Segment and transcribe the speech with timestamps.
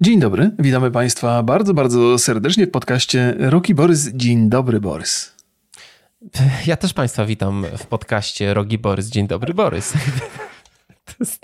[0.00, 4.10] Dzień dobry, witamy Państwa bardzo, bardzo serdecznie w podcaście Roki Borys.
[4.14, 5.34] Dzień dobry, Borys.
[6.66, 9.06] Ja też Państwa witam w podcaście Rogi Borys.
[9.06, 9.92] Dzień dobry, Borys.
[11.04, 11.40] To jest,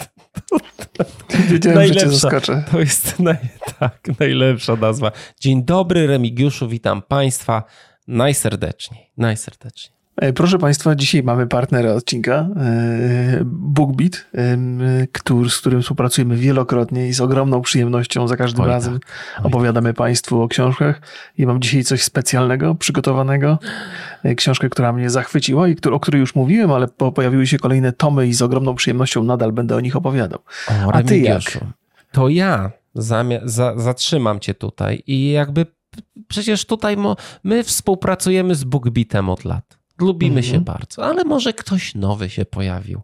[0.49, 0.59] to,
[0.97, 1.05] to,
[1.49, 2.65] Wiedziałem, najlepsza, że cię zaskoczę.
[2.71, 3.37] To jest naj,
[3.79, 5.13] tak, najlepsza nazwa.
[5.41, 7.65] Dzień dobry, Remigiuszu, witam Państwa
[8.09, 10.02] najserdeczniej, najserdeczniej.
[10.17, 14.27] E, proszę Państwa, dzisiaj mamy partnera odcinka, e, BookBeat,
[15.13, 19.47] który, z którym współpracujemy wielokrotnie i z ogromną przyjemnością za każdym Oj, razem tak.
[19.47, 19.97] opowiadamy tak.
[19.97, 21.01] Państwu o książkach.
[21.39, 23.59] I mam dzisiaj coś specjalnego, przygotowanego.
[24.23, 28.27] E, książkę, która mnie zachwyciła i o której już mówiłem, ale pojawiły się kolejne tomy
[28.27, 30.39] i z ogromną przyjemnością nadal będę o nich opowiadał.
[30.87, 31.43] O, A ty jak?
[32.13, 32.71] To ja
[33.77, 35.67] zatrzymam cię tutaj i jakby
[36.29, 36.97] przecież tutaj
[37.45, 39.82] my współpracujemy z BookBeatem od lat.
[39.99, 40.55] Lubimy mhm.
[40.55, 43.01] się bardzo, ale może ktoś nowy się pojawił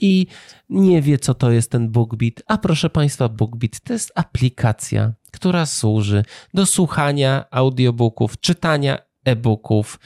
[0.00, 0.26] i
[0.68, 2.34] nie wie, co to jest ten BookBeat.
[2.46, 10.00] A proszę Państwa, BookBeat to jest aplikacja, która służy do słuchania audiobooków, czytania e-booków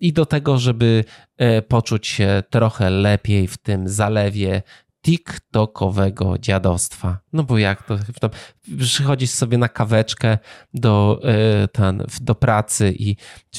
[0.00, 1.04] i do tego, żeby
[1.36, 4.62] e, poczuć się trochę lepiej w tym zalewie
[5.02, 7.18] TikTokowego dziadostwa.
[7.32, 8.30] No bo jak to, to
[8.78, 10.38] przychodzisz sobie na kaweczkę
[10.74, 13.16] do, e, ten, do pracy i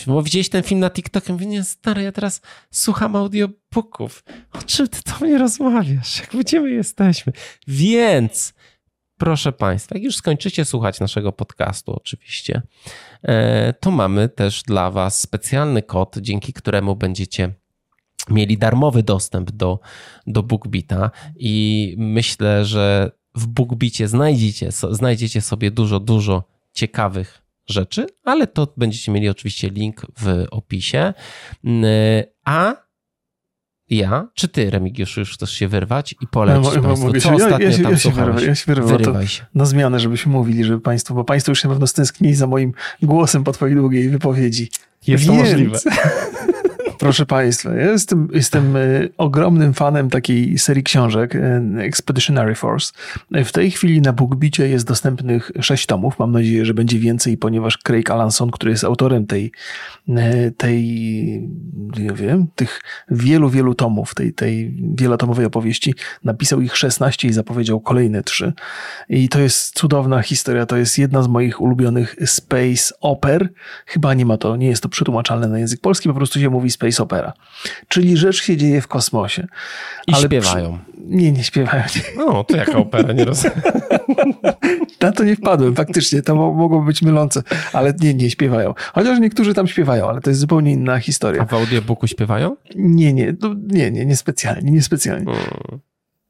[0.08, 1.34] bo widziałeś ten film na TikToku?
[1.34, 4.24] Mówię, nie stary, ja teraz słucham audiobooków.
[4.54, 6.20] O czym ty do mnie rozmawiasz?
[6.20, 7.34] Jak gdzie my jesteśmy?
[7.68, 8.54] Więc
[9.18, 12.62] proszę Państwa, jak już skończycie słuchać naszego podcastu oczywiście,
[13.24, 17.54] e, to mamy też dla Was specjalny kod, dzięki któremu będziecie
[18.32, 19.80] mieli darmowy dostęp do,
[20.28, 28.48] do BookBeata i myślę, że w BookBeatie znajdziecie, znajdziecie sobie dużo, dużo ciekawych rzeczy, ale
[28.48, 31.14] to będziecie mieli oczywiście link w opisie.
[32.46, 32.76] A
[33.90, 37.66] ja, czy ty, Remigiusz, już chcesz się wyrwać i polecić no, Państwu, co się, ostatnio
[37.66, 39.46] ja, ja, tam ja się wyrwę, ja się wyrwę, Wyrywaj się.
[39.56, 42.74] Na zmianę, żebyśmy mówili, żeby Państwo, bo Państwo już się na pewno stęsknili za moim
[43.02, 44.70] głosem po Twojej długiej wypowiedzi.
[45.08, 45.38] Jest Więc...
[45.38, 45.80] to możliwe.
[47.00, 48.80] Proszę Państwa, ja jestem, jestem e,
[49.18, 52.94] ogromnym fanem takiej serii książek e, Expeditionary Force.
[53.46, 56.20] W tej chwili na BookBicie jest dostępnych sześć tomów.
[56.20, 59.52] Mam nadzieję, że będzie więcej, ponieważ Craig Alanson, który jest autorem tej,
[60.10, 60.84] e, tej
[61.98, 67.80] nie wiem, tych wielu, wielu tomów, tej, tej wielotomowej opowieści, napisał ich 16 i zapowiedział
[67.80, 68.54] kolejne trzy.
[69.10, 70.66] I to jest cudowna historia.
[70.66, 73.50] To jest jedna z moich ulubionych space oper.
[73.86, 76.72] Chyba nie ma to, nie jest to przetłumaczalne na język polski, po prostu się mówi
[76.72, 77.34] space space opera.
[77.88, 79.48] Czyli rzecz się dzieje w kosmosie.
[80.08, 80.80] I ale śpiewają.
[80.94, 81.02] Przy...
[81.06, 81.84] Nie, nie śpiewają.
[82.18, 83.62] No, to jaka opera, nie rozumiem.
[85.02, 88.74] Na to nie wpadłem, faktycznie, to mogło być mylące, ale nie, nie śpiewają.
[88.94, 91.42] Chociaż niektórzy tam śpiewają, ale to jest zupełnie inna historia.
[91.42, 92.56] A w audiobooku śpiewają?
[92.76, 95.26] Nie, nie, no, nie, nie, niespecjalnie, niespecjalnie.
[95.26, 95.89] Hmm.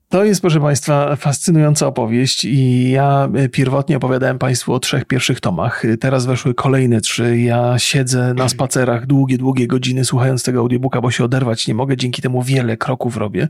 [0.09, 5.40] To jest, proszę Państwa, fascynująca opowieść i ja e, pierwotnie opowiadałem Państwu o trzech pierwszych
[5.40, 5.84] tomach.
[6.00, 7.40] Teraz weszły kolejne trzy.
[7.40, 11.97] Ja siedzę na spacerach długie, długie godziny słuchając tego audiobooka, bo się oderwać nie mogę.
[11.97, 13.47] Dzięki temu wiele kroków robię.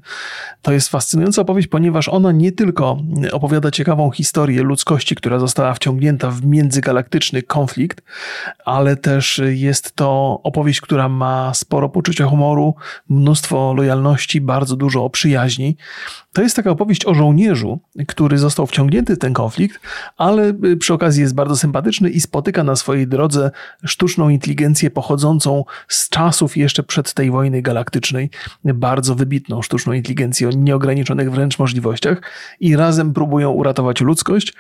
[0.62, 2.98] To jest fascynująca opowieść, ponieważ ona nie tylko
[3.32, 8.02] opowiada ciekawą historię ludzkości, która została wciągnięta w międzygalaktyczny konflikt,
[8.66, 12.76] ale też jest to opowieść, która ma sporo poczucia humoru,
[13.10, 15.78] mnóstwo lojalności, bardzo dużo o przyjaźni.
[16.34, 19.80] To jest taka opowieść o żołnierzu, który został wciągnięty w ten konflikt,
[20.18, 23.52] ale y, przy okazji jest bardzo sympatyczny i spotyka na swojej drodze
[23.86, 28.30] sztuczną inteligencję pochodzącą z czasów jeszcze przed tej wojny galaktycznej.
[28.64, 32.22] Bardzo wybitną sztuczną inteligencję o nieograniczonych wręcz możliwościach
[32.60, 34.54] i razem próbują uratować ludzkość,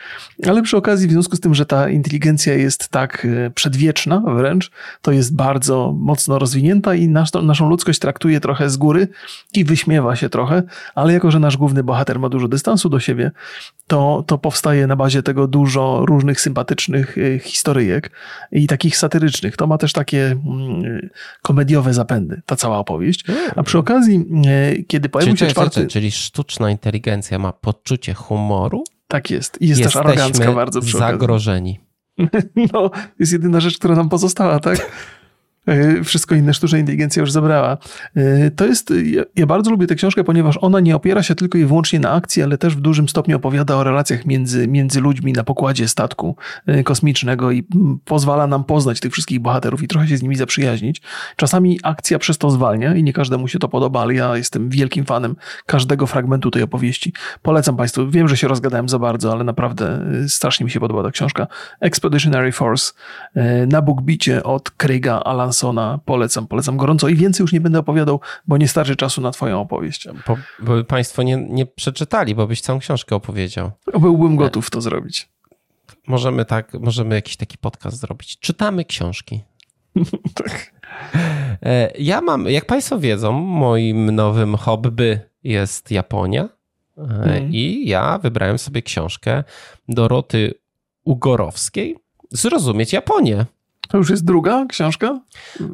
[0.47, 4.71] ale przy okazji w związku z tym, że ta inteligencja jest tak y, przedwieczna wręcz,
[5.01, 9.07] to jest bardzo mocno rozwinięta i naszą, naszą ludzkość traktuje trochę z góry
[9.53, 10.63] i wyśmiewa się trochę,
[10.95, 13.31] ale jako, że nasz główny bohater ma dużo dystansu do siebie,
[13.87, 18.11] to, to powstaje na bazie tego dużo różnych sympatycznych y, historyjek
[18.51, 19.57] i takich satyrycznych.
[19.57, 21.09] To ma też takie mm,
[21.41, 23.25] komediowe zapędy, ta cała opowieść.
[23.55, 24.25] A przy okazji,
[24.77, 25.87] y, kiedy pojawił się czwarty...
[25.87, 28.83] Czyli sztuczna inteligencja ma poczucie humoru?
[29.07, 29.61] Tak jest.
[29.61, 31.79] I jest Jesteśmy też arogancka bardzo przy zagrożeni.
[32.73, 34.77] No, jest jedyna rzecz, która nam pozostała, tak?
[35.69, 37.77] E, wszystko inne sztuczna inteligencja już zabrała.
[38.15, 38.93] E, to jest,
[39.35, 42.43] ja, bardzo lubię tę książkę, ponieważ ona nie opiera się tylko i wyłącznie na akcji,
[42.43, 46.35] ale też w dużym stopniu opowiada o relacjach między, między ludźmi na pokładzie statku
[46.65, 47.67] e, kosmicznego i
[48.05, 51.01] pozwala nam poznać tych wszystkich bohaterów i trochę się z nimi zaprzyjaźnić.
[51.35, 55.05] Czasami akcja przez to zwalnia i nie każdemu się to podoba, ale ja jestem wielkim
[55.05, 55.35] fanem
[55.65, 57.13] każdego fragmentu tej opowieści.
[57.41, 58.09] Polecam Państwu.
[58.09, 61.47] Wiem, że się rozgadałem za bardzo, ale naprawdę strasznie mi się podoba ta książka.
[61.79, 62.93] Expeditionary Force
[63.67, 68.19] na BookBicie od Craiga Alans Andersona polecam, polecam gorąco i więcej już nie będę opowiadał,
[68.47, 70.07] bo nie starczy czasu na twoją opowieść.
[70.27, 73.71] Bo, bo Państwo nie, nie przeczytali, bo byś całą książkę opowiedział.
[73.99, 75.29] Byłbym gotów to zrobić.
[76.07, 78.39] możemy tak, możemy jakiś taki podcast zrobić.
[78.39, 79.41] Czytamy książki.
[80.43, 80.73] tak.
[81.63, 86.49] E, ja mam, jak Państwo wiedzą, moim nowym hobby jest Japonia.
[86.97, 87.53] Mm.
[87.53, 89.43] I ja wybrałem sobie książkę
[89.87, 90.53] Doroty
[91.03, 91.95] Ugorowskiej
[92.31, 93.45] Zrozumieć Japonię.
[93.89, 95.19] To już jest druga książka?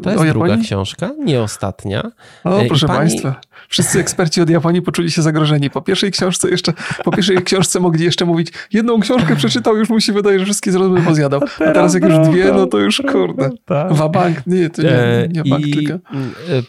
[0.03, 2.11] To jest druga książka, nie ostatnia.
[2.43, 2.99] O, proszę pani...
[2.99, 5.69] Państwa, wszyscy eksperci od Japonii poczuli się zagrożeni.
[5.69, 6.73] Po pierwszej książce jeszcze,
[7.03, 10.71] po pierwszej książce mogli jeszcze mówić, jedną książkę przeczytał, już mu się wydaje, że wszystkie
[10.71, 11.41] zrozumy pozjadał.
[11.59, 13.49] A teraz jak już dwie, no to już kurde.
[13.89, 15.93] Wabank, nie, to nie, nie bank, tylko...
[15.93, 15.99] E,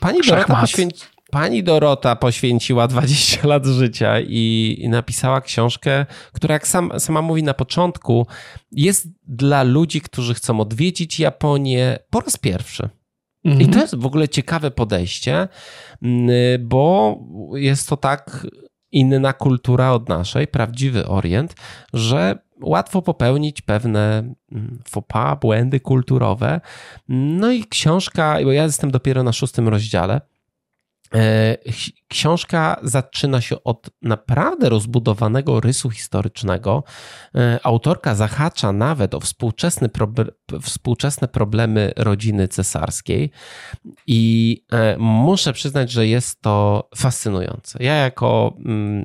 [0.01, 6.67] pani Dorota poświęci Pani Dorota poświęciła 20 lat życia i, i napisała książkę, która, jak
[6.69, 8.27] sam, sama mówi na początku,
[8.73, 12.89] jest dla ludzi, którzy chcą odwiedzić Japonię po raz pierwszy.
[13.45, 13.63] Mhm.
[13.63, 15.49] I to jest w ogóle ciekawe podejście,
[16.03, 16.29] mm,
[16.69, 17.19] bo
[17.55, 18.47] jest to tak
[18.93, 21.55] inna kultura od naszej, prawdziwy Orient,
[21.93, 26.61] że łatwo popełnić pewne mm, faux pas, błędy kulturowe.
[27.09, 30.21] No i książka, bo ja jestem dopiero na szóstym rozdziale,
[32.09, 36.85] książka zaczyna się od naprawdę rozbudowanego rysu historycznego.
[37.35, 39.89] E, autorka zahacza nawet o współczesne,
[40.63, 43.31] współczesne problemy rodziny cesarskiej
[44.07, 47.85] i e, muszę przyznać, że jest to fascynujące.
[47.85, 49.05] Ja jako, mm,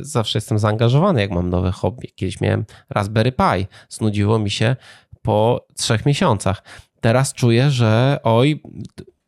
[0.00, 2.12] zawsze jestem zaangażowany, jak mam nowe hobby.
[2.14, 4.76] Kiedyś miałem Raspberry Pi, znudziło mi się
[5.22, 6.62] po trzech miesiącach.
[7.00, 8.62] Teraz czuję, że oj,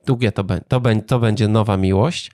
[0.07, 2.31] długie to, to, to będzie nowa miłość.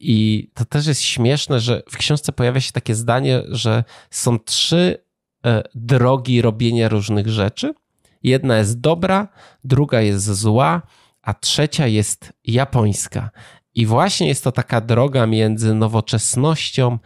[0.00, 5.04] I to też jest śmieszne, że w książce pojawia się takie zdanie, że są trzy
[5.46, 7.74] e, drogi robienia różnych rzeczy.
[8.22, 9.28] Jedna jest dobra,
[9.64, 10.82] druga jest zła,
[11.22, 13.30] a trzecia jest japońska.
[13.74, 16.98] I właśnie jest to taka droga między nowoczesnością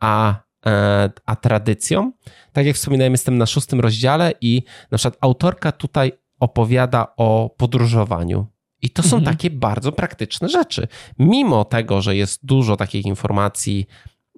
[0.00, 0.34] a,
[0.66, 2.12] e, a tradycją.
[2.52, 8.46] Tak jak wspominałem, jestem na szóstym rozdziale i na przykład autorka tutaj opowiada o podróżowaniu.
[8.82, 9.36] I to są mhm.
[9.36, 10.88] takie bardzo praktyczne rzeczy.
[11.18, 13.86] Mimo tego, że jest dużo takich informacji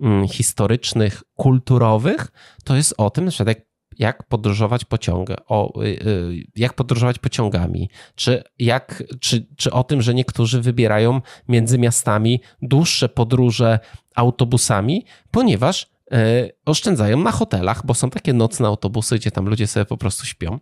[0.01, 2.33] mm, historycznych, kulturowych,
[2.65, 3.59] to jest o tym, że jak,
[3.99, 10.03] jak podróżować pociągiem, o, y, y, jak podróżować pociągami, czy, jak, czy, czy o tym,
[10.03, 13.79] że niektórzy wybierają między miastami dłuższe podróże
[14.15, 16.17] autobusami, ponieważ y,
[16.65, 20.59] oszczędzają na hotelach, bo są takie nocne autobusy, gdzie tam ludzie sobie po prostu śpią.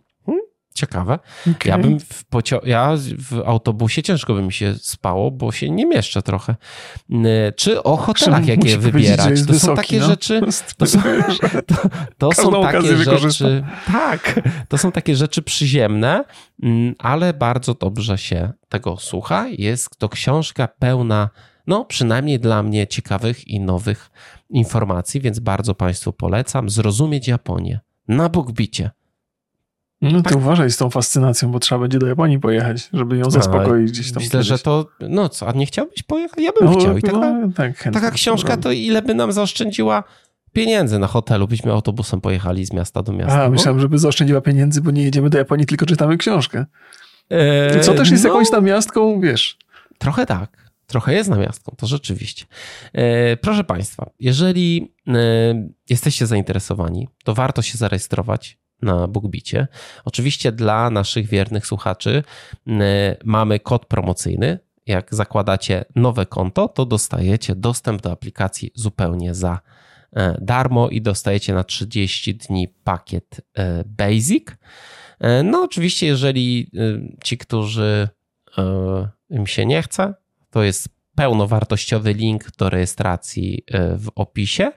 [0.73, 1.19] Ciekawe.
[1.41, 1.55] Okay.
[1.65, 5.85] Ja bym w, pocio- ja w autobusie ciężko by mi się spało, bo się nie
[5.85, 6.55] mieszczę trochę.
[7.55, 9.45] Czy o hotelach, jakie wybierać?
[9.47, 10.07] To są takie no.
[10.07, 10.41] rzeczy.
[10.77, 11.01] To są,
[11.67, 11.75] to,
[12.17, 13.63] to są takie rzeczy.
[13.87, 16.23] Tak, to są takie rzeczy przyziemne,
[16.99, 19.47] ale bardzo dobrze się tego słucha.
[19.47, 21.29] Jest to książka pełna,
[21.67, 24.09] no przynajmniej dla mnie ciekawych i nowych
[24.49, 26.69] informacji, więc bardzo Państwu polecam.
[26.69, 28.91] Zrozumieć Japonię na Bugbicie.
[30.11, 30.37] No to tak.
[30.37, 34.23] uważaj z tą fascynacją, bo trzeba będzie do Japonii pojechać, żeby ją zaspokoić gdzieś tam.
[34.23, 36.39] Myślę, że to, no co, a nie chciałbyś pojechać?
[36.39, 36.97] Ja bym no, chciał.
[36.97, 40.03] I taka, no, tak, taka książka to ile by nam zaoszczędziła
[40.53, 43.43] pieniędzy na hotelu, byśmy autobusem pojechali z miasta do miasta.
[43.43, 46.65] A, myślałem, żeby zaoszczędziła pieniędzy, bo nie jedziemy do Japonii, tylko czytamy książkę.
[47.29, 49.57] Eee, co też jest no, jakąś namiastką, wiesz.
[49.97, 50.71] Trochę tak.
[50.87, 52.45] Trochę jest namiastką, to rzeczywiście.
[52.93, 55.13] E, proszę Państwa, jeżeli e,
[55.89, 59.67] jesteście zainteresowani, to warto się zarejestrować na BookBicie.
[60.05, 62.23] Oczywiście dla naszych wiernych słuchaczy
[63.23, 64.59] mamy kod promocyjny.
[64.85, 69.59] Jak zakładacie nowe konto, to dostajecie dostęp do aplikacji zupełnie za
[70.13, 74.47] e, darmo i dostajecie na 30 dni pakiet e, Basic.
[75.19, 76.71] E, no, oczywiście, jeżeli
[77.23, 78.07] ci, którzy
[79.29, 80.13] im się nie chce,
[80.49, 84.71] to jest pełnowartościowy link do rejestracji e, w opisie.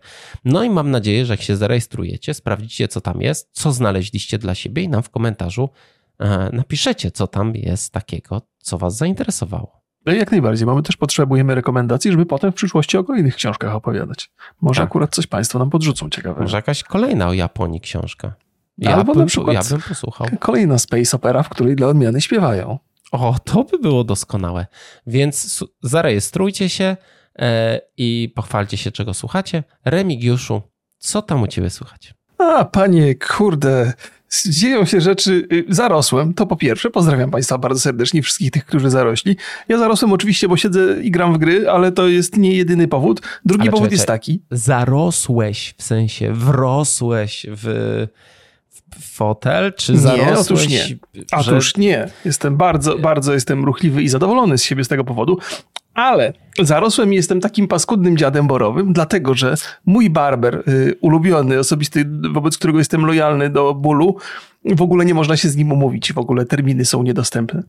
[0.45, 4.55] No i mam nadzieję, że jak się zarejestrujecie, sprawdzicie, co tam jest, co znaleźliście dla
[4.55, 5.71] siebie i nam w komentarzu
[6.19, 9.87] e, napiszecie, co tam jest takiego, co Was zainteresowało.
[10.07, 10.67] No jak najbardziej.
[10.67, 14.31] Mamy też potrzebujemy rekomendacji, żeby potem w przyszłości o kolejnych książkach opowiadać.
[14.61, 14.89] Może tak.
[14.89, 16.41] akurat coś Państwo nam podrzucą ciekawe.
[16.41, 18.35] Może jakaś kolejna o Japonii książka.
[18.79, 20.27] Ja, Albo bym, na przykład ja bym posłuchał.
[20.41, 22.79] Kolejna space opera, w której dla odmiany śpiewają.
[23.13, 24.67] O, to by było doskonałe.
[25.07, 26.97] Więc zarejestrujcie się
[27.39, 29.65] e, i pochwalcie się, czego słuchacie.
[29.85, 30.63] Remigiuszu,
[30.99, 32.15] co tam u ciebie słychać?
[32.39, 33.93] A, panie, kurde,
[34.47, 35.49] dzieją się rzeczy.
[35.53, 36.91] Y, zarosłem, to po pierwsze.
[36.91, 39.37] Pozdrawiam Państwa bardzo serdecznie, wszystkich tych, którzy zarośli.
[39.69, 43.21] Ja zarosłem oczywiście, bo siedzę i gram w gry, ale to jest nie jedyny powód.
[43.45, 44.43] Drugi ale powód czekaj, jest taki.
[44.51, 48.07] Zarosłeś, w sensie wrosłeś w
[49.01, 50.69] fotel, czy zarosłeś?
[50.69, 51.25] Nie, otóż nie.
[51.33, 51.81] Otóż że...
[51.81, 52.09] nie.
[52.25, 55.39] Jestem bardzo, bardzo jestem ruchliwy i zadowolony z siebie z tego powodu.
[55.95, 59.55] Ale zarosłem i jestem takim paskudnym dziadem borowym, dlatego że
[59.87, 64.17] mój barber, y, ulubiony, osobisty, wobec którego jestem lojalny do bólu,
[64.65, 67.63] w ogóle nie można się z nim umówić, w ogóle terminy są niedostępne.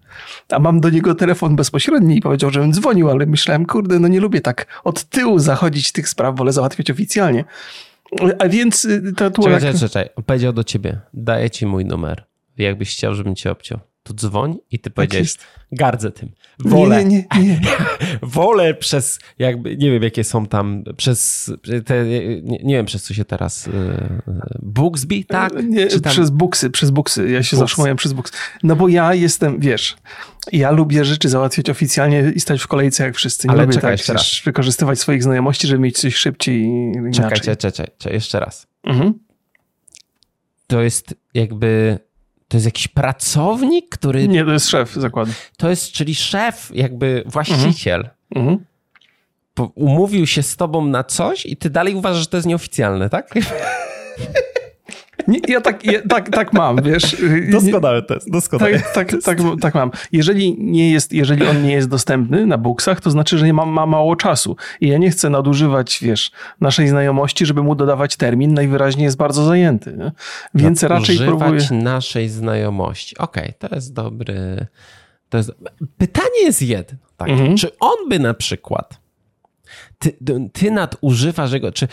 [0.50, 4.20] A mam do niego telefon bezpośredni i powiedział, żebym dzwonił, ale myślałem, kurde, no nie
[4.20, 7.46] lubię tak od tyłu zachodzić tych spraw, wolę załatwiać oficjalnie.
[8.40, 9.54] A więc y, tatuaż...
[9.54, 10.24] Czekaj, czekaj, czekaj.
[10.26, 12.24] Powiedział do ciebie, daję ci mój numer.
[12.58, 16.32] Jakbyś chciał, żebym cię obciął to dzwoń i ty powiedziałeś, tak gardzę tym.
[16.60, 17.06] Wolę.
[17.06, 17.60] Nie, nie, nie.
[18.22, 21.52] Wolę przez, jakby, nie wiem jakie są tam, przez,
[21.86, 23.74] te, nie, nie wiem przez co się teraz, yy,
[24.62, 25.54] Booksby, tak?
[25.64, 26.12] Nie, tam...
[26.14, 27.30] przez buksy, przez buksy.
[27.30, 27.76] Ja się Books.
[27.98, 28.34] przez buksy.
[28.64, 29.98] No bo ja jestem, wiesz,
[30.52, 33.48] ja lubię rzeczy załatwiać oficjalnie i stać w kolejce jak wszyscy.
[33.48, 37.40] Nie Ale lubię czekaj, tak wiesz, wykorzystywać swoich znajomości, żeby mieć coś szybciej i Czekaj,
[37.40, 38.68] czekaj, czekaj, czekaj, jeszcze raz.
[38.84, 39.14] Mhm.
[40.68, 42.00] To jest jakby
[42.48, 44.28] to jest jakiś pracownik, który.
[44.28, 45.32] Nie, to jest szef zakładu.
[45.58, 48.10] To jest, czyli szef, jakby właściciel.
[48.36, 48.66] Mhm.
[49.76, 53.34] Umówił się z tobą na coś i ty dalej uważasz, że to jest nieoficjalne, tak?
[55.28, 57.18] Nie, ja tak, ja, tak, tak mam, wiesz.
[57.52, 59.92] Doskonały test, doskonały tak, tak, tak, tak, mam.
[60.12, 63.86] Jeżeli, nie jest, jeżeli on nie jest dostępny na buksach, to znaczy, że ma, ma
[63.86, 64.56] mało czasu.
[64.82, 66.32] I ja nie chcę nadużywać, wiesz,
[66.62, 68.54] naszej znajomości, żeby mu dodawać termin.
[68.54, 69.98] Najwyraźniej jest bardzo zajęty.
[69.98, 70.12] Nie?
[70.54, 71.60] Więc raczej próbuję...
[71.72, 73.18] naszej znajomości.
[73.18, 74.68] Okej, okay, to jest dobry...
[75.30, 75.52] To jest...
[75.98, 76.98] Pytanie jest jedno.
[77.18, 77.30] Tak?
[77.30, 77.58] Mhm.
[77.58, 79.00] Czy on by na przykład...
[80.00, 80.18] Ty,
[80.54, 81.72] ty nadużywasz jego...
[81.72, 81.88] Czy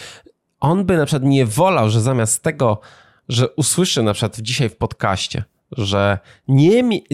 [0.61, 2.81] on by na przykład nie wolał, że zamiast tego
[3.29, 7.05] że usłyszę na przykład dzisiaj w podcaście, że nie mi,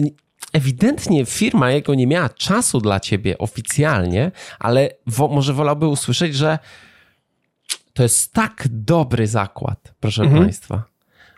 [0.53, 6.59] ewidentnie firma jego nie miała czasu dla ciebie oficjalnie, ale wo, może wolałby usłyszeć, że
[7.93, 10.43] to jest tak dobry zakład, proszę mhm.
[10.43, 10.83] Państwa,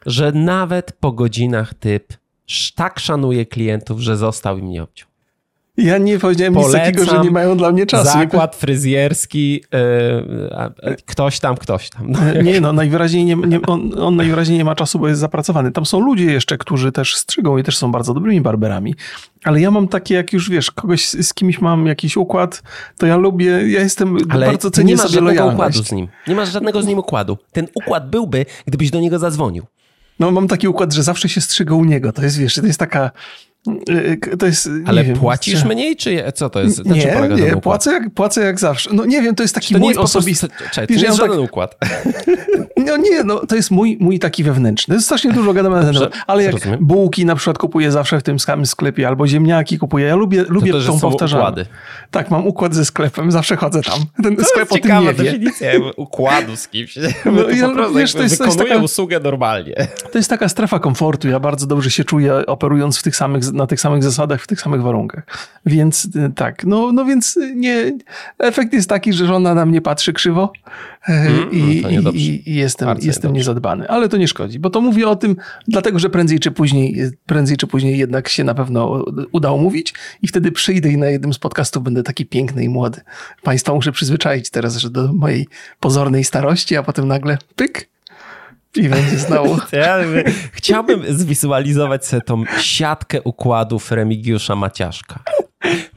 [0.06, 2.14] że nawet po godzinach typ
[2.76, 5.13] tak szanuje klientów, że został im nie obciął.
[5.78, 8.20] Ja nie powiedziałem Polecam nic takiego, że nie mają dla mnie czasu.
[8.20, 12.12] Zakład fryzjerski, yy, ktoś tam, ktoś tam.
[12.12, 12.20] No.
[12.44, 15.72] Nie, no najwyraźniej nie, nie, on, on, najwyraźniej nie ma czasu, bo jest zapracowany.
[15.72, 18.96] Tam są ludzie jeszcze, którzy też strzygą i też są bardzo dobrymi barberami.
[19.44, 22.64] Ale ja mam takie, jak już wiesz, kogoś z kimś mam jakiś układ,
[22.98, 26.08] to ja lubię, ja jestem, Ale bardzo cenię nie masz sobie żadnego układu z nim.
[26.28, 27.38] Nie masz żadnego z nim układu.
[27.52, 29.64] Ten układ byłby, gdybyś do niego zadzwonił.
[30.20, 32.12] No mam taki układ, że zawsze się strzygał u niego.
[32.12, 33.12] To jest, wiesz, to jest taka
[34.44, 35.68] jest, Ale wiem, płacisz czy...
[35.68, 36.86] mniej, czy co to jest?
[36.86, 38.90] nie, nie płacę jak, płacę jak zawsze.
[38.94, 40.48] No nie wiem, to jest taki to mój jest osobisty...
[40.72, 41.46] Czekaj, to nie jest żaden tak...
[41.46, 41.76] układ.
[42.86, 44.96] No nie, no to jest mój, mój taki wewnętrzny.
[44.96, 46.14] Jest strasznie dużo gadamy na ten temat.
[46.28, 46.80] Ale jak rozumiem.
[46.82, 50.72] bułki na przykład kupuję zawsze w tym samym sklepie, albo ziemniaki kupuję, ja lubię, lubię
[50.72, 51.70] to, tą powtarzalność.
[52.12, 54.00] Tak, mam układ ze sklepem, zawsze chodzę tam.
[54.24, 55.24] Ten to sklep jest o tym nie wie.
[55.24, 56.96] definicja układu z kimś.
[57.26, 59.88] No, ja, po prostu wiesz, to jest, to jest taka, usługę normalnie.
[60.12, 61.28] To jest taka strefa komfortu.
[61.28, 64.62] Ja bardzo dobrze się czuję operując w tych samych, na tych samych zasadach w tych
[64.62, 65.24] samych warunkach.
[65.66, 67.98] Więc y, tak, no, no więc y, nie,
[68.40, 70.54] efekt jest taki, że żona na mnie patrzy krzywo
[71.08, 73.90] mm, i, no i, i, jestem, jestem niezadbany.
[73.90, 75.36] Ale to nie szkodzi, bo to mówię o tym,
[75.68, 80.28] dlatego że prędzej czy później, prędzej czy później jednak się na pewno uda umówić i
[80.28, 83.02] wtedy przyjdę i na jednym z podcastów będę taki piękny i młody.
[83.44, 85.48] Państwa muszę przyzwyczaić teraz, że do mojej
[85.80, 87.93] pozornej starości, a potem nagle pyk,
[88.76, 89.58] i będzie znowu.
[89.72, 89.98] Ja
[90.52, 95.20] chciałbym zwizualizować sobie tą siatkę układów Remigiusza Maciaszka.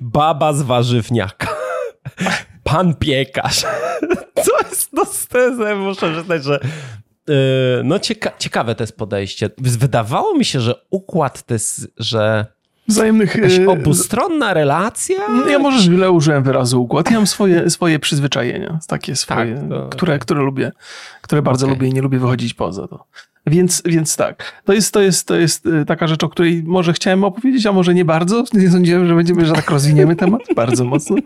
[0.00, 1.48] Baba z warzywniaka.
[2.64, 3.64] Pan piekarz.
[4.44, 5.74] Co jest stezę?
[5.74, 6.60] Muszę przyznać, że
[7.28, 7.34] yy,
[7.84, 9.50] no cieka ciekawe to jest podejście.
[9.58, 12.46] Wydawało mi się, że układ to jest, że
[12.88, 13.34] wzajemnych...
[13.34, 15.16] Jakaś e, obustronna relacja?
[15.50, 17.10] Ja może źle użyłem wyrazu układ.
[17.10, 19.88] Ja mam swoje, swoje przyzwyczajenia, takie swoje, tak, to...
[19.88, 20.72] które, które lubię,
[21.22, 21.74] które bardzo okay.
[21.74, 23.06] lubię i nie lubię wychodzić poza to.
[23.46, 26.92] Więc, więc tak, to jest, to, jest, to jest e, taka rzecz, o której może
[26.92, 28.44] chciałem opowiedzieć, a może nie bardzo.
[28.54, 31.16] Nie sądziłem, że będziemy, że tak rozwiniemy temat bardzo mocno.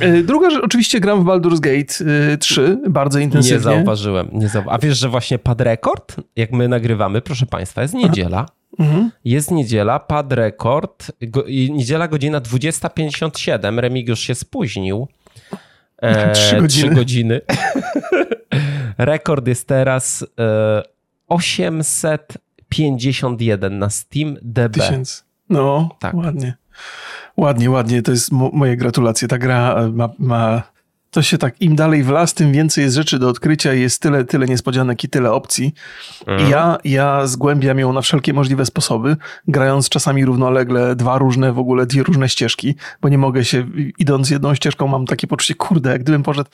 [0.00, 1.94] E, druga rzecz, oczywiście gram w Baldur's Gate
[2.38, 3.56] 3 bardzo intensywnie.
[3.56, 4.28] Nie zauważyłem.
[4.32, 4.48] Nie.
[4.66, 8.46] A wiesz, że właśnie padł rekord, jak my nagrywamy, proszę Państwa, jest niedziela.
[8.78, 9.10] Mhm.
[9.24, 11.12] Jest niedziela, padł rekord.
[11.22, 13.78] Go, niedziela godzina 20.57.
[13.78, 15.08] Remigiusz się spóźnił.
[16.02, 16.94] E, 3 godziny.
[16.94, 17.40] godziny.
[18.98, 20.82] rekord jest teraz e,
[21.28, 24.74] 851 na Steam DB.
[24.74, 25.22] Tysięcy.
[25.48, 26.14] No, tak.
[26.14, 26.54] ładnie.
[27.36, 28.02] Ładnie, ładnie.
[28.02, 29.28] To jest moje gratulacje.
[29.28, 30.62] Ta gra ma, ma
[31.10, 34.02] to się tak, im dalej w las, tym więcej jest rzeczy do odkrycia i jest
[34.02, 35.74] tyle, tyle niespodzianek i tyle opcji.
[36.26, 36.48] Mhm.
[36.48, 39.16] I ja, ja zgłębiam ją na wszelkie możliwe sposoby,
[39.48, 43.66] grając czasami równolegle dwa różne, w ogóle dwie różne ścieżki, bo nie mogę się,
[43.98, 46.50] idąc jedną ścieżką mam takie poczucie, kurde, jak gdybym poszedł,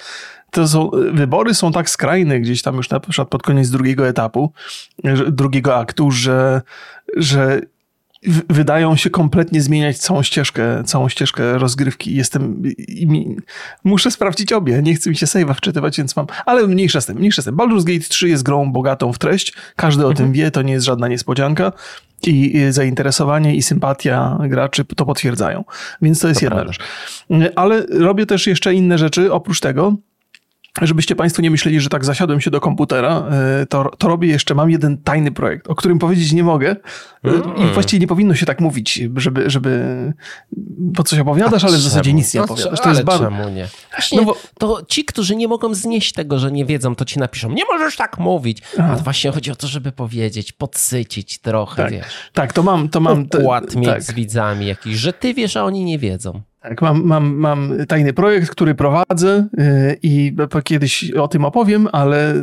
[0.50, 4.52] to są, wybory są tak skrajne gdzieś tam już na przykład pod koniec drugiego etapu,
[5.28, 6.62] drugiego aktu, że,
[7.16, 7.60] że
[8.48, 12.14] wydają się kompletnie zmieniać całą ścieżkę, całą ścieżkę rozgrywki.
[12.14, 13.36] Jestem, i mi,
[13.84, 17.16] muszę sprawdzić obie, nie chcę mi się save'a wczytywać, więc mam, ale mniejsza z tym,
[17.16, 17.56] mniejsza z tym.
[17.56, 20.16] Baldur's Gate 3 jest grą bogatą w treść, każdy o mhm.
[20.16, 21.72] tym wie, to nie jest żadna niespodzianka
[22.26, 25.64] i zainteresowanie i sympatia graczy to potwierdzają.
[26.02, 26.72] Więc to jest to jedna prawda.
[26.72, 27.52] rzecz.
[27.56, 29.96] Ale robię też jeszcze inne rzeczy oprócz tego
[30.82, 34.54] żebyście Państwo nie myśleli, że tak zasiadłem się do komputera, e, to, to robię jeszcze,
[34.54, 36.76] mam jeden tajny projekt, o którym powiedzieć nie mogę
[37.24, 37.56] mm.
[37.56, 39.86] i właściwie nie powinno się tak mówić, żeby, żeby
[40.94, 42.80] po coś opowiadasz, ale w zasadzie nic nie no opowiadasz.
[42.80, 43.24] To jest bardzo...
[43.24, 43.68] czemu nie?
[43.90, 44.36] Właśnie, no bo...
[44.58, 47.96] To ci, którzy nie mogą znieść tego, że nie wiedzą, to ci napiszą, nie możesz
[47.96, 48.62] tak mówić.
[48.78, 52.06] A właśnie chodzi o to, żeby powiedzieć, podsycić trochę, tak, wiesz.
[52.32, 52.88] Tak, to mam...
[52.88, 54.02] To mam Układ mieć tak.
[54.02, 56.42] z widzami jakiś, że ty wiesz, a oni nie wiedzą.
[56.68, 62.34] Tak, mam, mam, mam tajny projekt, który prowadzę y, i kiedyś o tym opowiem, ale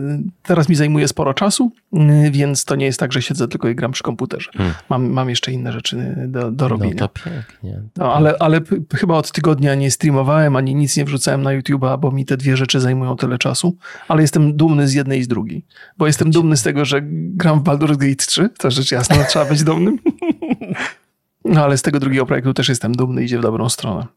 [0.44, 3.76] teraz mi zajmuje sporo czasu, y, więc to nie jest tak, że siedzę tylko i
[3.76, 4.52] gram przy komputerze.
[4.54, 4.74] Hmm.
[4.90, 6.94] Mam, mam jeszcze inne rzeczy do, do robienia.
[7.00, 7.82] No to pięknie.
[7.98, 8.62] No, ale, ale
[8.96, 12.58] chyba od tygodnia nie streamowałem, ani nic nie wrzucałem na YouTube'a, bo mi te dwie
[12.58, 13.78] rzeczy zajmują tyle czasu,
[14.08, 15.66] ale jestem dumny z jednej i z drugiej.
[15.98, 19.46] Bo jestem dumny z tego, że gram w Baldur's Gate 3, to rzecz jasna, trzeba
[19.46, 20.00] być dumnym.
[21.46, 24.08] No ale z tego drugiego projektu też jestem dumny, idzie w dobrą stronę.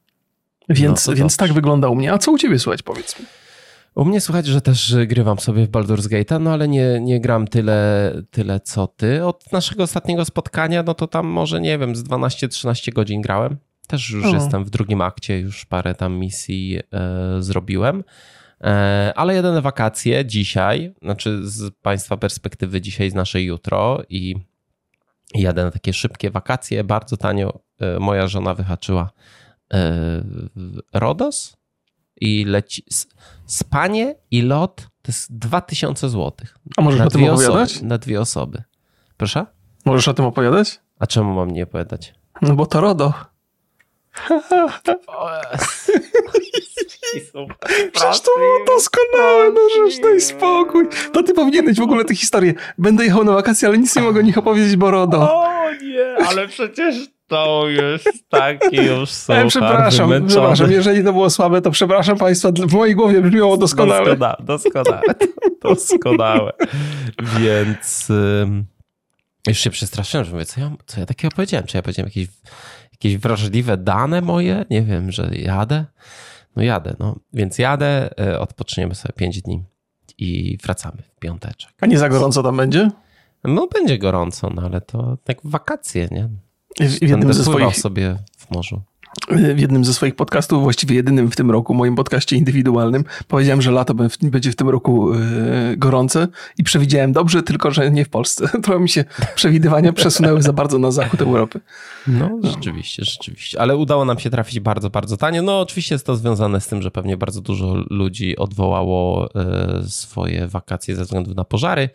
[0.69, 2.13] Więc, no więc tak wygląda u mnie.
[2.13, 3.27] A co u ciebie słuchać, powiedz mi?
[3.95, 7.47] U mnie słuchać, że też grywam sobie w Baldur's Gate, no ale nie, nie gram
[7.47, 9.25] tyle, tyle co ty.
[9.25, 13.57] Od naszego ostatniego spotkania, no to tam może, nie wiem, z 12-13 godzin grałem.
[13.87, 14.35] Też już o.
[14.35, 18.05] jestem w drugim akcie, już parę tam misji e, zrobiłem.
[18.61, 24.35] E, ale jedyne wakacje dzisiaj, znaczy z Państwa perspektywy dzisiaj, z naszej jutro i
[25.35, 27.59] jadę na takie szybkie wakacje, bardzo tanio.
[27.81, 29.11] E, moja żona wyhaczyła
[29.75, 30.23] e,
[30.93, 31.57] Rodos
[32.21, 32.85] i leci.
[33.47, 36.33] Spanie i lot to jest 2000 zł.
[36.77, 37.71] A możesz na o tym opowiadać?
[37.71, 38.63] Osoby, na dwie osoby.
[39.17, 39.47] Proszę?
[39.85, 40.81] Możesz o tym opowiadać?
[40.99, 42.15] A czemu mam nie opowiadać?
[42.43, 43.15] No bo to RODO.
[47.93, 50.89] Przecież to było doskonałe, no żeż daj spokój.
[51.13, 52.55] To ty powinieneś w ogóle tę historię.
[52.79, 55.19] Będę jechał na wakacje, ale nic nie mogę o nich opowiedzieć, bo RODO.
[55.33, 56.97] O nie, ale przecież
[57.29, 62.53] to już taki już są e, Przepraszam, przepraszam, jeżeli to było słabe, to przepraszam Państwa,
[62.53, 64.17] w mojej głowie brzmiało doskonałe.
[64.17, 65.03] Doskonałe, doskonałe,
[65.63, 66.53] doskonałe.
[67.41, 68.09] Więc
[69.47, 71.67] już się przestraszyłem, że mówię, co ja, co ja takiego powiedziałem?
[71.67, 72.29] Czy ja powiedziałem jakieś,
[72.93, 74.65] jakieś wrażliwe dane moje?
[74.71, 75.85] Nie wiem, że jadę?
[76.57, 77.17] No jadę, no.
[77.33, 79.65] Więc jadę, e, odpoczniemy sobie 5 dni
[80.19, 81.73] i wracamy w piąteczek.
[81.81, 82.91] A nie za gorąco tam będzie?
[83.45, 86.29] No będzie gorąco, no ale to tak wakacje, nie?
[86.89, 88.83] W, jednym ze swoich sobie w morzu.
[89.55, 93.71] W jednym ze swoich podcastów, właściwie jedynym w tym roku, moim podcaście indywidualnym, powiedziałem, że
[93.71, 98.49] lato będzie w tym roku yy, gorące i przewidziałem dobrze, tylko że nie w Polsce.
[98.65, 101.61] Trochę mi się przewidywania przesunęły za bardzo na zachód Europy.
[102.07, 103.61] No, no, rzeczywiście, rzeczywiście.
[103.61, 105.43] Ale udało nam się trafić bardzo, bardzo tanie.
[105.43, 110.49] No, oczywiście jest to związane z tym, że pewnie bardzo dużo ludzi odwołało yy, swoje
[110.49, 111.89] wakacje ze względu na pożary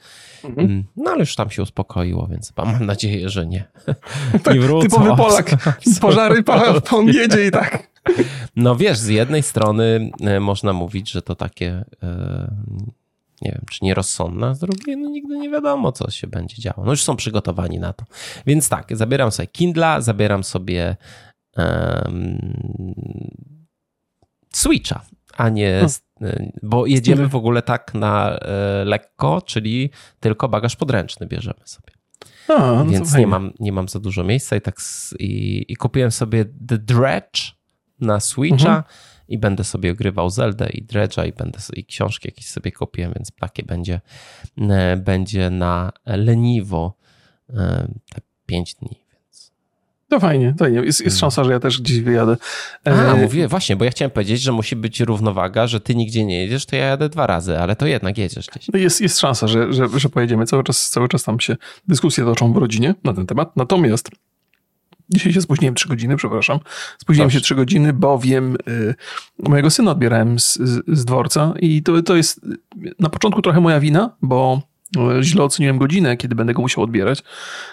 [0.43, 0.67] Mhm.
[0.67, 3.63] Mm, no ale już tam się uspokoiło, więc mam nadzieję, że nie.
[4.53, 4.89] nie wrócą.
[4.89, 5.51] Typowy Polak.
[6.01, 6.81] Pożary, pan
[7.21, 7.91] jedzie i tak.
[8.55, 12.55] No wiesz, z jednej strony e, można mówić, że to takie e,
[13.41, 16.83] nie wiem, czy nierozsądne, a z drugiej no nigdy nie wiadomo, co się będzie działo.
[16.85, 18.05] No już są przygotowani na to.
[18.45, 20.95] Więc tak, zabieram sobie Kindla, zabieram sobie
[21.57, 22.53] um,
[24.53, 25.05] Switcha,
[25.37, 25.89] a nie hmm.
[26.21, 31.93] Y, bo jedziemy w ogóle tak na e, lekko, czyli tylko bagaż podręczny bierzemy sobie.
[32.47, 34.75] A, no Więc nie mam, nie mam za dużo miejsca i tak
[35.19, 37.51] i, i kupiłem sobie The Dredge
[37.99, 38.83] na Switcha mhm.
[39.27, 43.13] i będę sobie grywał Zelda i Dredge'a i będę sobie, i książki jakieś sobie kupiłem,
[43.15, 44.01] więc takie będzie,
[44.57, 46.97] e, będzie na leniwo
[47.49, 49.01] e, tak 5 dni.
[50.11, 51.19] To fajnie, to Jest, jest mm.
[51.19, 52.37] szansa, że ja też gdzieś wyjadę.
[52.85, 53.15] A, e...
[53.15, 56.65] mówię, właśnie, bo ja chciałem powiedzieć, że musi być równowaga, że ty nigdzie nie jedziesz,
[56.65, 58.67] to ja jadę dwa razy, ale to jednak jedziesz gdzieś.
[58.73, 60.45] No jest, jest szansa, że, że, że pojedziemy.
[60.45, 63.57] Cały czas, cały czas tam się dyskusje toczą w rodzinie na ten temat.
[63.57, 64.09] Natomiast
[65.09, 66.59] Dzisiaj się spóźniłem trzy godziny, przepraszam.
[66.97, 67.39] Spóźniłem Dobrze.
[67.39, 68.95] się trzy godziny, bowiem y,
[69.39, 72.41] mojego syna odbierałem z, z, z, dworca i to, to jest
[72.99, 74.61] na początku trochę moja wina, bo
[75.21, 77.23] źle oceniłem godzinę, kiedy będę go musiał odbierać.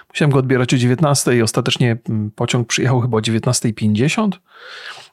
[0.08, 4.30] Musiałem go odbierać o 19 i ostatecznie mm, pociąg przyjechał chyba o 19.50,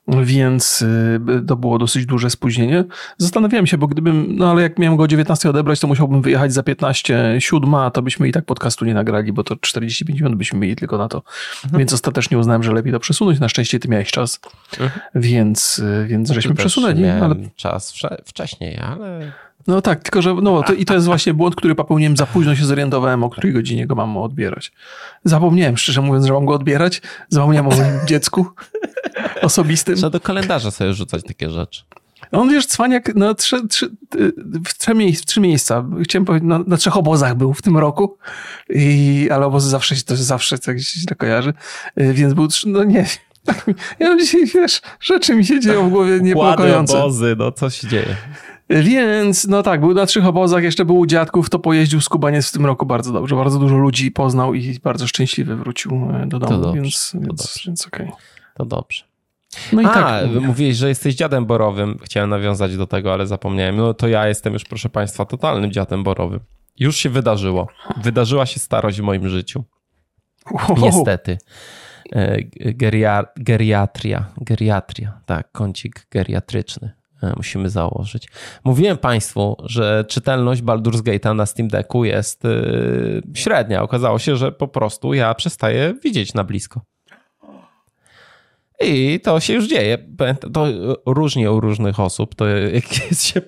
[0.08, 2.84] więc y, to było dosyć duże spóźnienie.
[3.18, 6.54] Zastanawiałem się, bo gdybym, no ale jak miałem go o 19 odebrać, to musiałbym wyjechać
[6.54, 10.38] za 15, 7, a to byśmy i tak podcastu nie nagrali, bo to 45 minut
[10.38, 11.24] byśmy mieli tylko na to.
[11.64, 11.80] Mhm.
[11.80, 13.40] Więc ostatecznie uznałem, że lepiej to przesunąć.
[13.40, 14.40] Na szczęście ty miałeś czas,
[14.80, 15.02] mhm.
[15.16, 17.06] więc, y, więc żeśmy przesunęli.
[17.06, 17.94] ale czas
[18.26, 19.32] wcześniej, ale
[19.68, 22.56] No tak, tylko że no, to, i to jest właśnie błąd, który popełniłem za późno
[22.56, 24.72] się zorientowałem, o której godzinie go mam odbierać.
[25.24, 27.02] Zapomniałem, szczerze mówiąc, że mam go odbierać.
[27.30, 28.46] Zapomniałem o moim dziecku
[29.42, 29.96] osobistym.
[29.96, 31.84] Trzeba do kalendarza sobie rzucać takie rzeczy.
[32.32, 33.90] On wiesz, cwaniak na trzy, trzy,
[34.66, 35.86] w, trzy w trzy miejsca.
[36.04, 38.18] Chciałem powiedzieć, na, na, trzech obozach był w tym roku,
[38.70, 41.54] I, ale obozy zawsze się to zawsze tak źle kojarzy,
[41.98, 43.06] więc był, no nie
[44.00, 46.98] ja mam dzisiaj, wiesz, rzeczy mi się dzieją w głowie niepokojące.
[46.98, 48.16] obozy, no co się dzieje?
[48.70, 52.50] Więc, no tak, był na trzech obozach, jeszcze był u dziadków, to pojeździł z Kubaniec
[52.50, 53.36] w tym roku bardzo dobrze.
[53.36, 57.20] Bardzo dużo ludzi poznał i bardzo szczęśliwy wrócił e, do domu, to dobrze, więc, to
[57.20, 57.62] więc, dobrze.
[57.68, 58.08] więc okej.
[58.08, 58.20] Okay.
[58.56, 59.04] To dobrze.
[59.74, 60.32] No i A, tak.
[60.42, 61.98] mówiłeś, że jesteś dziadem borowym.
[62.04, 63.78] Chciałem nawiązać do tego, ale zapomniałem.
[63.78, 66.40] No to ja jestem już, proszę państwa, totalnym dziadem borowym.
[66.80, 67.68] Już się wydarzyło.
[68.04, 69.64] Wydarzyła się starość w moim życiu.
[70.52, 70.78] Wow.
[70.78, 71.38] Niestety.
[72.12, 77.05] E, geria, geriatria, geriatria, tak, kącik geriatryczny
[77.38, 78.28] musimy założyć.
[78.64, 82.50] Mówiłem Państwu, że czytelność Baldur's Gate'a na Steam Decku jest e,
[83.34, 83.84] średnia.
[83.84, 86.82] Okazało się, że po prostu ja przestaję widzieć na blisko.
[88.82, 89.98] I to się już dzieje.
[90.54, 90.66] To
[91.06, 92.36] różnie u różnych osób.
[92.36, 92.86] To jak
[93.28, 93.42] się,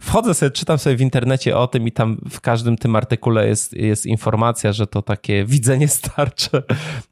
[0.00, 3.72] wchodzę sobie, czytam sobie w internecie o tym i tam w każdym tym artykule jest,
[3.72, 6.62] jest informacja, że to takie widzenie starcze.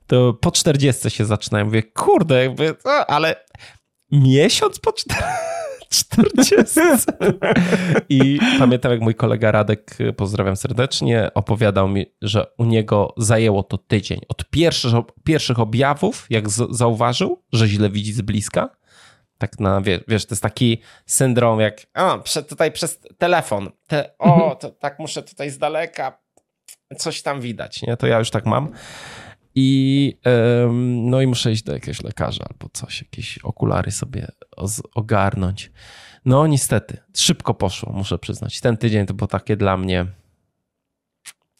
[0.06, 1.64] To po 40 się zaczynają.
[1.64, 2.74] Mówię, kurde, jakby,
[3.06, 3.36] ale
[4.12, 5.60] miesiąc po 40.
[5.90, 6.80] 40.
[8.08, 13.78] I pamiętam, jak mój kolega Radek, pozdrawiam serdecznie, opowiadał mi, że u niego zajęło to
[13.78, 14.20] tydzień.
[14.28, 14.92] Od pierwszych,
[15.24, 18.76] pierwszych objawów, jak zauważył, że źle widzi z bliska,
[19.38, 24.56] tak na, wiesz, wiesz to jest taki syndrom jak, o, tutaj przez telefon, te, o,
[24.60, 26.18] to tak muszę tutaj z daleka,
[26.96, 27.96] coś tam widać, nie?
[27.96, 28.72] To ja już tak mam.
[29.54, 30.18] I
[31.02, 34.28] no i muszę iść do jakiegoś lekarza albo coś, jakieś okulary sobie
[34.94, 35.70] ogarnąć.
[36.24, 38.60] No niestety, szybko poszło, muszę przyznać.
[38.60, 40.06] Ten tydzień to było takie dla mnie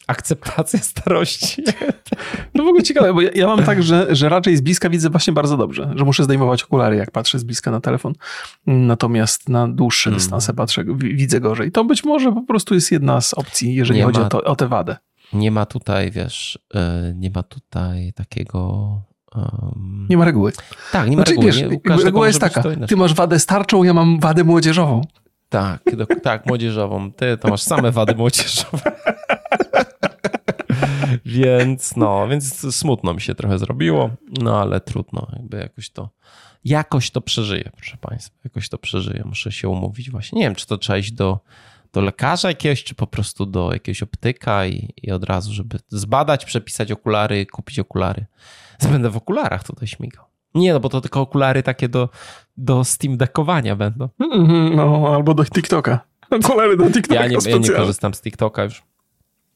[0.06, 1.62] akceptacja starości.
[2.54, 5.10] No w ogóle ciekawe, bo ja, ja, mam tak, że, że raczej z bliska widzę
[5.10, 8.12] właśnie bardzo dobrze, że muszę zdejmować okulary, jak patrzę z bliska na telefon.
[8.66, 10.18] Natomiast na dłuższe hmm.
[10.18, 11.72] dystanse patrzę, widzę gorzej.
[11.72, 14.26] To być może po prostu jest jedna z opcji, jeżeli Nie chodzi ma...
[14.26, 14.96] o, to, o tę wadę
[15.32, 19.02] nie ma tutaj, wiesz, e, nie ma tutaj takiego.
[19.34, 20.06] Um...
[20.10, 20.52] Nie ma reguły.
[20.92, 21.52] Tak, nie ma znaczy, reguły.
[21.52, 21.62] Wiesz,
[21.98, 25.02] nie, reguła jest taka, ty masz wadę starczą, ja mam wadę młodzieżową.
[25.48, 27.12] Tak, do, tak, młodzieżową.
[27.12, 28.92] Ty to masz same wady młodzieżowe.
[31.24, 34.10] więc no, więc smutno mi się trochę zrobiło,
[34.42, 36.10] no ale trudno, jakby jakoś to,
[36.64, 40.38] jakoś to przeżyję, proszę Państwa, jakoś to przeżyję, muszę się umówić właśnie.
[40.38, 41.40] Nie wiem, czy to trzeba iść do
[41.92, 46.44] do lekarza jakiegoś, czy po prostu do jakiegoś optyka i, i od razu, żeby zbadać,
[46.44, 48.26] przepisać okulary, kupić okulary.
[48.92, 50.24] Będę w okularach tutaj śmigał.
[50.54, 52.08] Nie, no bo to tylko okulary takie do,
[52.56, 54.08] do Steam Deckowania będą.
[54.20, 56.00] Mhm, no, albo do TikToka.
[56.30, 58.82] Okulary do TikToka Ja nie, ja nie korzystam z TikToka już.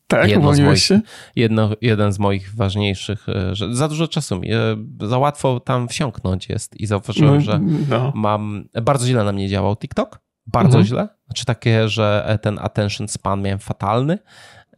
[0.07, 1.01] Tak, jedno z moich, się?
[1.37, 4.59] Jedno, jeden z moich ważniejszych, e, że za dużo czasu mi, e,
[5.01, 8.13] za łatwo tam wsiąknąć jest i zauważyłem, no, że no.
[8.15, 10.85] mam, bardzo źle na mnie działał TikTok, bardzo mhm.
[10.85, 11.09] źle.
[11.27, 14.19] Znaczy takie, że ten attention span miałem fatalny.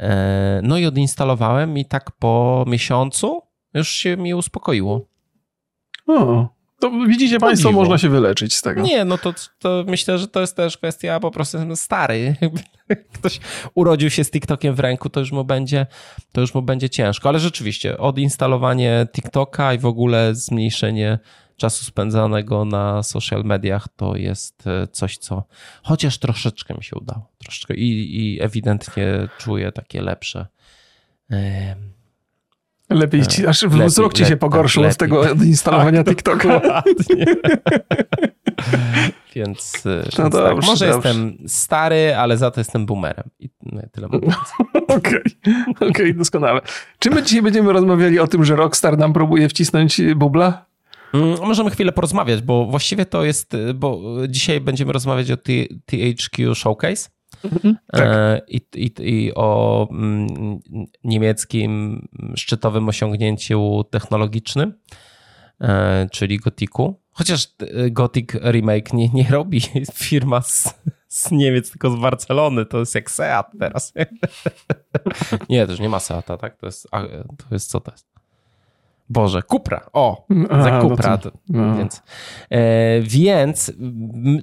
[0.01, 3.43] E, no i odinstalowałem i tak po miesiącu
[3.75, 5.09] już się mi uspokoiło.
[6.07, 6.49] O,
[6.81, 8.83] to widzicie Państwo, można się wyleczyć z tego.
[8.83, 12.37] Nie, no to, to myślę, że to jest też kwestia po prostu stary.
[13.15, 13.41] Ktoś
[13.75, 15.87] urodził się z TikTokiem w ręku, to już mu będzie,
[16.33, 17.29] to już mu będzie ciężko.
[17.29, 21.19] Ale rzeczywiście, odinstalowanie TikToka i w ogóle zmniejszenie
[21.57, 25.45] czasu spędzanego na social mediach to jest e, coś, co
[25.83, 27.33] chociaż troszeczkę mi się udało.
[27.39, 30.47] Troszeczkę i, i ewidentnie czuję takie lepsze.
[32.91, 36.61] Lepiej ci, aż lepiej, wzrok ci się pogorszył tak, z tego instalowania tak, TikToka.
[39.35, 40.67] Więc, no więc tak, dobrze, tak.
[40.67, 41.09] może dobrze.
[41.09, 43.31] jestem stary, ale za to jestem boomerem.
[43.39, 44.27] I no, tyle Okej,
[44.89, 45.25] okej,
[45.71, 45.89] okay.
[45.89, 46.61] okay, doskonale.
[46.99, 50.67] Czy my dzisiaj będziemy rozmawiali o tym, że Rockstar nam próbuje wcisnąć bubla?
[51.17, 55.37] Mm, możemy chwilę porozmawiać, bo właściwie to jest, y, bo dzisiaj będziemy rozmawiać o
[55.87, 57.09] THQ Showcase.
[57.45, 58.03] Mhm, tak.
[58.03, 60.59] E, I, i, I, o mm,
[61.05, 62.03] niemieckim
[62.37, 64.75] szczytowym osiągnięciu technologicznym,
[65.61, 67.01] e, czyli Gotiku.
[67.13, 69.61] Chociaż y, Gothic Remake nie, nie robi
[69.95, 70.75] firma z,
[71.09, 72.67] z Niemiec, tylko z Barcelony.
[72.67, 73.93] To jest jak Seat teraz.
[75.49, 76.57] nie, to już nie ma Seata, tak?
[76.57, 76.89] To jest,
[77.37, 78.16] to jest co to jest?
[79.09, 79.87] Boże, Kupra.
[79.93, 81.11] O, A, za Kupra.
[81.11, 81.77] No to, no.
[81.77, 82.03] Więc,
[82.51, 83.73] e, więc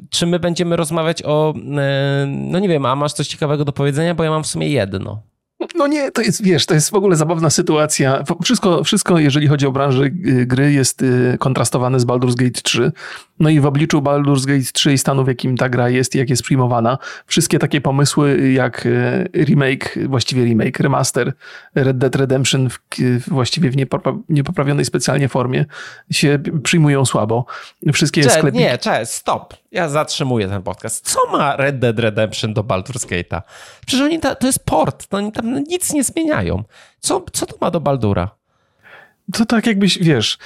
[0.09, 4.15] czy my będziemy rozmawiać o, e, no nie wiem, a masz coś ciekawego do powiedzenia,
[4.15, 5.21] bo ja mam w sumie jedno.
[5.75, 8.23] No nie, to jest, wiesz, to jest w ogóle zabawna sytuacja.
[8.43, 10.09] Wszystko, wszystko jeżeli chodzi o branżę
[10.45, 12.91] gry, jest y, kontrastowane z Baldur's Gate 3.
[13.39, 16.17] No i w obliczu Baldur's Gate 3 i stanu, w jakim ta gra jest i
[16.17, 21.33] jak jest przyjmowana, wszystkie takie pomysły jak y, remake, właściwie remake, remaster
[21.75, 22.79] Red Dead Redemption w,
[23.27, 23.75] właściwie w
[24.29, 25.65] niepoprawionej specjalnie formie
[26.11, 27.45] się przyjmują słabo.
[27.93, 28.57] Wszystkie Cze, sklepy...
[28.57, 29.62] Nie, cześć, stop.
[29.73, 31.09] Ja zatrzymuję ten podcast.
[31.09, 33.41] Co ma Red Dead Redemption do Baldur's Gate'a?
[33.85, 36.63] Przecież oni ta, to jest port, to oni tam nic nie zmieniają.
[36.99, 38.29] Co, co to ma do Baldura?
[39.33, 40.37] To tak jakbyś, wiesz...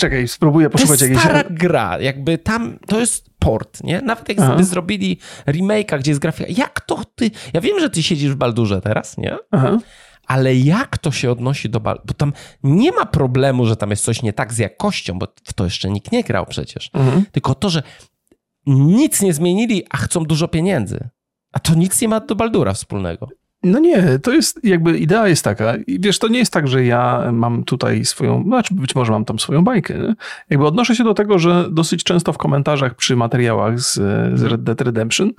[0.00, 1.22] Czekaj, spróbuję poszukać jakiejś...
[1.22, 4.00] To jest stara gra, jakby tam, to jest port, nie?
[4.00, 7.30] Nawet jak sobie zrobili remake'a, gdzie jest grafika, jak to ty...
[7.52, 9.36] Ja wiem, że ty siedzisz w Baldurze teraz, nie?
[9.50, 9.78] Aha
[10.26, 14.04] ale jak to się odnosi do bal, bo tam nie ma problemu, że tam jest
[14.04, 16.90] coś nie tak z jakością, bo w to jeszcze nikt nie grał przecież.
[16.92, 17.24] Mhm.
[17.32, 17.82] Tylko to, że
[18.66, 21.08] nic nie zmienili, a chcą dużo pieniędzy.
[21.52, 23.28] A to nic nie ma do Baldura wspólnego.
[23.62, 25.76] No nie, to jest jakby idea jest taka.
[25.76, 29.24] I wiesz, to nie jest tak, że ja mam tutaj swoją, znaczy być może mam
[29.24, 29.98] tam swoją bajkę.
[29.98, 30.14] Nie?
[30.50, 33.92] Jakby odnoszę się do tego, że dosyć często w komentarzach przy materiałach z,
[34.38, 35.32] z Red Dead Redemption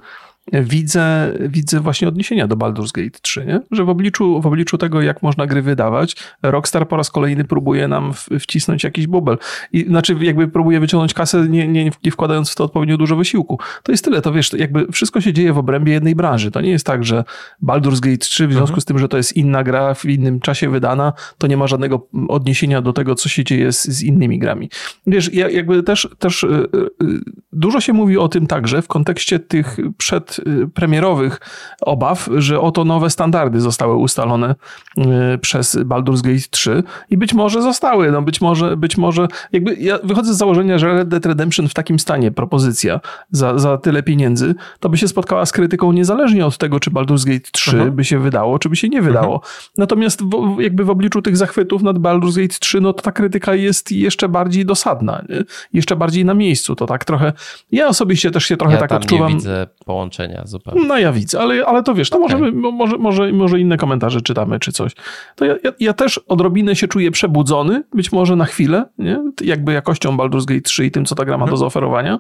[0.54, 3.60] widzę, widzę właśnie odniesienia do Baldur's Gate 3, nie?
[3.72, 7.88] że w obliczu, w obliczu tego, jak można gry wydawać, Rockstar po raz kolejny próbuje
[7.88, 9.38] nam wcisnąć jakiś bubel.
[9.72, 13.60] I znaczy jakby próbuje wyciągnąć kasę, nie, nie, nie wkładając w to odpowiednio dużo wysiłku.
[13.84, 16.52] To jest tyle, to wiesz, jakby wszystko się dzieje w obrębie jednej branży.
[16.52, 17.24] To nie jest tak, że
[17.64, 18.82] Baldur's Gate 3 w związku mhm.
[18.82, 22.08] z tym, że to jest inna gra w innym czasie wydana, to nie ma żadnego
[22.28, 24.70] odniesienia do tego, co się dzieje z, z innymi grami.
[25.08, 27.20] Wiesz, jakby też, też y, y,
[27.54, 30.35] dużo się mówi o tym także w kontekście tych przed
[30.74, 31.40] premierowych
[31.82, 34.56] obaw, że oto nowe standardy zostały ustalone
[34.98, 39.76] y, przez Baldur's Gate 3 i być może zostały, no być może, być może, jakby
[39.76, 43.00] ja wychodzę z założenia, że Red Dead Redemption w takim stanie, propozycja
[43.32, 47.26] za, za tyle pieniędzy, to by się spotkała z krytyką niezależnie od tego, czy Baldur's
[47.26, 47.74] Gate 3 uh-huh.
[47.74, 47.96] Mhm.
[47.96, 49.38] by się wydało, czy by się nie wydało.
[49.38, 49.70] Uh-huh.
[49.78, 53.56] Natomiast w, jakby w obliczu tych zachwytów nad Baldur's Gate 3, no to ta krytyka
[53.56, 55.44] jest jeszcze bardziej dosadna, nie?
[55.74, 57.34] jeszcze bardziej na miejscu, to tak trochę,
[57.72, 59.30] ja osobiście też się trochę ja tak tam odczuwam.
[59.30, 60.88] nie widzę połączenia zupełnie.
[60.88, 62.40] No ja widzę, ale, ale to wiesz, to okay.
[62.40, 64.92] możemy, może, może, może inne komentarze czytamy czy coś.
[65.36, 69.20] To ja, ja, ja, też odrobinę się czuję przebudzony, być może na chwilę, nie?
[69.42, 71.60] jakby jakością Baldur's Gate 3 i tym, co ta gra ma do mhm.
[71.60, 72.20] zaoferowania.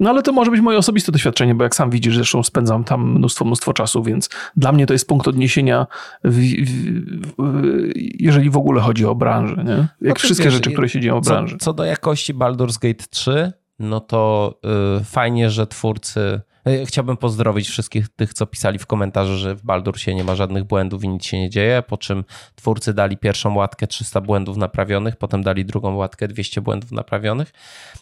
[0.00, 3.12] No ale to może być moje osobiste doświadczenie, bo jak sam widzisz, zresztą spędzam tam
[3.12, 5.86] mnóstwo, mnóstwo czasu, więc dla mnie to jest punkt odniesienia,
[6.24, 9.64] w, w, w, jeżeli w ogóle chodzi o branżę.
[9.64, 9.88] Nie?
[10.08, 11.56] Jak no wszystkie wiesz, rzeczy, które się dzieją w branży.
[11.58, 14.54] Co, co do jakości Baldur's Gate 3, no to
[14.98, 16.40] yy, fajnie, że twórcy
[16.86, 20.64] chciałbym pozdrowić wszystkich tych, co pisali w komentarzu, że w Baldur się nie ma żadnych
[20.64, 25.16] błędów i nic się nie dzieje, po czym twórcy dali pierwszą łatkę 300 błędów naprawionych,
[25.16, 27.52] potem dali drugą łatkę 200 błędów naprawionych,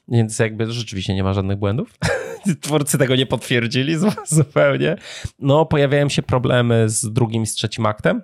[0.09, 1.95] więc jakby rzeczywiście nie ma żadnych błędów.
[2.61, 4.97] twórcy tego nie potwierdzili zupełnie.
[5.39, 8.23] No, pojawiają się problemy z drugim i z trzecim aktem.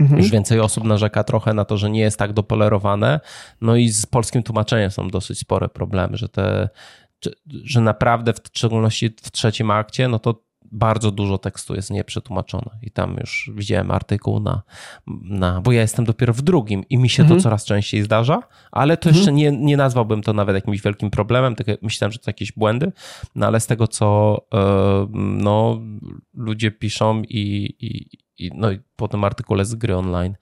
[0.00, 0.20] Mhm.
[0.20, 3.20] Już więcej osób narzeka trochę na to, że nie jest tak dopolerowane.
[3.60, 6.68] No i z polskim tłumaczeniem są dosyć spore problemy, że te
[7.46, 12.90] że naprawdę w szczególności w trzecim akcie, no to bardzo dużo tekstu jest nieprzetłumaczone i
[12.90, 14.62] tam już widziałem artykuł na,
[15.22, 17.40] na bo ja jestem dopiero w drugim i mi się mhm.
[17.40, 19.16] to coraz częściej zdarza, ale to mhm.
[19.16, 22.92] jeszcze nie, nie nazwałbym to nawet jakimś wielkim problemem, tylko myślałem, że to jakieś błędy,
[23.34, 25.80] no ale z tego, co e, no,
[26.34, 30.36] ludzie piszą i, i, i, no, i po tym artykule z gry online,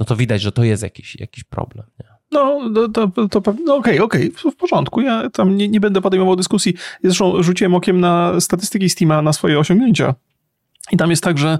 [0.00, 1.86] no to widać, że to jest jakiś, jakiś problem.
[2.00, 2.17] Nie?
[2.32, 2.60] No,
[2.94, 5.00] to, to, to no okej, okej, w porządku.
[5.00, 6.74] Ja tam nie, nie będę podejmował dyskusji.
[7.04, 10.14] Zresztą rzuciłem okiem na statystyki Steama, na swoje osiągnięcia.
[10.92, 11.58] I tam jest tak, że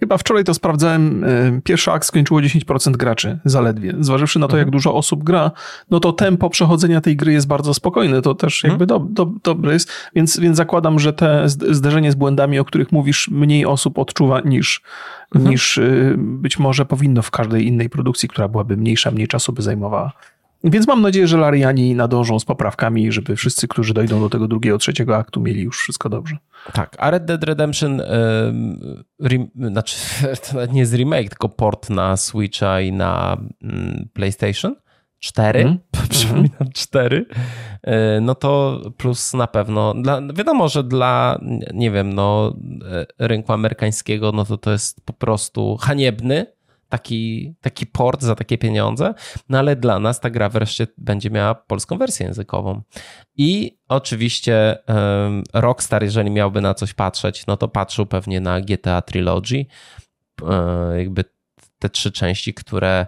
[0.00, 3.94] chyba wczoraj to sprawdzałem, e, pierwszy akt skończyło 10% graczy, zaledwie.
[4.00, 4.72] Zważywszy na to, jak mhm.
[4.72, 5.50] dużo osób gra,
[5.90, 9.72] no to tempo przechodzenia tej gry jest bardzo spokojne, to też jakby do, do, dobre
[9.72, 14.40] jest, więc, więc zakładam, że te zderzenie z błędami, o których mówisz, mniej osób odczuwa
[14.40, 14.82] niż,
[15.34, 15.50] mhm.
[15.50, 19.62] niż e, być może powinno w każdej innej produkcji, która byłaby mniejsza, mniej czasu by
[19.62, 20.12] zajmowała.
[20.64, 24.78] Więc mam nadzieję, że Lariani nadążą z poprawkami, żeby wszyscy, którzy dojdą do tego drugiego,
[24.78, 26.36] trzeciego aktu, mieli już wszystko dobrze.
[26.72, 28.02] Tak, a Red Dead Redemption,
[29.18, 29.96] yy, znaczy
[30.48, 34.74] to nawet nie jest remake, tylko port na Switcha i na mm, PlayStation?
[35.18, 35.78] 4, mm.
[36.10, 37.26] przypominam 4,
[37.86, 41.38] yy, no to plus na pewno, dla, wiadomo, że dla,
[41.74, 42.56] nie wiem, no
[43.18, 46.46] e, rynku amerykańskiego, no to to jest po prostu haniebny,
[46.92, 49.14] taki, taki port za takie pieniądze,
[49.48, 52.82] no ale dla nas ta gra wreszcie będzie miała polską wersję językową.
[53.36, 59.02] I oczywiście um, Rockstar, jeżeli miałby na coś patrzeć, no to patrzył pewnie na GTA
[59.02, 59.66] Trilogy,
[60.48, 61.24] e, jakby
[61.78, 63.06] te trzy części, które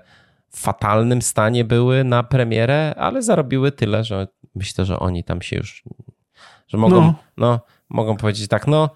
[0.51, 5.57] w fatalnym stanie były na premierę, ale zarobiły tyle, że myślę, że oni tam się
[5.57, 5.85] już,
[6.69, 7.15] że mogą, no.
[7.37, 8.91] no mogą powiedzieć tak, no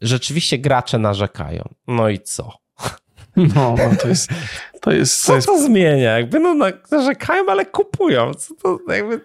[0.00, 1.68] rzeczywiście gracze narzekają.
[1.86, 2.61] No i co?
[3.36, 4.30] No, no to jest...
[4.80, 5.64] To jest, Co to to, jest...
[5.64, 6.18] zmienia?
[6.18, 6.54] Jakby no
[6.90, 8.34] narzekają, ale kupują.
[8.34, 9.20] Co to jakby...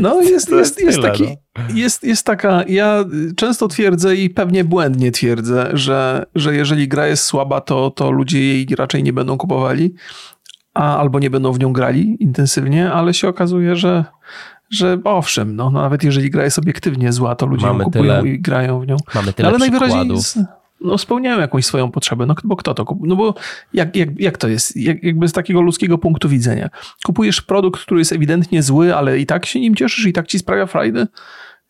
[0.00, 1.36] No jest, To jest, jest jest, tyle, taki,
[1.74, 3.04] jest, jest taka, ja
[3.36, 8.40] często twierdzę i pewnie błędnie twierdzę, że, że jeżeli gra jest słaba, to, to ludzie
[8.40, 9.94] jej raczej nie będą kupowali,
[10.74, 14.04] a, albo nie będą w nią grali intensywnie, ale się okazuje, że,
[14.70, 18.04] że owszem, no, no nawet jeżeli gra jest obiektywnie zła, to ludzie Mamy ją kupują
[18.04, 18.96] tyle- i grają w nią.
[19.14, 20.61] Mamy tyle ale najwyraźniej przykładów.
[20.84, 22.26] No, spełniają jakąś swoją potrzebę.
[22.26, 23.08] No bo kto to kupuje?
[23.08, 23.34] No bo
[23.74, 24.76] jak, jak, jak to jest?
[24.76, 26.70] Jak, jakby z takiego ludzkiego punktu widzenia.
[27.04, 30.38] Kupujesz produkt, który jest ewidentnie zły, ale i tak się nim cieszysz i tak ci
[30.38, 31.06] sprawia frajdę?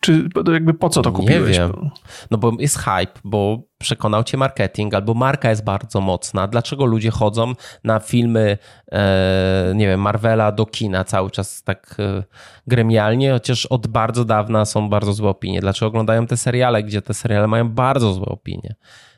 [0.04, 1.58] Czy jakby po co to Nie kupiłeś?
[1.58, 1.90] wiem.
[2.30, 6.46] No bo jest hype, bo przekonał cię marketing, albo marka jest bardzo mocna.
[6.48, 7.52] Dlaczego ludzie chodzą
[7.84, 8.58] na filmy,
[8.92, 12.22] e, nie wiem, Marvela do kina cały czas tak e,
[12.66, 15.60] gremialnie, chociaż od bardzo dawna są bardzo złe opinie.
[15.60, 18.74] Dlaczego oglądają te seriale, gdzie te seriale mają bardzo złe opinie?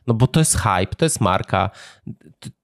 [0.06, 1.70] No bo to jest hype, to jest marka.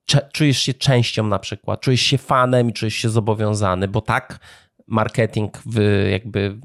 [0.04, 4.38] Cze- czujesz się częścią na przykład, czujesz się fanem i czujesz się zobowiązany, bo tak
[4.86, 6.58] marketing w, jakby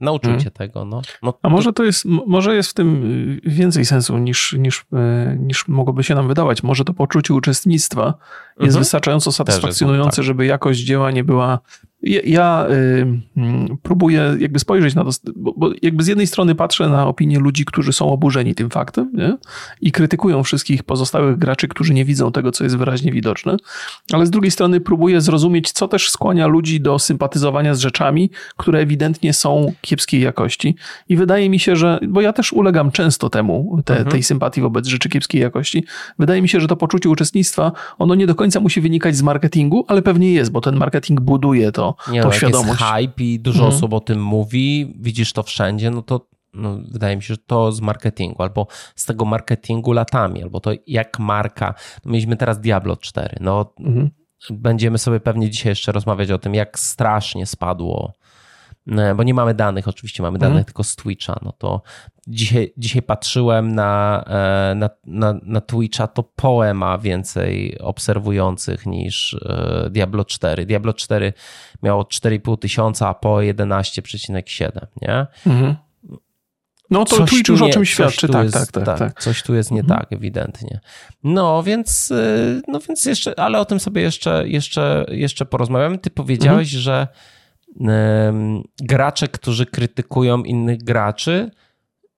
[0.00, 0.44] nauczył Mhm.
[0.44, 0.84] cię tego.
[0.84, 1.02] No.
[1.22, 3.04] No, A może to jest, może jest w tym
[3.44, 4.78] y, więcej sensu niż, niż,
[5.32, 6.62] y, niż mogłoby się nam wydawać.
[6.62, 8.04] Może to poczucie uczestnictwa
[8.46, 8.78] jest Mhm.
[8.78, 10.24] wystarczająco satysfakcjonujące, tak.
[10.24, 11.58] żeby jakość dzieła nie była.
[12.02, 13.06] Ja, ja y,
[13.36, 17.38] mm, próbuję jakby spojrzeć na to, bo, bo jakby z jednej strony patrzę na opinie
[17.38, 19.36] ludzi, którzy są oburzeni tym faktem nie?
[19.80, 23.56] i krytykują wszystkich pozostałych graczy, którzy nie widzą tego, co jest wyraźnie widoczne,
[24.12, 28.78] ale z drugiej strony próbuję zrozumieć, co też skłania ludzi do sympatyzowania z rzeczami, które
[28.78, 30.76] ewidentnie są kiepskiej jakości.
[31.08, 34.10] I wydaje mi się, że, bo ja też ulegam często temu, te, Mhm.
[34.10, 35.84] tej sympatii wobec rzeczy kiepskiej jakości,
[36.18, 39.84] wydaje mi się, że to poczucie uczestnictwa, ono nie do końca musi wynikać z marketingu,
[39.88, 42.80] ale pewnie jest, bo ten marketing buduje to, Nie, tą no, świadomość.
[42.80, 43.76] jest hype i dużo Mhm.
[43.76, 47.72] osób o tym mówi, widzisz to wszędzie, no to no, wydaje mi się, że to
[47.72, 51.74] z marketingu, albo z tego marketingu latami, albo to jak marka.
[52.04, 53.36] No, mieliśmy teraz Diablo 4.
[53.40, 54.10] No, Mhm.
[54.50, 58.12] będziemy sobie pewnie dzisiaj jeszcze rozmawiać o tym, jak strasznie spadło.
[58.88, 60.64] E, Bo nie mamy danych, oczywiście mamy danych Mhm.
[60.64, 61.38] tylko z Twitcha.
[61.42, 61.82] No to
[62.28, 69.34] dzisiaj, dzisiaj patrzyłem na, e, na, na, na Twitcha, to Poe ma więcej obserwujących niż
[69.34, 70.66] e, Diablo 4.
[70.66, 71.32] Diablo 4
[71.82, 74.70] miało 4,5 tysiąca, a Poe 11,7,
[75.02, 75.26] nie?
[75.46, 75.76] Mhm.
[76.90, 79.22] No to Coś Twitch już o nie- czym coś świadczy, tak, jest, tak, tak, tak.
[79.22, 79.98] Coś tu jest nie Mhm.
[80.00, 80.80] tak, ewidentnie.
[81.24, 82.12] No więc,
[82.68, 85.98] no więc jeszcze, ale o tym sobie jeszcze, jeszcze, jeszcze porozmawiamy.
[85.98, 86.82] Ty powiedziałeś, Mhm.
[86.82, 87.08] że
[88.80, 91.50] gracze, którzy krytykują innych graczy,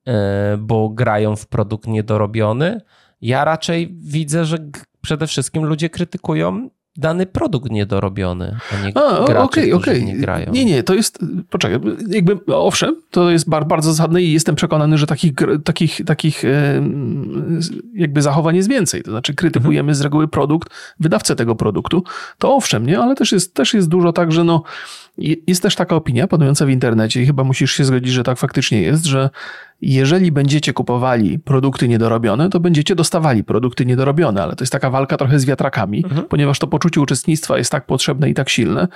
[0.07, 2.81] e, bo grają w produkt niedorobiony,
[3.21, 4.59] ja raczej widzę, że
[5.01, 10.01] przede wszystkim ludzie krytykują dany produkt niedorobiony, a nie A, o- graczy, okej, którzy okej.
[10.01, 10.53] w nie grają.
[10.53, 11.19] Nie, nie, to jest,
[11.51, 15.33] poczekaj, jakby owszem, to jest bar, bardzo zasadne i jestem przekonany, że takich,
[15.65, 16.43] takich, takich
[17.95, 19.03] jakby zachowań jest więcej.
[19.03, 22.05] To znaczy krytykujemy z reguły produkt, wydawcę tego produktu,
[22.39, 24.63] to owszem, nie, ale też jest, też jest dużo tak, że no,
[25.47, 28.83] jest też taka opinia panująca w internecie i chyba musisz się zgodzić, że tak faktycznie
[28.83, 29.31] jest, że
[29.83, 35.17] jeżeli będziecie kupowali produkty niedorobione, to będziecie dostawali produkty niedorobione, ale to jest taka walka
[35.17, 36.27] trochę z wiatrakami, Mhm.
[36.29, 38.89] ponieważ to poczucie uczestnictwa jest tak potrzebne i tak silne.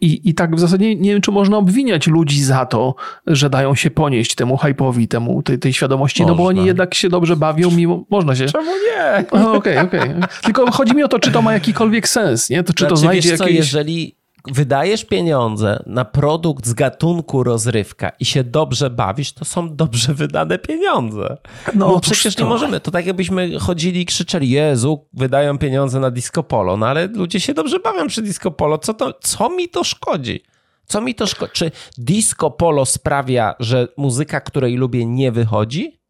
[0.00, 2.94] I, I tak w zasadzie nie wiem, czy można obwiniać ludzi za to,
[3.26, 6.60] że dają się ponieść temu hype'owi, temu, tej, tej świadomości, no bo Można.
[6.60, 8.46] oni jednak się dobrze bawią, mimo, można się...
[8.46, 9.24] Czemu nie?
[9.48, 10.10] Okej, okej.
[10.42, 12.62] Tylko chodzi mi o to, czy to ma jakikolwiek sens, nie?
[12.62, 13.58] To, czy to Znaczy, znajdzie wiesz co, jakieś...
[13.58, 20.14] jeżeli wydajesz pieniądze na produkt z gatunku rozrywka i się dobrze bawisz, to są dobrze
[20.14, 21.36] wydane pieniądze.
[21.74, 22.42] No, otóż przecież to.
[22.42, 22.80] nie możemy.
[22.80, 27.40] To tak jakbyśmy chodzili i krzyczeli, Jezu, wydają pieniądze na disco polo, no ale ludzie
[27.40, 28.78] się dobrze bawią przy disco polo.
[28.78, 30.42] Co, to, co mi to szkodzi?
[30.86, 31.52] Co mi to szkodzi?
[31.52, 36.00] Czy disco polo sprawia, że muzyka, której lubię, nie wychodzi?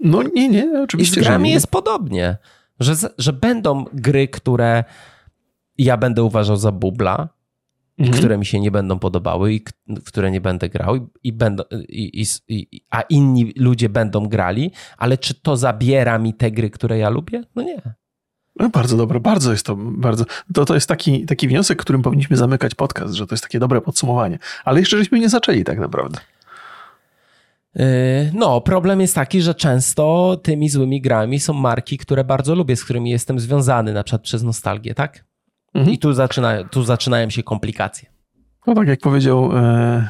[0.00, 1.54] No nie, nie, I z oczywiście, grami nie.
[1.54, 2.36] jest podobnie.
[2.80, 4.84] Że, że będą gry, które
[5.78, 7.28] ja będę uważał za bubla,
[8.00, 8.18] Mhm.
[8.18, 9.64] które mi się nie będą podobały i
[10.06, 14.70] które nie będę grał i, i będą, i, i, i, a inni ludzie będą grali,
[14.98, 17.42] ale czy to zabiera mi te gry, które ja lubię?
[17.56, 17.82] No nie.
[18.56, 20.24] No, bardzo dobre, bardzo jest to, bardzo.
[20.54, 23.80] To, to jest taki, taki wniosek, którym powinniśmy zamykać podcast, że to jest takie dobre
[23.80, 24.38] podsumowanie.
[24.64, 26.20] Ale jeszcze żeśmy nie zaczęli tak naprawdę.
[27.74, 27.84] Yy,
[28.34, 32.84] No, problem jest taki, że często tymi złymi grami są marki, które bardzo lubię, z
[32.84, 35.29] którymi jestem związany, na przykład przez nostalgię, tak?
[35.74, 35.94] Mhm.
[35.94, 38.08] I tu, zaczyna, tu zaczynają się komplikacje.
[38.66, 40.08] No tak jak powiedział, e,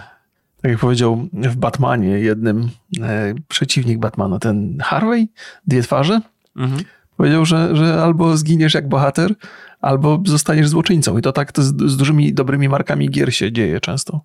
[0.62, 2.68] tak jak powiedział w Batmanie jednym
[3.02, 5.28] e, przeciwnik Batmana, ten Harvey,
[5.66, 6.20] dwie twarze,
[6.56, 6.82] Mhm.
[7.16, 9.34] powiedział, że, że albo zginiesz jak bohater,
[9.80, 11.18] albo zostaniesz złoczyńcą.
[11.18, 14.20] I to tak to z, z dużymi, dobrymi markami gier się dzieje często.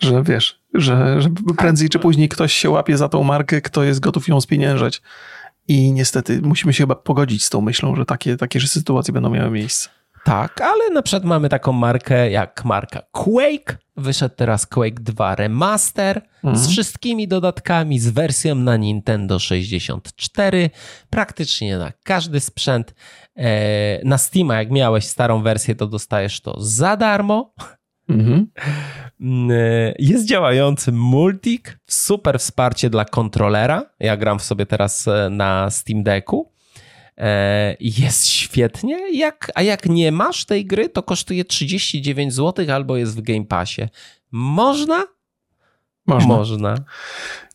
[0.00, 4.00] Że wiesz, że, że prędzej czy później ktoś się łapie za tą markę, kto jest
[4.00, 5.02] gotów ją spieniężać.
[5.68, 9.50] I niestety musimy się chyba pogodzić z tą myślą, że takie, takie sytuacje będą miały
[9.50, 9.88] miejsce.
[10.24, 13.78] Tak, ale na przykład mamy taką markę jak marka Quake.
[13.96, 16.56] Wyszedł teraz Quake 2 Remaster mhm.
[16.56, 20.70] z wszystkimi dodatkami, z wersją na Nintendo 64,
[21.10, 22.94] praktycznie na każdy sprzęt.
[23.36, 27.54] E, na Steama, jak miałeś starą wersję, to dostajesz to za darmo.
[28.08, 28.46] Mhm.
[29.20, 33.90] Mm, e, jest działający multik, super wsparcie dla kontrolera.
[34.00, 36.53] Ja gram w sobie teraz e, na Steam Decku.
[37.18, 42.96] E, jest świetnie, jak, a jak nie masz tej gry, to kosztuje 39 zł albo
[42.96, 43.82] jest w Game Passie.
[44.32, 45.04] Można?
[46.06, 46.36] Można.
[46.36, 46.74] Można.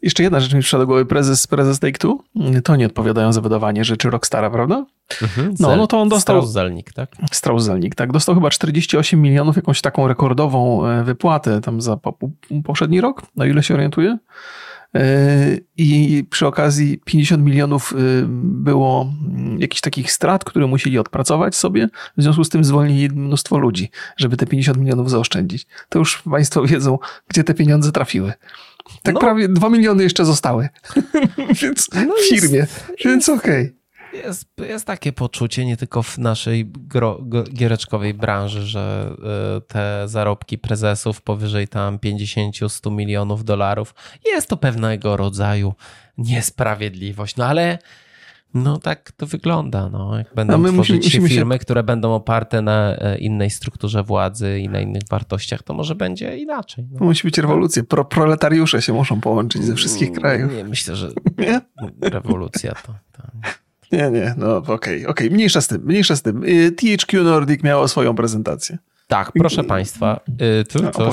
[0.02, 1.06] Jeszcze jedna rzecz mi przyszła do głowy.
[1.06, 2.18] Prezes, prezes Take-Two,
[2.64, 4.86] to nie odpowiadają za wydawanie rzeczy Rockstara, prawda?
[5.22, 6.42] Mhm, no, no to on dostał...
[6.42, 7.10] Strauss-Zelnick, tak?
[7.32, 8.12] Strauss-Zelnick, tak.
[8.12, 12.00] Dostał chyba 48 milionów, jakąś taką rekordową e, wypłatę tam za
[12.64, 14.18] poprzedni rok, na ile się orientuję.
[15.78, 19.14] I przy okazji 50 milionów y, było
[19.58, 21.90] jakichś takich strat, które musieli odpracować sobie.
[22.18, 25.68] W związku z tym zwolnili mnóstwo ludzi, żeby te 50 milionów zaoszczędzić.
[25.90, 28.34] To już Państwo wiedzą, gdzie te pieniądze trafiły.
[29.04, 29.20] Tak no.
[29.20, 30.70] prawie 2 miliony jeszcze zostały.
[31.62, 32.58] Więc no w firmie.
[32.58, 33.66] Jest, Więc okej.
[33.66, 33.79] Okay.
[34.14, 37.20] Jest, jest takie poczucie nie tylko w naszej gro,
[37.54, 39.12] giereczkowej branży, że
[39.58, 43.96] y, te zarobki prezesów powyżej tam 50-100 milionów dolarów
[44.26, 45.74] jest to pewnego rodzaju
[46.18, 47.36] niesprawiedliwość.
[47.36, 47.80] No ale
[48.54, 49.90] no tak to wygląda.
[49.90, 50.18] No.
[50.18, 51.60] Jak będą no tworzyć musimy, się musimy firmy, się...
[51.60, 56.38] które będą oparte na e, innej strukturze władzy i na innych wartościach, to może będzie
[56.38, 56.88] inaczej.
[56.92, 57.06] No.
[57.06, 57.84] Musi być rewolucja.
[57.84, 60.54] Pro, proletariusze się muszą połączyć ze wszystkich krajów.
[60.54, 61.62] Nie, myślę, że nie?
[62.02, 63.09] rewolucja to...
[63.90, 63.96] to...
[63.96, 65.30] Nie, nie, no okej, okay, okej, okay.
[65.30, 66.44] mniejsza z tym, mniejsza z tym.
[66.44, 68.78] Y, THQ Nordic miało swoją prezentację.
[69.08, 70.20] Tak, proszę państwa,
[70.62, 71.12] y, tu no, to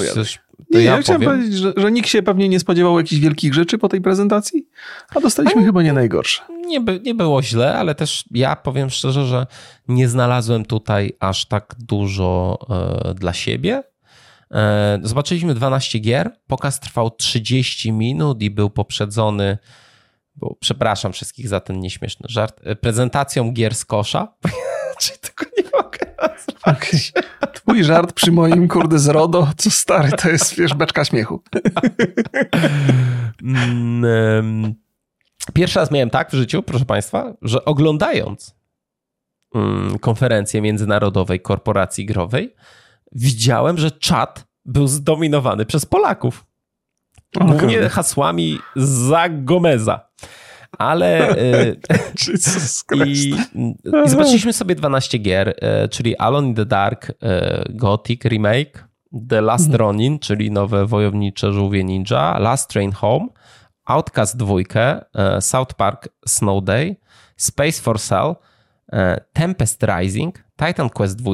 [0.71, 3.79] nie, ja, ja chciałem powiedzieć, że, że, nikt się pewnie nie spodziewał jakichś wielkich rzeczy
[3.79, 4.67] po tej prezentacji,
[5.15, 6.43] a dostaliśmy chyba nie najgorsze.
[6.67, 9.47] Nie, by, nie było źle, ale też ja powiem szczerze, że
[9.89, 12.59] nie znalazłem tutaj aż tak dużo
[13.11, 13.83] e, dla siebie.
[14.51, 19.59] E, zobaczyliśmy 12 gier, pokaz trwał 30 minut i był poprzedzony
[20.37, 24.35] bo przepraszam wszystkich za ten nieśmieszny żart, e, prezentacją gier z kosza.
[25.01, 26.57] Czy tego nie mogę nazwać?
[26.63, 27.51] Okay.
[27.53, 31.43] Twój żart przy moim kurde z RODO, co stary, to jest wiesz, beczka śmiechu.
[33.43, 34.75] Mm,
[35.55, 38.57] pierwszy raz miałem tak w życiu, proszę Państwa, że oglądając
[39.55, 42.55] mm, konferencję międzynarodowej korporacji growej,
[43.13, 46.47] widziałem, że czat był zdominowany przez Polaków.
[47.35, 47.89] Głównie okay.
[47.89, 50.06] hasłami za Gomeza.
[50.79, 51.29] Ale.
[51.37, 53.35] Y, I,
[54.05, 55.49] I zobaczyliśmy sobie 12 gier,
[55.85, 57.15] y, czyli Alone in the Dark, y,
[57.71, 58.89] Gothic Remake,
[59.29, 59.79] The Last mhm.
[59.79, 63.27] Ronin, czyli nowe wojownicze żółwie ninja, Last Train Home,
[63.85, 64.55] Outcast 2,
[65.41, 66.97] South Park Snow Day,
[67.37, 68.35] Space for Cell,
[69.33, 71.33] Tempest Rising, Titan Quest 2,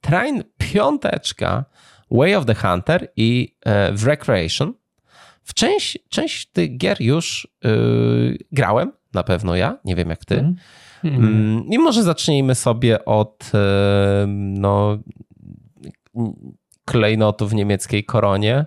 [0.00, 1.64] Train 5,
[2.10, 4.74] Way of the Hunter i w Recreation.
[5.46, 10.38] W część, część tych gier już yy, grałem, na pewno ja, nie wiem jak ty.
[10.38, 10.56] Mm.
[11.04, 11.64] Mm.
[11.70, 13.60] I może zacznijmy sobie od yy,
[14.28, 14.98] no,
[16.84, 18.66] klejnotu w niemieckiej koronie,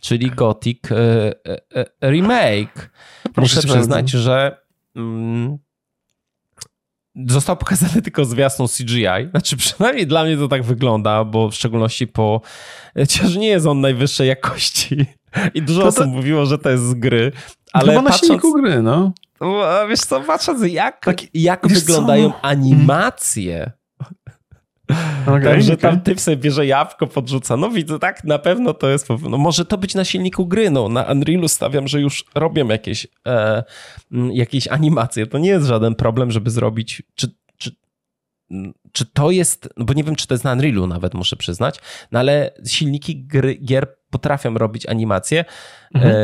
[0.00, 1.34] czyli Gothic yy,
[1.74, 2.90] yy, Remake.
[3.36, 4.56] Muszę przyznać, że
[4.96, 5.58] mm,
[7.26, 9.30] został pokazany tylko zwiastun CGI.
[9.30, 12.40] Znaczy, przynajmniej dla mnie to tak wygląda, bo w szczególności po.
[12.94, 15.06] Chociaż nie jest on najwyższej jakości.
[15.54, 16.10] I dużo to osób to...
[16.10, 17.32] mówiło, że to jest z gry.
[17.72, 18.44] Ale Chyba patrząc...
[18.44, 19.12] na gry, no.
[19.88, 22.44] Wiesz co, patrząc jak, tak, jak wyglądają co?
[22.44, 23.72] animacje
[25.26, 25.90] Okay, Także okay.
[25.90, 27.56] tam typ sobie bierze jabłko, podrzuca.
[27.56, 29.08] No widzę, tak, na pewno to jest.
[29.30, 30.70] No, może to być na silniku gry.
[30.70, 33.64] No, na Unrealu stawiam, że już robią jakieś, e,
[34.32, 35.26] jakieś animacje.
[35.26, 37.02] To nie jest żaden problem, żeby zrobić.
[37.14, 37.76] Czy, czy,
[38.92, 39.68] czy to jest.
[39.76, 41.78] No bo nie wiem, czy to jest na Unrealu, nawet muszę przyznać,
[42.12, 45.44] no ale silniki gry, gier potrafią robić animacje.
[45.94, 46.14] Mhm.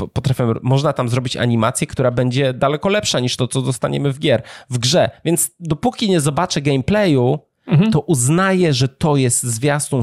[0.00, 4.18] E, potrafią, można tam zrobić animację, która będzie daleko lepsza niż to, co dostaniemy w
[4.18, 5.10] gier, w grze.
[5.24, 7.92] Więc dopóki nie zobaczę gameplayu, mhm.
[7.92, 10.02] to uznaje, że to jest zwiastun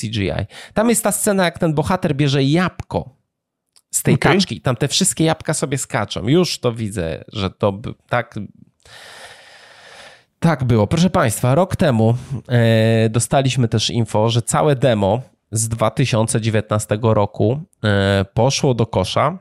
[0.00, 0.46] CGI.
[0.74, 3.10] Tam jest ta scena, jak ten bohater bierze jabłko
[3.90, 4.32] z tej okay.
[4.32, 4.60] kaczki.
[4.60, 6.28] Tam te wszystkie jabłka sobie skaczą.
[6.28, 8.34] Już to widzę, że to tak...
[10.38, 10.86] Tak było.
[10.86, 12.14] Proszę Państwa, rok temu
[12.48, 15.22] e, dostaliśmy też info, że całe demo
[15.54, 19.38] z 2019 roku e, poszło do kosza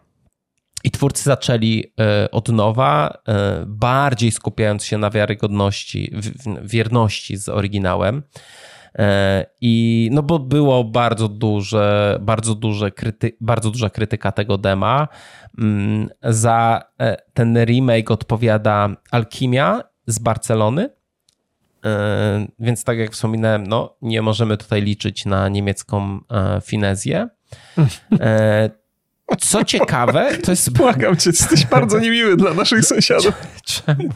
[0.84, 6.16] i twórcy zaczęli e, od nowa, e, bardziej skupiając się na wiarygodności,
[6.64, 8.24] wierności z oryginałem.
[9.62, 15.08] I no bo było bardzo duże, bardzo duże kryty, bardzo duża krytyka tego dema.
[15.58, 16.82] Mm, za
[17.34, 20.90] ten remake odpowiada Alchemia z Barcelony.
[22.60, 26.20] Więc tak jak wspominałem, no, nie możemy tutaj liczyć na niemiecką
[26.66, 27.30] finezję.
[29.40, 30.70] Co ciekawe, to jest...
[30.70, 33.34] Błagam cię, jesteś bardzo niemiły dla naszych sąsiadów.
[33.64, 34.10] Czemu?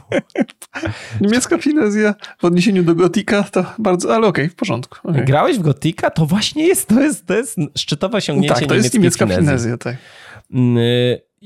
[1.21, 4.15] Niemiecka finezja w odniesieniu do Gotika to bardzo...
[4.15, 5.09] Ale okej, okay, w porządku.
[5.09, 5.25] Okay.
[5.25, 6.09] Grałeś w Gotika?
[6.09, 9.95] To właśnie jest, to jest, to jest szczytowe osiągnięcie Tak, to jest niemiecka finezja, tak.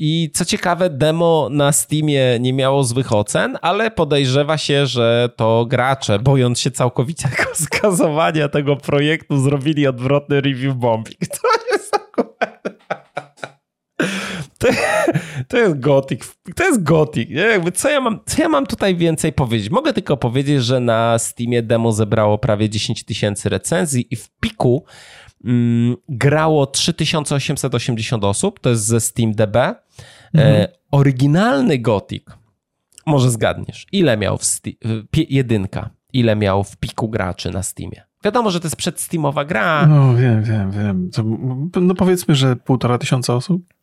[0.03, 5.65] I co ciekawe, demo na Steamie nie miało złych ocen, ale podejrzewa się, że to
[5.65, 11.17] gracze, bojąc się całkowitego skazowania tego projektu, zrobili odwrotny review bombing.
[11.37, 11.91] To jest
[14.61, 14.67] to,
[15.47, 16.25] to jest gotik.
[16.55, 17.29] To jest gotik.
[17.73, 19.69] Co, ja mam, co ja mam tutaj więcej powiedzieć?
[19.69, 24.85] Mogę tylko powiedzieć, że na Steamie demo zebrało prawie 10 tysięcy recenzji i w piku
[25.45, 28.59] mm, grało 3880 osób.
[28.59, 29.55] To jest ze SteamDB.
[29.55, 29.75] E,
[30.33, 30.61] mhm.
[30.61, 32.37] E, oryginalny gotik,
[33.05, 34.75] może zgadniesz, ile miał w Steam,
[35.13, 38.03] jedynka, ile miał w piku graczy na Steamie?
[38.23, 39.87] Wiadomo, że to jest przedsteamowa gra.
[39.87, 41.09] No wiem, wiem, wiem.
[41.11, 41.23] To,
[41.81, 43.73] no powiedzmy, że półtora tysiąca osób.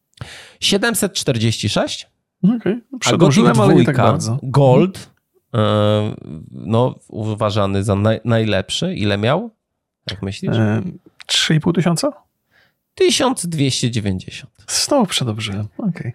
[0.61, 2.11] 746.
[2.43, 2.81] Okej, okay.
[2.93, 4.39] No, przedłużyłem, ale nie tak bardzo.
[4.43, 5.11] Gold,
[5.55, 6.15] e,
[6.51, 8.95] no uważany za naj, najlepszy.
[8.95, 9.51] Ile miał?
[10.11, 10.57] Jak myślisz?
[10.57, 10.83] E,
[11.33, 12.13] 3,5 tysiąca?
[12.95, 14.53] 1290.
[14.69, 15.91] Znowu przedobrzyłem, okej.
[15.91, 16.13] Okay.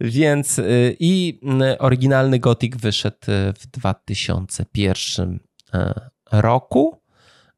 [0.00, 1.40] Więc y, i
[1.78, 5.40] oryginalny Gothic wyszedł y, w 2001
[5.74, 7.00] e, roku.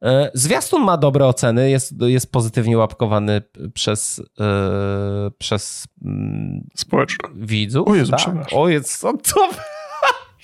[0.02, 3.42] E, zwiastun ma dobre oceny, jest, jest pozytywnie łapkowany
[3.74, 7.88] przez, yy, przez mm, społeczność widzów.
[7.88, 8.46] O Jezu, tak?
[8.52, 9.48] O jest, co to?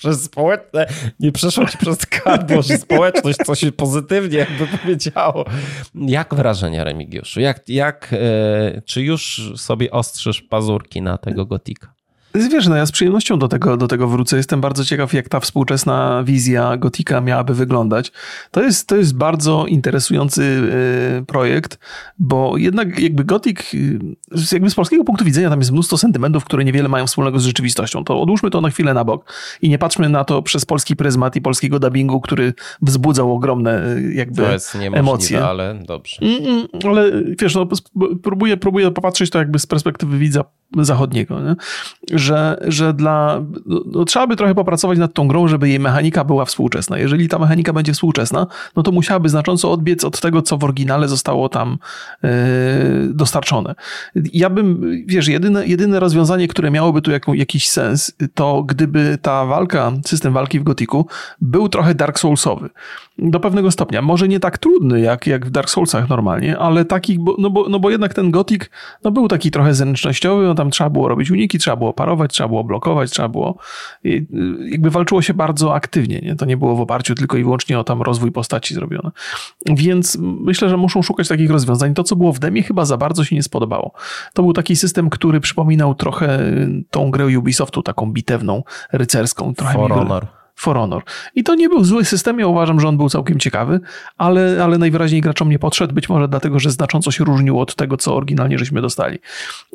[0.03, 0.86] Przez społeczne,
[1.20, 5.44] nie przeszło ci przez kadło, że społeczność coś pozytywnie jakby powiedziało.
[5.94, 7.40] Jak wrażenia, Remigiuszu?
[7.40, 8.09] Jak, jak,
[8.72, 11.94] yy, czy już sobie ostrzysz pazurki na tego gotika?
[12.35, 14.37] Wiesz, no ja z przyjemnością do tego, do tego wrócę.
[14.37, 18.12] Jestem bardzo ciekaw, jak ta współczesna wizja Gotika miałaby wyglądać.
[18.51, 21.78] To jest, to jest bardzo interesujący y, projekt,
[22.18, 23.99] bo jednak jakby Gotik, y,
[24.53, 28.05] jakby z polskiego punktu widzenia tam jest mnóstwo sentymentów, które niewiele mają wspólnego z rzeczywistością.
[28.05, 31.37] To odłóżmy to na chwilę na bok i nie patrzmy na to przez polski pryzmat
[31.37, 35.45] i polskiego dubbingu, który wzbudzał ogromne y, jakby to jest emocje.
[35.45, 36.16] ale dobrze.
[36.22, 37.68] Mm, mm, ale wiesz, no,
[38.22, 40.45] próbuję, próbuję popatrzeć to jakby z perspektywy widza
[40.76, 41.57] zachodniego, nie?
[42.23, 46.45] Że, że dla, no, trzeba by trochę popracować nad tą grą, żeby jej mechanika była
[46.45, 46.99] współczesna.
[46.99, 48.47] Jeżeli ta mechanika będzie współczesna,
[48.77, 51.79] no to musiałaby znacząco odbiec od tego, co w oryginale zostało tam
[52.23, 52.31] yy,
[53.14, 53.75] dostarczone.
[54.33, 59.45] Ja bym, wiesz, jedyne, jedyne rozwiązanie, które miałoby tu jaką, jakiś sens, to gdyby ta
[59.45, 61.07] walka, system walki w Gotiku
[61.41, 62.70] był trochę Dark Soulsowy.
[63.18, 64.03] Do pewnego stopnia.
[64.03, 67.68] Może nie tak trudny, jak, jak w Dark Soulsach normalnie, ale taki, bo, no, bo,
[67.68, 68.70] no bo jednak ten Gotik
[69.05, 72.48] no był taki trochę zręcznościowy, no tam trzeba było robić uniki, trzeba było parować, trzeba
[72.48, 73.56] było blokować, trzeba było,
[74.70, 76.36] jakby walczyło się bardzo aktywnie, nie?
[76.36, 79.10] To nie było w oparciu tylko i wyłącznie o tam rozwój postaci zrobione.
[79.66, 81.94] Więc myślę, że muszą szukać takich rozwiązań.
[81.94, 83.92] To, co było w demie, chyba za bardzo się nie spodobało.
[84.34, 86.38] To był taki system, który przypominał trochę
[86.90, 89.54] tą grę Ubisoftu, taką bitewną, rycerską.
[89.54, 90.41] Trochę For Honor.
[90.62, 91.02] For Honor.
[91.34, 93.80] I to nie był zły system, ja uważam, że on był całkiem ciekawy,
[94.16, 97.96] ale, ale najwyraźniej graczom nie podszedł, być może dlatego, że znacząco się różnił od tego,
[97.96, 99.18] co oryginalnie żeśmy dostali.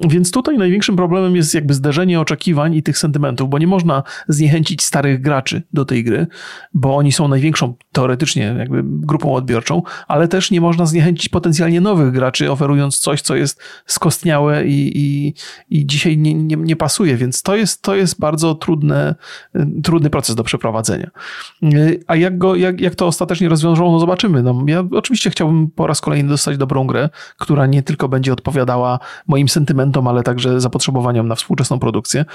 [0.09, 4.83] Więc tutaj największym problemem jest jakby zderzenie oczekiwań i tych sentymentów, bo nie można zniechęcić
[4.83, 6.27] starych graczy do tej gry,
[6.73, 12.11] bo oni są największą teoretycznie jakby grupą odbiorczą, ale też nie można zniechęcić potencjalnie nowych
[12.11, 15.33] graczy, oferując coś, co jest skostniałe i, i,
[15.69, 19.15] i dzisiaj nie, nie, nie pasuje, więc to jest, to jest bardzo trudne,
[19.83, 21.09] trudny proces do przeprowadzenia prowadzenia.
[22.07, 24.43] A jak, go, jak, jak to ostatecznie rozwiążą, no zobaczymy.
[24.43, 28.99] No, ja oczywiście chciałbym po raz kolejny dostać dobrą grę, która nie tylko będzie odpowiadała
[29.27, 32.25] moim sentymentom, ale także zapotrzebowaniom na współczesną produkcję.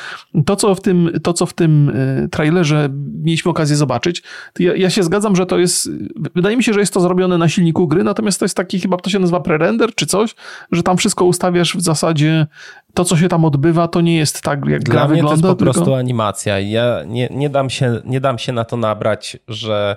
[0.47, 2.89] To, co w tym, to, co w tym y, trailerze
[3.23, 4.23] mieliśmy okazję zobaczyć,
[4.59, 5.91] ja, ja się zgadzam, że to jest,
[6.35, 8.97] wydaje mi się, że jest to zrobione na silniku gry, natomiast to jest taki chyba,
[8.97, 10.35] to się nazywa pre-render czy coś,
[10.73, 12.47] że tam wszystko ustawiasz w zasadzie
[12.95, 15.29] to, co się tam odbywa, to nie jest tak, jak Dla gra mnie wygląda.
[15.29, 15.73] to jest po tylko...
[15.73, 16.61] prostu animacja.
[16.61, 19.97] Ja nie, nie, dam się, nie dam się na to nabrać, że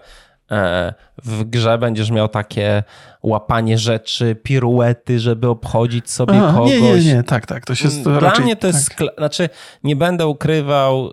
[0.51, 0.93] e,
[1.23, 2.83] w grze będziesz miał takie
[3.23, 6.71] łapanie rzeczy, piruety, żeby obchodzić sobie Aha, kogoś.
[6.71, 7.65] Nie, nie, nie, tak, tak.
[7.65, 9.07] To się Dla raczej, mnie to jest, tak.
[9.17, 9.49] znaczy
[9.83, 11.11] nie będę ukrywał, y,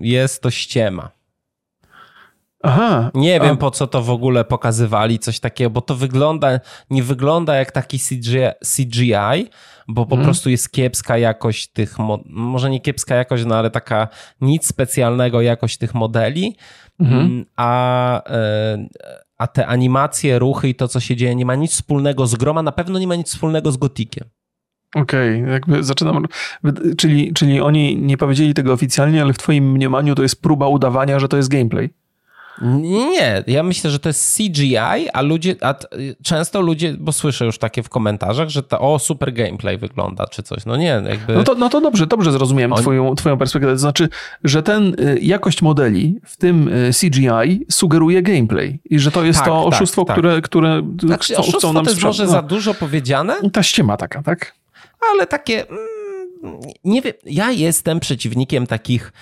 [0.00, 1.15] jest to ściema.
[2.66, 3.10] Aha.
[3.14, 6.60] Nie wiem, po co to w ogóle pokazywali, coś takiego, bo to wygląda,
[6.90, 7.98] nie wygląda jak taki
[8.76, 9.48] CGI,
[9.88, 10.24] bo po hmm.
[10.24, 11.96] prostu jest kiepska jakość tych,
[12.26, 14.08] może nie kiepska jakość, no ale taka
[14.40, 16.56] nic specjalnego jakość tych modeli,
[16.98, 17.44] hmm.
[17.56, 18.86] a, e,
[19.38, 22.62] a te animacje, ruchy i to, co się dzieje, nie ma nic wspólnego z groma,
[22.62, 24.28] na pewno nie ma nic wspólnego z gotikiem.
[24.94, 26.26] Okej, okay, jakby zaczynam.
[26.96, 31.18] Czyli, czyli oni nie powiedzieli tego oficjalnie, ale w Twoim mniemaniu to jest próba udawania,
[31.18, 31.90] że to jest gameplay.
[32.62, 35.74] Nie, ja myślę, że to jest CGI, a ludzie, a
[36.22, 40.42] często ludzie, bo słyszę już takie w komentarzach, że to o, super gameplay wygląda, czy
[40.42, 40.66] coś.
[40.66, 41.34] No nie, jakby...
[41.34, 42.82] No to, no to dobrze, dobrze zrozumiałem Oni...
[42.82, 43.72] twoją, twoją perspektywę.
[43.72, 44.08] To znaczy,
[44.44, 49.38] że ten y, jakość modeli, w tym y, CGI, sugeruje gameplay i że to jest
[49.38, 52.30] tak, to tak, oszustwo, tak, które, które znaczy, chcą, chcą nam to jest może no.
[52.30, 53.34] za dużo powiedziane?
[53.52, 54.54] Ta ściema taka, tak?
[55.12, 55.66] Ale takie...
[55.68, 59.12] Mm, nie wiem, ja jestem przeciwnikiem takich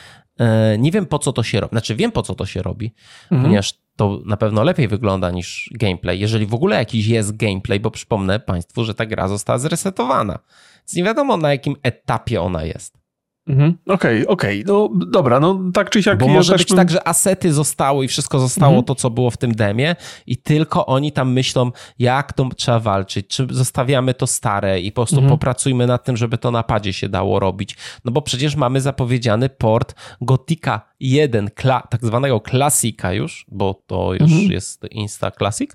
[0.79, 1.71] nie wiem po co to się robi.
[1.71, 3.43] Znaczy wiem po co to się robi, mhm.
[3.43, 6.21] ponieważ to na pewno lepiej wygląda niż gameplay.
[6.21, 10.39] Jeżeli w ogóle jakiś jest gameplay, bo przypomnę Państwu, że ta gra została zresetowana.
[10.79, 13.04] Więc nie wiadomo na jakim etapie ona jest.
[13.47, 13.79] Mhm.
[13.87, 14.75] Okej, okay, okej, okay.
[14.75, 16.19] no dobra, no tak czy siak.
[16.19, 18.85] Bo może być tak, że asety zostały i wszystko zostało mhm.
[18.85, 23.27] to, co było w tym demie i tylko oni tam myślą, jak to trzeba walczyć,
[23.27, 25.31] czy zostawiamy to stare i po prostu mhm.
[25.31, 27.77] popracujmy nad tym, żeby to na padzie się dało robić.
[28.05, 31.51] No bo przecież mamy zapowiedziany port Gotika 1,
[31.91, 35.71] tak zwanego klasika już, bo to już jest Insta Classic,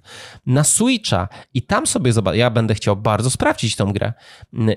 [0.45, 4.13] na Switcha i tam sobie zobacz, ja będę chciał bardzo sprawdzić tą grę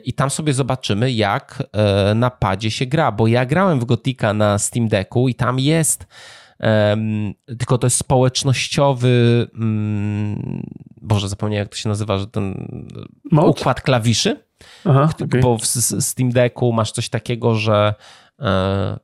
[0.05, 4.35] i tam sobie zobaczymy, jak e, na padzie się gra, bo ja grałem w Gotika
[4.35, 6.07] na Steam Decku i tam jest
[6.63, 9.47] Um, tylko to jest społecznościowy.
[9.55, 10.63] Um,
[11.01, 12.69] Boże, zapomniałem, jak to się nazywa, że ten
[13.31, 13.49] Mode?
[13.49, 14.45] układ klawiszy.
[14.85, 15.41] Aha, okay.
[15.41, 15.67] Bo w
[16.01, 17.95] Steam Decku masz coś takiego, że
[18.41, 18.99] e,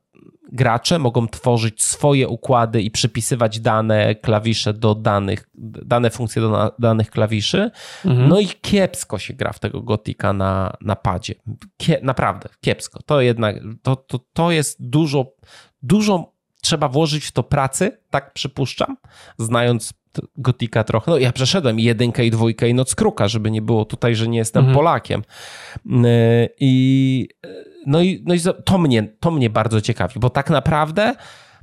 [0.51, 5.49] gracze mogą tworzyć swoje układy i przypisywać dane klawisze do danych,
[5.85, 7.71] dane funkcje do danych klawiszy.
[8.05, 8.29] Mhm.
[8.29, 11.35] No i kiepsko się gra w tego gotika na, na padzie.
[11.77, 12.99] Kie, naprawdę, kiepsko.
[13.05, 15.25] To jednak, to, to, to jest dużo,
[15.81, 18.97] dużo trzeba włożyć w to pracy, tak przypuszczam,
[19.37, 19.93] znając
[20.37, 21.11] Gotika trochę.
[21.11, 24.37] No ja przeszedłem jedynkę i dwójkę i Noc Kruka, żeby nie było tutaj, że nie
[24.37, 24.75] jestem mhm.
[24.75, 25.21] Polakiem.
[25.85, 27.27] Y, I
[27.85, 31.15] no i, no i to, mnie, to mnie bardzo ciekawi, bo tak naprawdę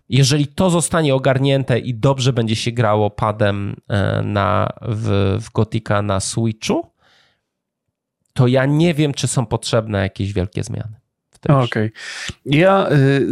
[0.08, 6.02] jeżeli to zostanie ogarnięte i dobrze będzie się grało padem e, na, w, w Gotika
[6.02, 6.90] na Switchu,
[8.32, 10.94] to ja nie wiem, czy są potrzebne jakieś wielkie zmiany.
[11.48, 11.64] Okej.
[11.64, 11.92] Okay.
[12.44, 13.26] Ja y,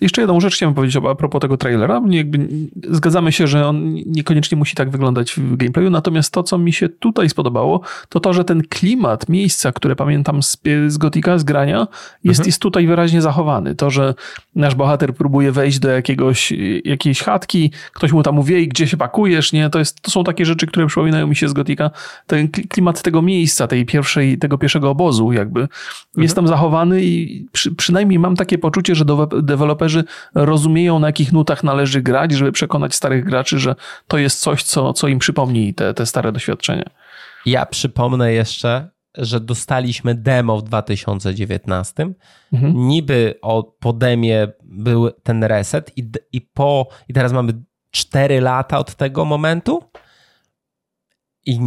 [0.00, 2.02] jeszcze jedną rzecz chciałem powiedzieć a propos tego trailera.
[2.08, 2.48] Jakby
[2.90, 6.88] zgadzamy się, że on niekoniecznie musi tak wyglądać w gameplayu, natomiast to, co mi się
[6.88, 11.86] tutaj spodobało, to to, że ten klimat miejsca, które pamiętam z, z Gotika, z grania,
[12.24, 12.46] jest, mhm.
[12.48, 13.74] jest tutaj wyraźnie zachowany.
[13.74, 14.14] To, że
[14.54, 16.52] nasz bohater próbuje wejść do jakiegoś,
[16.84, 19.70] jakiejś chatki, ktoś mu tam mówi, gdzie się pakujesz, nie?
[19.70, 21.90] To, jest, to są takie rzeczy, które przypominają mi się z Gotika.
[22.26, 26.22] Ten klimat tego miejsca, tej pierwszej, tego pierwszego obozu jakby, mhm.
[26.22, 29.04] jest tam zachowany i przy, przynajmniej mam takie poczucie, że
[29.42, 33.74] deweloper deweloperzy rozumieją, na jakich nutach należy grać, żeby przekonać starych graczy, że
[34.08, 36.90] to jest coś, co, co im przypomni te, te stare doświadczenia.
[37.46, 42.12] Ja przypomnę jeszcze, że dostaliśmy demo w 2019.
[42.52, 42.88] Mhm.
[42.88, 47.52] Niby o, po demie był ten reset i, i, po, i teraz mamy
[47.90, 49.82] 4 lata od tego momentu
[51.46, 51.60] i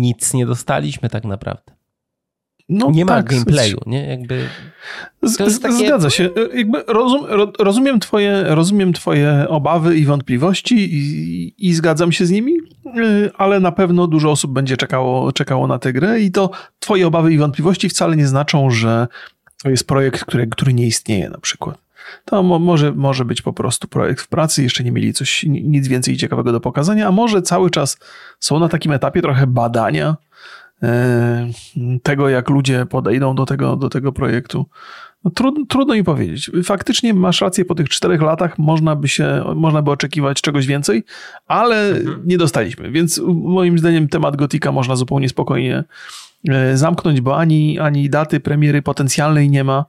[0.00, 1.72] nic nie dostaliśmy tak naprawdę.
[2.72, 4.06] No, nie tak, ma gameplayu, nie?
[4.06, 4.48] Jakby
[5.62, 5.86] takie...
[5.86, 6.30] Zgadza się.
[6.54, 7.26] Jakby rozum,
[7.58, 12.52] rozumiem, twoje, rozumiem twoje obawy i wątpliwości i, i, zgadzam się z nimi,
[12.96, 17.06] y, ale na pewno dużo osób będzie czekało, czekało na tę grę i to twoje
[17.06, 19.08] obawy i wątpliwości wcale nie znaczą, że
[19.62, 21.78] to jest projekt, który, który nie istnieje na przykład.
[22.24, 25.88] To mo, może, może być po prostu projekt w pracy, jeszcze nie mieli coś, nic
[25.88, 27.98] więcej ciekawego do pokazania, a może cały czas
[28.40, 30.61] są na takim etapie trochę badania, E,
[32.02, 34.66] tego, jak ludzie podejdą do tego, do tego projektu.
[35.24, 36.50] No, trudno, trudno mi powiedzieć.
[36.64, 41.04] Faktycznie masz rację, po tych czterech latach można by się, można by oczekiwać czegoś więcej,
[41.46, 42.22] ale mhm.
[42.24, 42.90] nie dostaliśmy.
[42.90, 45.84] Więc moim zdaniem temat Gotika można zupełnie spokojnie
[46.48, 49.84] e, zamknąć, bo ani, ani daty premiery potencjalnej nie ma,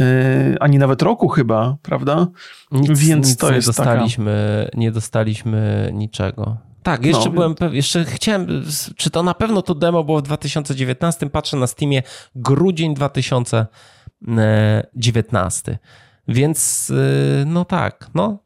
[0.00, 2.26] e, ani nawet roku chyba, prawda?
[2.72, 4.78] Nic, Więc nic to jest nie dostaliśmy, taka...
[4.78, 6.67] nie dostaliśmy niczego.
[6.82, 8.64] Tak, jeszcze no, byłem pewien, jeszcze chciałem,
[8.96, 12.02] czy to na pewno to demo było w 2019, patrzę na Steamie,
[12.34, 15.78] grudzień 2019.
[16.28, 18.38] Więc y, no tak, no.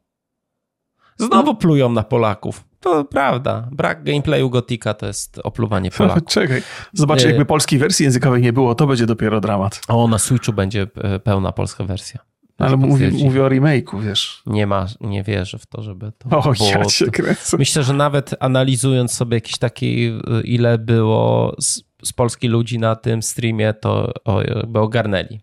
[1.17, 1.55] Znowu no.
[1.55, 2.65] plują na Polaków.
[2.79, 3.69] To prawda.
[3.71, 6.25] Brak gameplayu Gotika to jest opluwanie Polaków.
[6.25, 6.61] Czekaj.
[6.93, 9.81] Zobaczcie, y, jakby polskiej wersji językowej nie było, to będzie dopiero dramat.
[9.87, 10.87] O, na Switchu będzie
[11.23, 12.32] pełna polska wersja.
[12.57, 14.41] Ale mówię, mówię o remake'u, wiesz.
[14.45, 17.57] Nie ma, nie wierzę w to, żeby to O, ja cię kręcę.
[17.57, 20.11] Myślę, że nawet analizując sobie jakiś taki,
[20.43, 25.39] ile było z, z Polski ludzi na tym streamie, to o, by ogarnęli.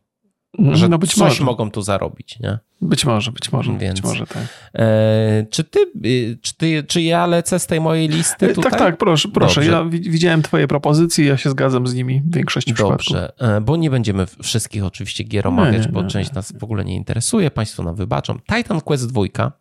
[0.58, 1.44] Mm, że no być coś może.
[1.44, 2.58] mogą tu zarobić, nie?
[2.82, 4.42] Być może, być może, Więc, być może tak.
[4.74, 8.70] E, czy, ty, y, czy ty, czy ja lecę z tej mojej listy e, tutaj?
[8.70, 9.60] Tak, tak, proszę, proszę.
[9.60, 9.70] Dobrze.
[9.70, 13.48] Ja widziałem twoje propozycje, ja się zgadzam z nimi w większości Dobrze, przypadków.
[13.48, 17.50] E, bo nie będziemy wszystkich oczywiście gier omawiać, bo część nas w ogóle nie interesuje,
[17.50, 18.38] państwo nam wybaczą.
[18.38, 19.52] Titan Quest 2 mhm.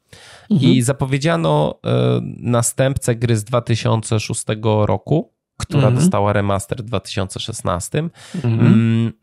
[0.50, 6.00] i zapowiedziano e, następcę gry z 2006 roku, która mm -hmm.
[6.00, 8.00] dostała remaster w 2016.
[8.00, 8.62] Mm -hmm.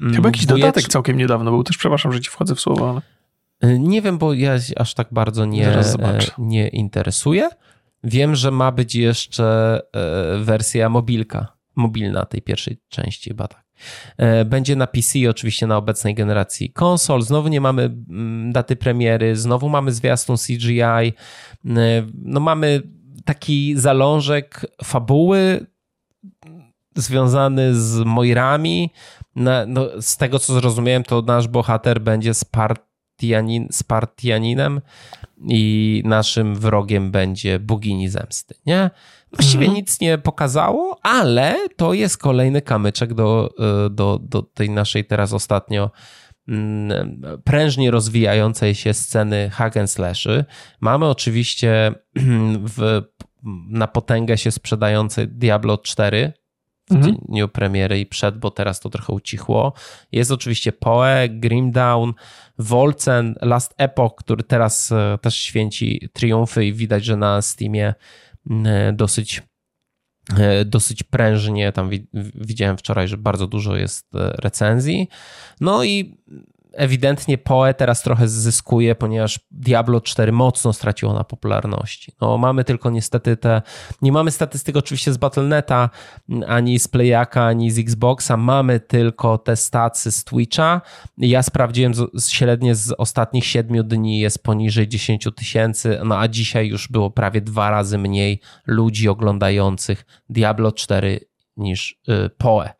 [0.01, 3.01] mm, Chyba jakiś dodatek całkiem niedawno był, też przepraszam, że ci wchodzę w słowo, ale...
[3.61, 7.49] E, nie wiem, bo ja aż tak bardzo nie, e, nie interesuję.
[8.05, 13.66] Wiem, że ma być jeszcze e, wersja mobilka, mobilna tej pierwszej części, chyba tak.
[14.47, 17.22] Będzie na PC, oczywiście na obecnej generacji konsol.
[17.22, 21.12] Znowu nie mamy mm, daty premiery, znowu mamy zwiastun CGI.
[22.14, 22.82] No mamy
[23.24, 25.66] taki zalążek fabuły,
[26.97, 28.91] związany z Moirami.
[29.37, 34.81] No, z tego co zrozumiałem, to nasz bohater będzie Spartianin, Spartianinem
[35.49, 38.91] i naszym wrogiem będzie bogini zemsty, nie?
[39.33, 39.77] Właściwie mhm.
[39.77, 43.51] nic nie pokazało, ale to jest kolejny kamyczek do,
[43.91, 45.91] do, do tej naszej teraz ostatnio
[46.49, 50.45] mm, prężnie rozwijającej się sceny hack and slashy.
[50.81, 51.95] Mamy oczywiście
[52.77, 53.03] w
[53.68, 56.32] na potęgę się sprzedający Diablo 4
[56.90, 57.16] w mhm.
[57.28, 59.72] dniu premiery i przed, bo teraz to trochę ucichło.
[60.12, 62.12] Jest oczywiście Poe, Grimdown,
[62.59, 67.94] Volcen, Last Epoch, który teraz e, też święci triumfy i widać, że na Steamie
[68.51, 69.42] e, dosyć
[70.38, 71.90] e, dosyć prężnie, tam
[72.34, 75.09] widziałem wczoraj, że bardzo dużo jest recenzji.
[75.61, 76.18] No i
[76.77, 82.12] ewidentnie Poe teraz trochę zyskuje, ponieważ Diablo 4 mocno straciło na popularności.
[82.20, 83.62] No, mamy tylko niestety te,
[84.03, 85.91] nie mamy statystyk oczywiście z Battle.neta,
[86.47, 90.81] ani z Playaka, ani z Xboxa, mamy tylko te stacje z Twitcha.
[91.18, 96.68] Ja sprawdziłem z, średnie z ostatnich 7 dni jest poniżej 10 tysięcy, no a dzisiaj
[96.68, 101.20] już było prawie dwa razy mniej ludzi oglądających Diablo 4
[101.57, 102.76] niż y, Poe.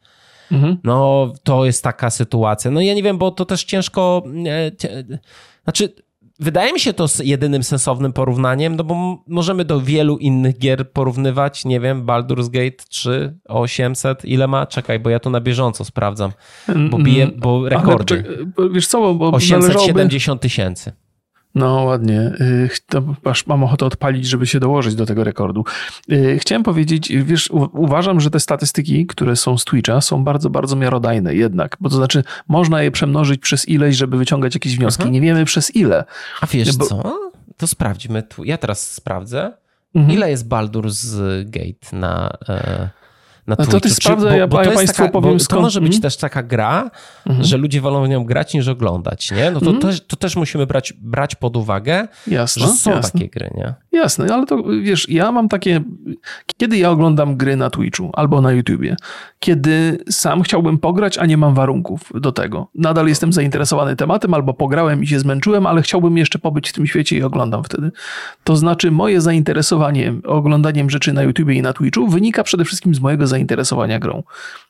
[0.53, 0.78] Mhm.
[0.84, 2.70] No, to jest taka sytuacja.
[2.70, 4.22] No ja nie wiem, bo to też ciężko.
[4.47, 4.70] E,
[5.64, 5.92] znaczy,
[6.40, 11.64] wydaje mi się to jedynym sensownym porównaniem, no bo możemy do wielu innych gier porównywać.
[11.64, 14.66] Nie wiem, Baldur's Gate 3, 800, ile ma?
[14.66, 16.32] Czekaj, bo ja to na bieżąco sprawdzam,
[16.90, 18.24] bo bije, bo rekordy.
[18.59, 20.92] Ale, wiesz co, bo 870 tysięcy.
[21.57, 22.20] No ładnie.
[22.40, 25.64] Y, to aż mam ochotę odpalić, żeby się dołożyć do tego rekordu.
[26.12, 30.76] Y, chciałem powiedzieć, wiesz, uważam, że te statystyki, które są z Twitcha, są bardzo, bardzo
[30.76, 35.02] miarodajne jednak, bo to znaczy można je przemnożyć przez ileś, żeby wyciągać jakieś wnioski.
[35.02, 35.12] Mhm.
[35.12, 36.04] Nie wiemy przez ile.
[36.40, 36.86] A wiesz bo...
[36.86, 37.20] co?
[37.57, 38.22] To sprawdźmy.
[38.44, 39.52] Ja teraz sprawdzę.
[39.94, 40.14] Mhm.
[40.14, 42.30] Ile jest Baldur's Gate na...
[42.48, 42.88] E
[43.47, 45.59] na no to ty sprawdzę, bo, ja, bo ja Państwu taka, powiem skąd.
[45.59, 46.03] To może być mhm.
[46.03, 46.90] też taka gra,
[47.26, 47.44] mhm.
[47.44, 49.51] że ludzie wolą w nią grać niż oglądać, nie?
[49.51, 49.80] No to, mhm.
[49.82, 53.11] też, to też musimy brać, brać pod uwagę, jasne, że są jasne.
[53.11, 53.74] takie gry, nie?
[53.97, 55.80] Jasne, ale to wiesz, ja mam takie,
[56.57, 58.97] kiedy ja oglądam gry na Twitchu albo na YouTubie,
[59.40, 62.68] kiedy sam chciałbym pograć, a nie mam warunków do tego.
[62.74, 66.86] Nadal jestem zainteresowany tematem, albo pograłem i się zmęczyłem, ale chciałbym jeszcze pobyć w tym
[66.86, 67.90] świecie i oglądam wtedy.
[68.44, 73.01] To znaczy moje zainteresowanie oglądaniem rzeczy na YouTubie i na Twitchu wynika przede wszystkim z
[73.01, 74.22] mojego zainteresowania grą.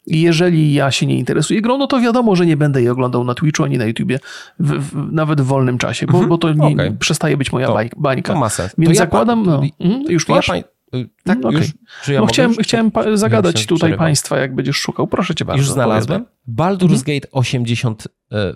[0.06, 3.24] I jeżeli ja się nie interesuję grą, no to wiadomo, że nie będę jej oglądał
[3.24, 4.18] na Twitchu ani na YouTubie,
[4.60, 6.28] w, w, nawet w wolnym czasie, bo, mhm.
[6.28, 6.96] bo to nie, okay.
[6.98, 8.32] przestaje być moja to, bańka.
[8.32, 8.74] To ma sens.
[8.78, 10.48] Więc ja zakładam, no, mhm, już masz?
[10.48, 11.52] Ja y, tak, okay.
[11.52, 11.72] już,
[12.08, 15.06] ja no chciałem, chciałem zagadać tutaj państwa, jak będziesz szukał.
[15.06, 15.58] Proszę cię bardzo.
[15.58, 16.26] Już znalazłem.
[16.48, 17.02] Baldur's mhm.
[17.06, 18.08] Gate 80, y,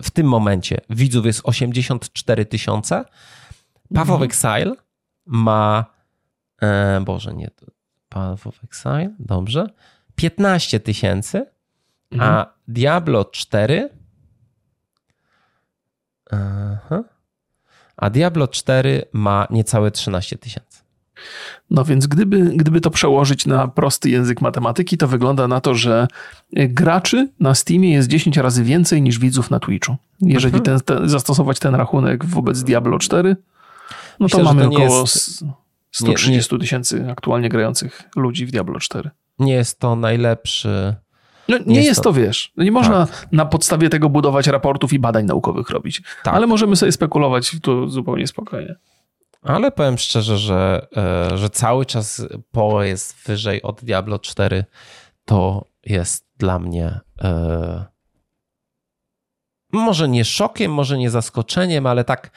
[0.03, 3.05] w tym momencie widzów jest 84 tysiące.
[3.93, 4.23] Path of mhm.
[4.23, 4.75] Exile
[5.25, 5.85] ma,
[6.61, 7.49] e, Boże, nie,
[8.09, 9.67] Path of Exile, dobrze,
[10.15, 11.45] 15 tysięcy,
[12.11, 12.31] mhm.
[12.31, 13.89] a Diablo 4
[16.31, 17.03] Aha.
[17.97, 20.81] A Diablo 4 ma niecałe 13 tysięcy.
[21.69, 26.07] No więc gdyby, gdyby to przełożyć na prosty język matematyki, to wygląda na to, że
[26.53, 29.95] graczy na Steamie jest 10 razy więcej niż widzów na Twitchu.
[30.21, 30.63] Jeżeli mhm.
[30.63, 33.35] ten, ten, zastosować ten rachunek wobec Diablo 4,
[34.19, 35.43] no Myślę, to mamy to około jest...
[35.91, 39.09] 130 tysięcy aktualnie grających ludzi w Diablo 4.
[39.39, 40.95] Nie jest to najlepszy
[41.59, 43.27] no, nie, jest, jest to, wiesz, no nie można tak.
[43.31, 46.01] na podstawie tego budować raportów i badań naukowych robić.
[46.23, 46.33] Tak.
[46.33, 48.75] Ale możemy sobie spekulować tu zupełnie spokojnie.
[49.41, 54.65] Ale powiem szczerze, że, e, że cały czas Poe jest wyżej od Diablo 4.
[55.25, 57.85] To jest dla mnie e,
[59.73, 62.31] może nie szokiem, może nie zaskoczeniem, ale tak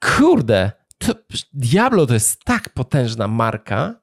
[0.00, 1.12] kurde, to,
[1.52, 3.94] Diablo to jest tak potężna marka,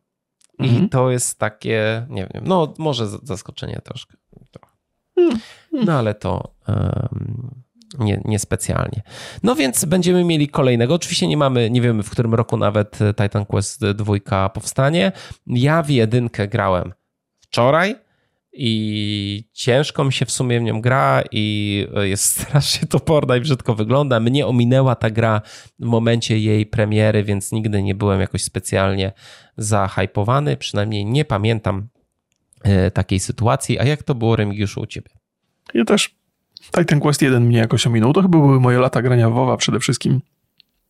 [0.59, 0.85] Mhm.
[0.85, 4.17] I to jest takie, nie wiem, no może zaskoczenie troszkę.
[5.71, 7.63] No ale to, um,
[7.99, 9.01] nie, niespecjalnie.
[9.43, 10.93] No więc będziemy mieli kolejnego.
[10.93, 15.11] Oczywiście nie mamy, nie wiemy w którym roku nawet Titan Quest 2 powstanie.
[15.47, 16.93] Ja w jedynkę grałem
[17.39, 17.95] wczoraj
[18.53, 23.75] i ciężko mi się w sumie w nią gra i jest strasznie toporna i brzydko
[23.75, 24.19] wygląda.
[24.19, 25.41] Mnie ominęła ta gra
[25.79, 29.11] w momencie jej premiery, więc nigdy nie byłem jakoś specjalnie
[29.57, 31.87] zahypowany, przynajmniej nie pamiętam
[32.93, 33.79] takiej sytuacji.
[33.79, 35.09] A jak to było Remigiuszu u ciebie?
[35.73, 36.15] Ja też
[36.77, 38.13] Titan Quest 1 mnie jakoś ominął.
[38.13, 40.21] To chyba były moje lata grania w WoWa przede wszystkim.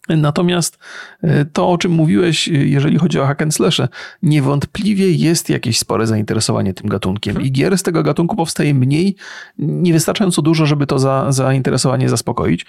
[0.09, 0.79] Natomiast
[1.21, 3.87] e, to, o czym mówiłeś, e, jeżeli chodzi o hack and slashe,
[4.23, 9.15] niewątpliwie jest jakieś spore zainteresowanie tym gatunkiem i gier z tego gatunku powstaje mniej,
[9.57, 12.65] niewystarczająco dużo, żeby to za, zainteresowanie zaspokoić.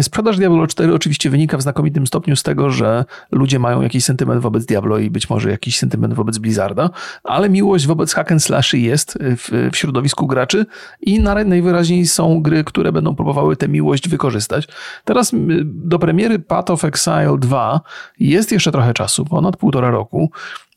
[0.00, 4.42] Sprzedaż Diablo 4 oczywiście wynika w znakomitym stopniu z tego, że ludzie mają jakiś sentyment
[4.42, 6.90] wobec Diablo i być może jakiś sentyment wobec Blizzarda,
[7.24, 10.66] ale miłość wobec hack and slashy jest w, w środowisku graczy
[11.00, 14.68] i najwyraźniej są gry, które będą próbowały tę miłość wykorzystać.
[15.04, 15.30] Teraz
[15.64, 17.80] do premiery Path of Exile 2
[18.18, 20.30] jest jeszcze trochę czasu, ponad półtora roku.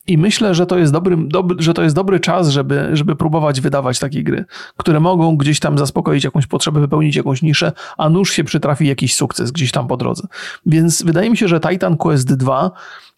[0.07, 1.17] I myślę, że to jest dobry,
[1.57, 4.45] że to jest dobry czas, żeby, żeby próbować wydawać takie gry,
[4.77, 9.15] które mogą gdzieś tam zaspokoić jakąś potrzebę, wypełnić jakąś niszę, a nuż się przytrafi jakiś
[9.15, 10.27] sukces gdzieś tam po drodze.
[10.65, 12.71] Więc wydaje mi się, że Titan Quest 2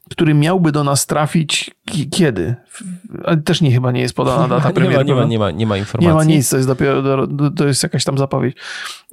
[0.09, 1.71] który miałby do nas trafić
[2.11, 2.55] kiedy?
[3.23, 5.05] Ale też nie chyba nie jest podana data premiery.
[5.05, 6.07] Nie ma, nie ma, nie ma, nie ma informacji.
[6.07, 8.57] Nie ma nic, to jest dopiero to jest jakaś tam zapowiedź.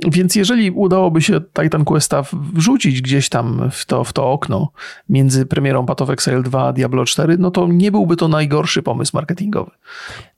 [0.06, 4.72] Więc jeżeli udałoby się Titan Questa wrzucić gdzieś tam w to, w to okno
[5.08, 8.82] między premierą Path of Exile 2 a Diablo 4, no to nie byłby to najgorszy
[8.82, 9.70] pomysł marketingowy.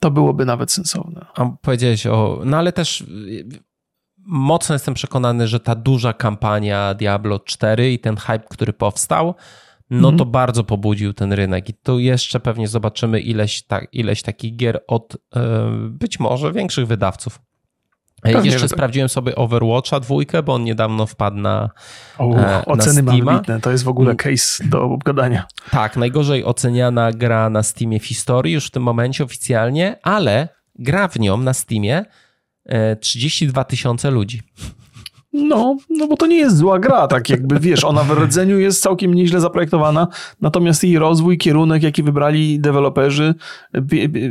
[0.01, 1.27] To byłoby nawet sensowne.
[1.35, 2.41] A powiedziałeś o...
[2.45, 3.05] No ale też
[4.27, 9.35] mocno jestem przekonany, że ta duża kampania Diablo 4 i ten hype, który powstał,
[9.91, 10.31] no to mhm.
[10.31, 15.17] bardzo pobudził ten rynek i tu jeszcze pewnie zobaczymy ileś, ta, ileś takich gier od
[15.37, 17.41] e, być może większych wydawców.
[18.23, 21.71] Pewnie, Jeszcze sprawdziłem sobie Overwatcha dwójkę, bo on niedawno wpadł na,
[22.19, 23.33] o, na oceny Steama.
[23.33, 23.61] Ambitne.
[23.61, 24.17] To jest w ogóle mm.
[24.17, 25.45] case do obgadania.
[25.71, 31.09] Tak, najgorzej oceniana gra na Steamie w historii już w tym momencie oficjalnie, ale gra
[31.09, 32.05] w nią na Steamie
[33.01, 34.43] 32 e, tysiące ludzi.
[35.37, 38.83] No, no bo to nie jest zła gra, tak jakby wiesz, ona w rdzeniu jest
[38.83, 40.09] całkiem nieźle zaprojektowana,
[40.41, 43.35] natomiast jej rozwój, kierunek, jaki wybrali deweloperzy,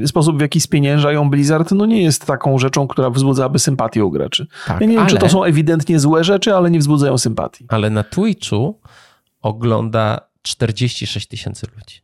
[0.06, 4.48] sposób w jaki spieniężają Blizzard, no nie jest taką rzeczą, która wzbudzałaby sympatię u graczy.
[4.68, 7.66] Tak, ja nie wiem, czy to są ewidentnie złe rzeczy, ale nie wzbudzają sympatii.
[7.68, 8.80] Ale na Twitchu
[9.42, 12.02] ogląda 46 tysięcy ludzi.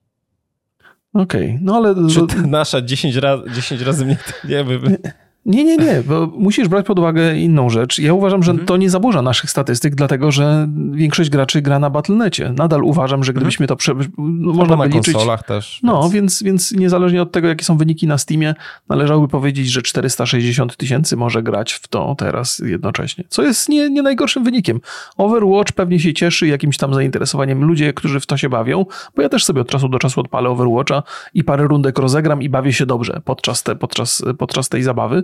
[1.14, 1.96] Okej, okay, no ale...
[2.10, 4.98] Czy nasza 10 razy, 10 razy mniej, nie wiem.
[5.46, 8.00] Nie, nie, nie, bo musisz brać pod uwagę inną rzecz.
[8.00, 8.68] Ja uważam, że mhm.
[8.68, 12.54] to nie zaburza naszych statystyk, dlatego że większość graczy gra na Battle.necie.
[12.58, 13.94] Nadal uważam, że gdybyśmy to prze...
[14.18, 15.14] No, można by liczyć...
[15.14, 15.80] konsolach też.
[15.84, 16.14] No, więc...
[16.14, 18.56] więc, więc niezależnie od tego, jakie są wyniki na Steamie,
[18.90, 23.24] należałoby powiedzieć, że 460 tysięcy może grać w to teraz jednocześnie.
[23.30, 24.80] Co jest nie, nie najgorszym wynikiem.
[25.18, 27.64] Overwatch pewnie się cieszy jakimś tam zainteresowaniem.
[27.64, 28.86] Ludzie, którzy w to się bawią,
[29.16, 32.50] bo ja też sobie od czasu do czasu odpalę Overwatcha i parę rundek rozegram i
[32.50, 35.24] bawię się dobrze podczas, te, podczas, podczas tej zabawy.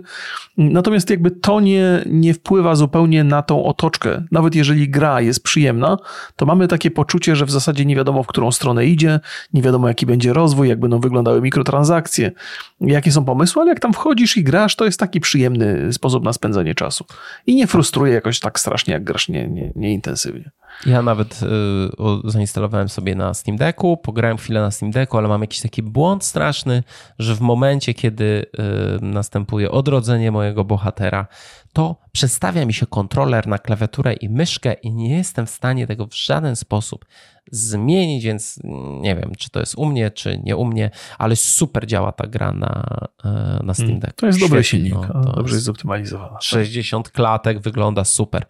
[0.56, 4.24] Natomiast jakby to nie, nie wpływa zupełnie na tą otoczkę.
[4.32, 5.96] Nawet jeżeli gra jest przyjemna,
[6.36, 9.20] to mamy takie poczucie, że w zasadzie nie wiadomo, w którą stronę idzie,
[9.52, 12.32] nie wiadomo, jaki będzie rozwój, jak będą wyglądały mikrotransakcje,
[12.80, 16.32] jakie są pomysły, ale jak tam wchodzisz i grasz, to jest taki przyjemny sposób na
[16.32, 17.04] spędzanie czasu.
[17.46, 20.50] I nie frustruje jakoś tak strasznie, jak grasz nie, nie, nieintensywnie.
[20.86, 25.40] Ja nawet y, zainstalowałem sobie na Steam Decku, pograłem chwilę na Steam Decku, ale mam
[25.40, 26.82] jakiś taki błąd straszny,
[27.18, 31.26] że w momencie, kiedy y, następuje odrodzenie mojego bohatera,
[31.72, 36.06] to przestawia mi się kontroler na klawiaturę i myszkę i nie jestem w stanie tego
[36.06, 37.04] w żaden sposób
[37.52, 38.60] zmienić, więc
[39.00, 42.26] nie wiem, czy to jest u mnie, czy nie u mnie, ale super działa ta
[42.26, 44.16] gra na, e, na Steam mm, Deck.
[44.16, 46.40] To jest dobry silnik, no, dobrze jest zoptymalizowana.
[46.40, 48.46] 60 klatek, wygląda super.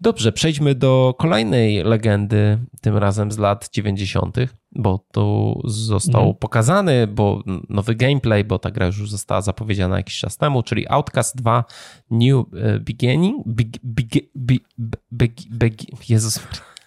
[0.00, 4.36] Dobrze, przejdźmy do kolejnej legendy, tym razem z lat 90.,
[4.74, 6.34] bo tu został mm.
[6.34, 11.36] pokazany, bo nowy gameplay, bo ta gra już została zapowiedziana jakiś czas temu, czyli Outcast
[11.36, 11.64] 2
[12.10, 13.46] New e, Beginning.
[13.46, 14.64] Big, big, big,
[15.12, 16.40] big, big, Jezus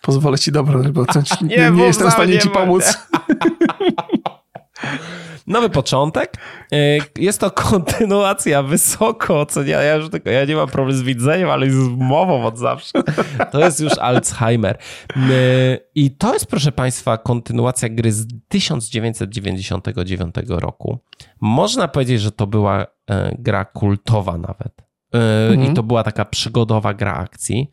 [0.06, 1.02] Pozwolę ci dobrze, bo
[1.42, 2.84] nie, nie, nie jestem w stanie ci pomóc.
[5.48, 6.38] Nowy początek.
[6.72, 6.78] E,
[7.18, 9.84] jest to kontynuacja wysoko oceniana.
[9.84, 13.04] Ja już tylko, ja nie mam problemu z widzeniem, ale z mową od zawsze.
[13.52, 14.78] To jest już Alzheimer.
[15.16, 15.20] E,
[15.96, 21.00] I to jest, proszę Państwa, kontynuacja gry z 1999 roku.
[21.42, 24.86] Można powiedzieć, że to była e, gra kultowa nawet.
[25.52, 25.72] Mhm.
[25.72, 27.70] I to była taka przygodowa gra akcji.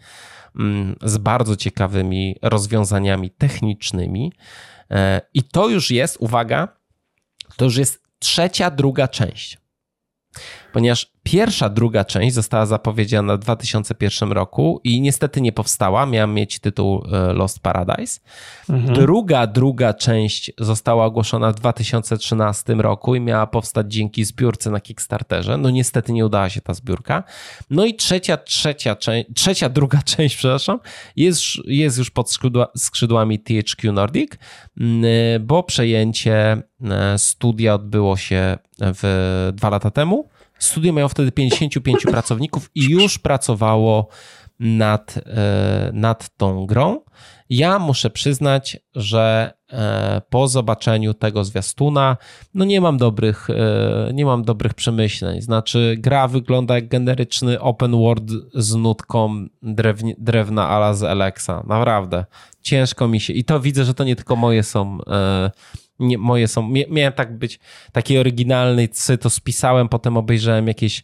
[0.59, 4.33] Mm, z bardzo ciekawymi rozwiązaniami technicznymi.
[5.35, 6.69] I to już jest, uwaga,
[7.57, 9.62] to już jest trzecia, druga część.
[10.73, 16.07] Ponieważ pierwsza, druga część została zapowiedziana w 2001 roku i niestety nie powstała.
[16.07, 18.21] Miałem mieć tytuł e, Lost Paradise.
[18.71, 18.95] Mhm.
[18.95, 25.57] Druga, druga część została ogłoszona w 2013 roku i miała powstać dzięki zbiórce na Kickstarterze.
[25.57, 27.25] No niestety nie udała się ta zbiórka.
[27.71, 28.97] No i trzecia, trzecia,
[29.35, 30.81] trzecia druga część, przepraszam,
[31.17, 34.33] jest, jest już pod skrzydła, skrzydłami THQ Nordic,
[35.41, 40.32] bo przejęcie e, studia odbyło się w dwa lata temu.
[40.65, 44.09] Studio miało wtedy 55 pracowników i już pracowało
[44.61, 47.01] nad, e, nad tą grą.
[47.51, 52.17] Ja muszę przyznać, że e, po zobaczeniu tego zwiastuna,
[52.55, 55.41] no nie mam dobrych, e, nie mam dobrych przemyśleń.
[55.41, 59.47] Znaczy, gra wygląda jak generyczny open world z nutką
[60.19, 61.63] drewna ala z Alexa.
[61.67, 62.25] Naprawdę.
[62.61, 63.33] Ciężko mi się.
[63.33, 64.99] I to widzę, że to nie tylko moje są
[65.99, 67.61] nie, moje są, miałem tak być
[67.93, 68.89] taki oryginalny,
[69.21, 71.03] to spisałem, potem obejrzałem jakieś,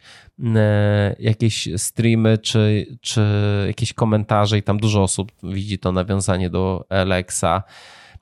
[0.56, 3.22] e, jakieś streamy czy, czy
[3.66, 7.62] jakieś komentarze i tam dużo osób widzi to nawiązanie do Alexa.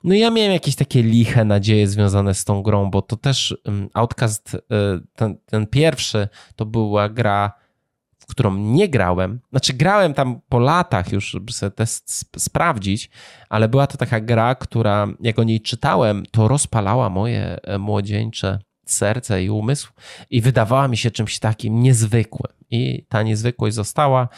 [0.03, 3.89] No ja miałem jakieś takie liche nadzieje związane z tą grą, bo to też mm,
[3.93, 4.59] Outcast, e,
[5.15, 7.66] ten, ten pierwszy, to była gra
[8.27, 13.09] w którą nie grałem, znaczy grałem tam po latach już, żeby sobie test sprawdzić,
[13.49, 18.59] ale była to taka gra, która jak o niej czytałem, to rozpalała moje e, młodzieńcze
[18.85, 19.91] serce i umysł
[20.29, 22.53] i wydawała mi się czymś takim niezwykłym.
[22.69, 24.29] I ta niezwykłość została.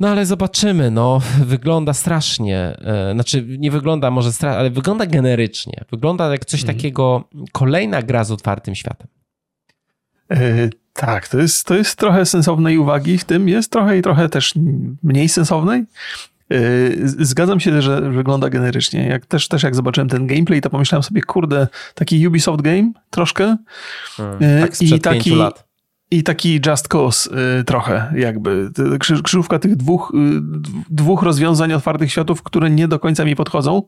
[0.00, 5.84] No ale zobaczymy, no wygląda strasznie, e, znaczy nie wygląda może strasznie, ale wygląda generycznie.
[5.90, 6.76] Wygląda jak coś mhm.
[6.76, 9.08] takiego, kolejna gra z otwartym światem.
[10.32, 14.28] E, tak, to jest, to jest trochę sensownej uwagi w tym, jest trochę i trochę
[14.28, 14.54] też
[15.02, 15.84] mniej sensownej.
[16.50, 16.56] E,
[17.04, 19.06] zgadzam się, że wygląda generycznie.
[19.06, 23.56] Jak też, też jak zobaczyłem ten gameplay, to pomyślałem sobie, kurde, taki Ubisoft game troszkę.
[24.16, 25.71] Hmm, tak I taki, lat
[26.12, 28.70] i taki just cause y, trochę jakby.
[29.24, 30.40] Krzyżówka tych dwóch, y,
[30.90, 33.82] dwóch rozwiązań otwartych światów, które nie do końca mi podchodzą,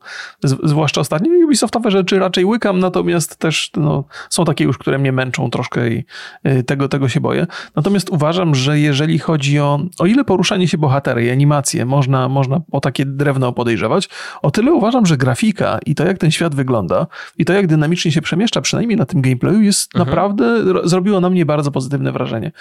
[0.45, 1.45] z, zwłaszcza ostatnie.
[1.45, 6.05] Ubisoftowe rzeczy raczej łykam, natomiast też no, są takie już, które mnie męczą troszkę i
[6.47, 7.47] y, tego, tego się boję.
[7.77, 12.61] Natomiast uważam, że jeżeli chodzi o, o ile poruszanie się bohatery i animacje można, można
[12.73, 14.09] o takie drewno podejrzewać,
[14.43, 17.07] o tyle uważam, że grafika i to jak ten świat wygląda
[17.39, 20.09] i to jak dynamicznie się przemieszcza, przynajmniej na tym gameplayu jest mhm.
[20.09, 22.53] naprawdę, zrobiło na mnie bardzo pozytywne wrażenie.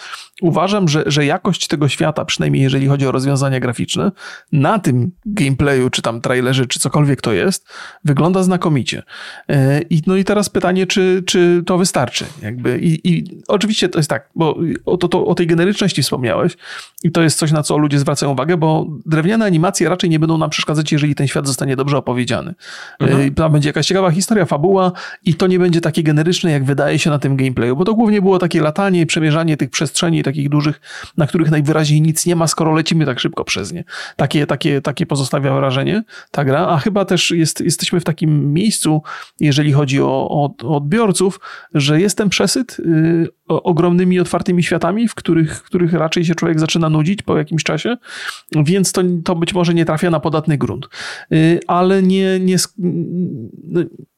[0.41, 4.11] Uważam, że, że jakość tego świata, przynajmniej jeżeli chodzi o rozwiązania graficzne,
[4.51, 7.67] na tym gameplayu, czy tam trailerze, czy cokolwiek to jest,
[8.05, 9.03] wygląda znakomicie.
[9.49, 12.25] E, I, no i teraz pytanie, czy, czy to wystarczy?
[12.41, 16.57] Jakby i, i oczywiście to jest tak, bo o, to, to, o tej generyczności wspomniałeś
[17.03, 20.37] i to jest coś, na co ludzie zwracają uwagę, bo drewniane animacje raczej nie będą
[20.37, 22.55] nam przeszkadzać, jeżeli ten świat zostanie dobrze opowiedziany.
[23.01, 23.33] E, mhm.
[23.33, 24.91] Tam będzie jakaś ciekawa historia, fabuła
[25.25, 28.21] i to nie będzie takie generyczne, jak wydaje się na tym gameplayu, bo to głównie
[28.21, 30.81] było takie latanie, przemierzanie tych przestrzeni takich dużych,
[31.17, 33.83] na których najwyraźniej nic nie ma, skoro lecimy tak szybko przez nie.
[34.15, 39.01] Takie, takie, takie pozostawia wrażenie ta gra, a chyba też jest, jesteśmy w takim miejscu,
[39.39, 41.39] jeżeli chodzi o, o, o odbiorców,
[41.73, 46.89] że jestem przesyt y, ogromnymi, otwartymi światami, w których, w których raczej się człowiek zaczyna
[46.89, 47.97] nudzić po jakimś czasie,
[48.55, 50.87] więc to, to być może nie trafia na podatny grunt.
[51.33, 52.57] Y, ale nie, nie,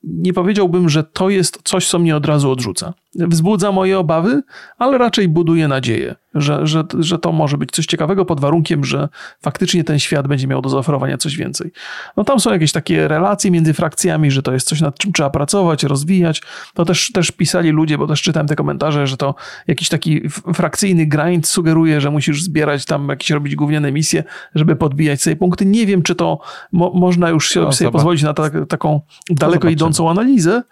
[0.05, 2.93] nie powiedziałbym, że to jest coś, co mnie od razu odrzuca.
[3.15, 4.41] Wzbudza moje obawy,
[4.77, 9.09] ale raczej buduje nadzieję że, że, że to może być coś ciekawego pod warunkiem, że
[9.41, 11.71] faktycznie ten świat będzie miał do zaoferowania coś więcej.
[12.17, 15.29] No tam są jakieś takie relacje między frakcjami, że to jest coś, nad czym trzeba
[15.29, 16.41] pracować, rozwijać.
[16.73, 19.35] To też, też pisali ludzie, bo też czytałem te komentarze, że to
[19.67, 24.23] jakiś taki frakcyjny grind sugeruje, że musisz zbierać tam jakieś robić gówniane misje,
[24.55, 25.65] żeby podbijać sobie punkty.
[25.65, 26.39] Nie wiem, czy to
[26.71, 30.63] mo można już sobie, no, sobie pozwolić na ta, taką daleko idącą analizę,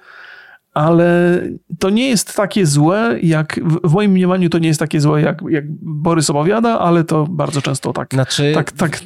[0.74, 1.42] ale
[1.80, 5.42] to nie jest takie złe, jak w moim mniemaniu to nie jest takie złe, jak,
[5.50, 8.14] jak Borys opowiada, ale to bardzo często tak.
[8.14, 8.52] Znaczy...
[8.56, 9.00] tak, tak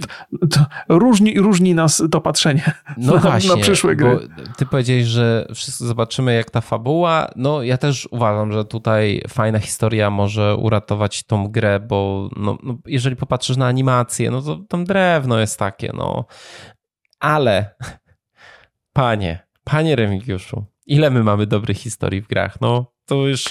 [0.89, 4.19] różni, różni nas to patrzenie no na, właśnie, na przyszłe gry.
[4.57, 7.31] ty powiedziałeś, że wszyscy zobaczymy, jak ta fabuła.
[7.35, 12.77] No, ja też uważam, że tutaj fajna historia może uratować tą grę, bo no, no
[12.85, 16.25] jeżeli popatrzysz na animację, no to tam drewno jest takie, no.
[17.19, 17.75] Ale,
[18.93, 22.61] panie, panie Remigiuszu, ile my mamy dobrych historii w grach?
[22.61, 23.43] No, to już,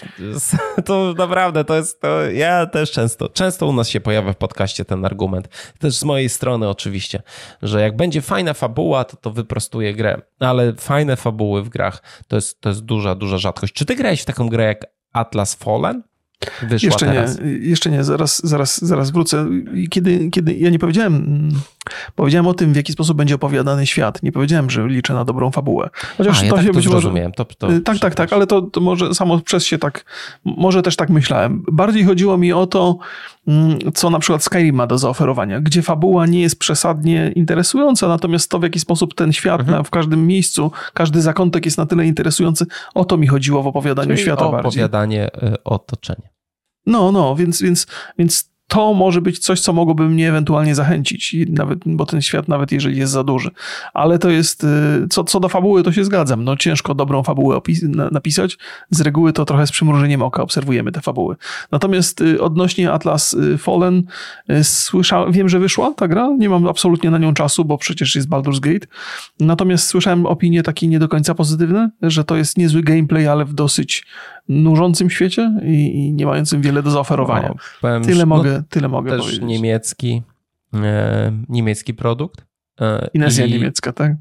[0.85, 4.85] to naprawdę, to jest, to ja też często, często u nas się pojawia w podcaście
[4.85, 7.23] ten argument, też z mojej strony oczywiście,
[7.63, 12.37] że jak będzie fajna fabuła, to to wyprostuje grę, ale fajne fabuły w grach to
[12.37, 13.73] jest, to jest duża, duża rzadkość.
[13.73, 16.03] Czy ty grałeś w taką grę jak Atlas Fallen?
[16.63, 17.41] Wyszła jeszcze teraz.
[17.41, 19.47] nie, jeszcze nie, zaraz, zaraz, zaraz wrócę.
[19.91, 21.51] Kiedy, kiedy ja nie powiedziałem
[22.15, 24.23] Powiedziałem o tym, w jaki sposób będzie opowiadany świat.
[24.23, 25.91] Nie powiedziałem, że liczę na dobrą fabułę.
[26.19, 27.31] Chociaż A, ja to tak się to być może.
[27.37, 30.05] To, to y, tak, tak, tak, ale to, to, może samo przez się tak,
[30.45, 31.63] może też tak myślałem.
[31.73, 32.99] Bardziej chodziło mi o to,
[33.49, 38.51] mm, co na przykład Skyrim ma do zaoferowania, gdzie fabuła nie jest przesadnie interesująca, natomiast
[38.51, 39.79] to, w jaki sposób ten świat mhm.
[39.79, 43.67] na, w każdym miejscu, każdy zakątek jest na tyle interesujący, o to mi chodziło w
[43.67, 44.61] opowiadaniu Czyli świata bardziej.
[44.61, 46.29] opowiadanie y, otoczenia.
[46.87, 47.87] No, no, więc, więc,
[48.19, 52.73] więc to może być coś, co mogłoby mnie ewentualnie zachęcić, nawet, bo ten świat, nawet
[52.73, 53.51] jeżeli jest za duży.
[53.95, 54.67] Ale to jest, y,
[55.11, 56.45] co, co do fabuły, to się zgadzam.
[56.45, 57.61] No, ciężko dobrą fabułę
[58.13, 58.59] napisać.
[58.91, 61.37] Z reguły to trochę z przymrużeniem oka obserwujemy te fabuły.
[61.73, 64.03] Natomiast y, odnośnie Atlas y, Fallen,
[64.63, 66.29] słyszałem, wiem, że wyszła ta gra.
[66.39, 68.87] Nie mam absolutnie na nią czasu, bo przecież jest Baldur's Gate.
[69.41, 73.55] Natomiast słyszałem opinie takie nie do końca pozytywne, że to jest niezły gameplay, ale w
[73.55, 74.07] dosyć
[74.49, 77.55] nużącym świecie i, i nie mającym wiele do zaoferowania.
[77.83, 79.43] No, tyle, mogę, no, tyle mogę też powiedzieć.
[79.43, 80.23] niemiecki,
[80.75, 82.47] e, niemiecki produkt.
[82.81, 84.13] E, Inezja niemiecka, tak?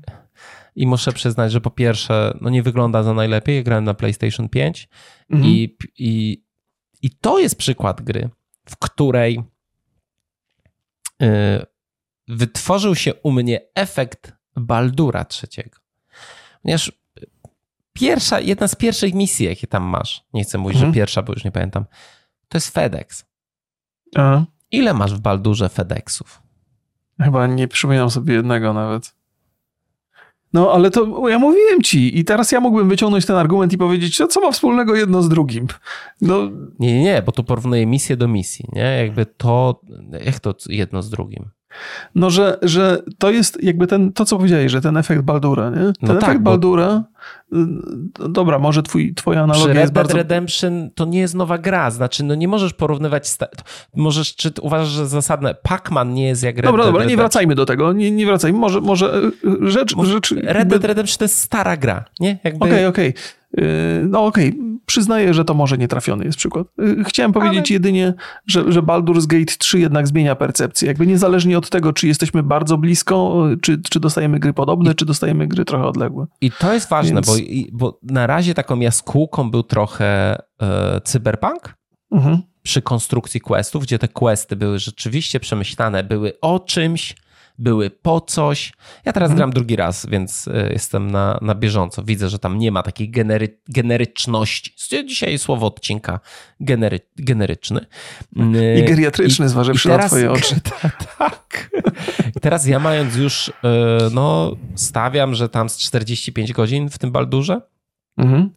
[0.76, 3.64] I muszę przyznać, że po pierwsze, no nie wygląda za najlepiej.
[3.64, 4.90] Grałem na PlayStation 5
[5.30, 5.54] mhm.
[5.54, 6.44] i, i,
[7.02, 8.30] i to jest przykład gry,
[8.70, 9.44] w której
[11.22, 11.66] e,
[12.28, 15.80] wytworzył się u mnie efekt Baldura trzeciego.
[16.62, 16.92] Ponieważ
[17.96, 20.94] pierwsza, jedna z pierwszych misji, jakie tam masz, nie chcę mówić, mhm.
[20.94, 21.86] że pierwsza, bo już nie pamiętam,
[22.50, 23.26] to jest FedEx.
[24.16, 24.44] A.
[24.72, 26.42] Ile masz w Baldurze FedExów?
[27.22, 29.16] Chyba nie przypominam sobie jednego nawet.
[30.54, 34.22] No, ale to ja mówiłem ci i teraz ja mógłbym wyciągnąć ten argument i powiedzieć,
[34.30, 35.68] co ma wspólnego jedno z drugim.
[36.22, 36.50] No.
[36.80, 38.98] Nie, nie, nie, bo tu porównuję misję do misji, nie?
[38.98, 39.82] Jakby to,
[40.26, 41.50] jak to jedno z drugim?
[42.16, 45.76] No, że, że to jest jakby ten, to co powiedziałeś, że ten efekt Baldura, nie?
[45.76, 47.04] Ten no efekt tak, Baldura,
[48.30, 50.18] dobra, może twój, twoja analogia Red jest Dead bardzo...
[50.18, 53.48] Redemption to nie jest nowa gra, znaczy no nie możesz porównywać, sta...
[53.96, 57.56] możesz, czy uważasz, że zasadne, Pac-Man nie jest jak Red Dobra, Dead dobra, nie wracajmy
[57.56, 59.96] do tego, nie, nie wracajmy, może, może y, rzecz...
[60.04, 62.40] rzecz Red Dead Redemption to jest stara gra, nie?
[62.44, 62.88] Okej, okej.
[62.88, 63.14] Okay, okay.
[64.04, 64.62] No okej, okay.
[64.86, 66.68] przyznaję, że to może nietrafiony jest przykład.
[66.80, 67.74] Y, chciałem powiedzieć Ale...
[67.74, 68.14] jedynie,
[68.48, 70.88] że, że Baldur's Gate 3 jednak zmienia percepcję.
[70.88, 74.96] Jakby niezależnie od tego, czy jesteśmy bardzo blisko, czy, czy dostajemy gry podobne, I...
[74.96, 76.26] czy dostajemy gry trochę odległe.
[76.42, 77.28] I to jest ważne, Więc...
[77.28, 77.34] bo,
[77.72, 81.76] bo na razie taką jaskółką był trochę e, cyberpunk.
[82.12, 82.42] Mhm.
[82.64, 87.16] Przy konstrukcji questów, gdzie te questy były rzeczywiście przemyślane, były o czymś,
[87.58, 88.74] były po coś.
[89.06, 89.38] Ja teraz mhm.
[89.38, 92.04] gram drugi raz, więc e, jestem na, na bieżąco.
[92.04, 94.74] Widzę, że tam nie ma takiej genery, generyczności.
[95.08, 96.20] Dzisiaj słowo odcinka
[96.60, 97.86] genery, generyczny.
[98.36, 100.56] I geriatryczny, I, zważywszy i teraz, na twoje oczy.
[101.18, 101.70] tak.
[102.36, 107.12] I teraz ja mając już, e, no stawiam, że tam z 45 godzin w tym
[107.12, 107.62] Baldurze,
[108.18, 108.50] mhm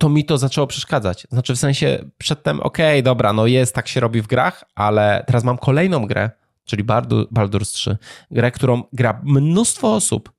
[0.00, 1.26] to mi to zaczęło przeszkadzać.
[1.30, 5.24] Znaczy w sensie przedtem, okej, okay, dobra, no jest, tak się robi w grach, ale
[5.26, 6.30] teraz mam kolejną grę,
[6.70, 7.96] czyli Baldur's 3.
[8.30, 10.32] Grę, którą gra mnóstwo osób.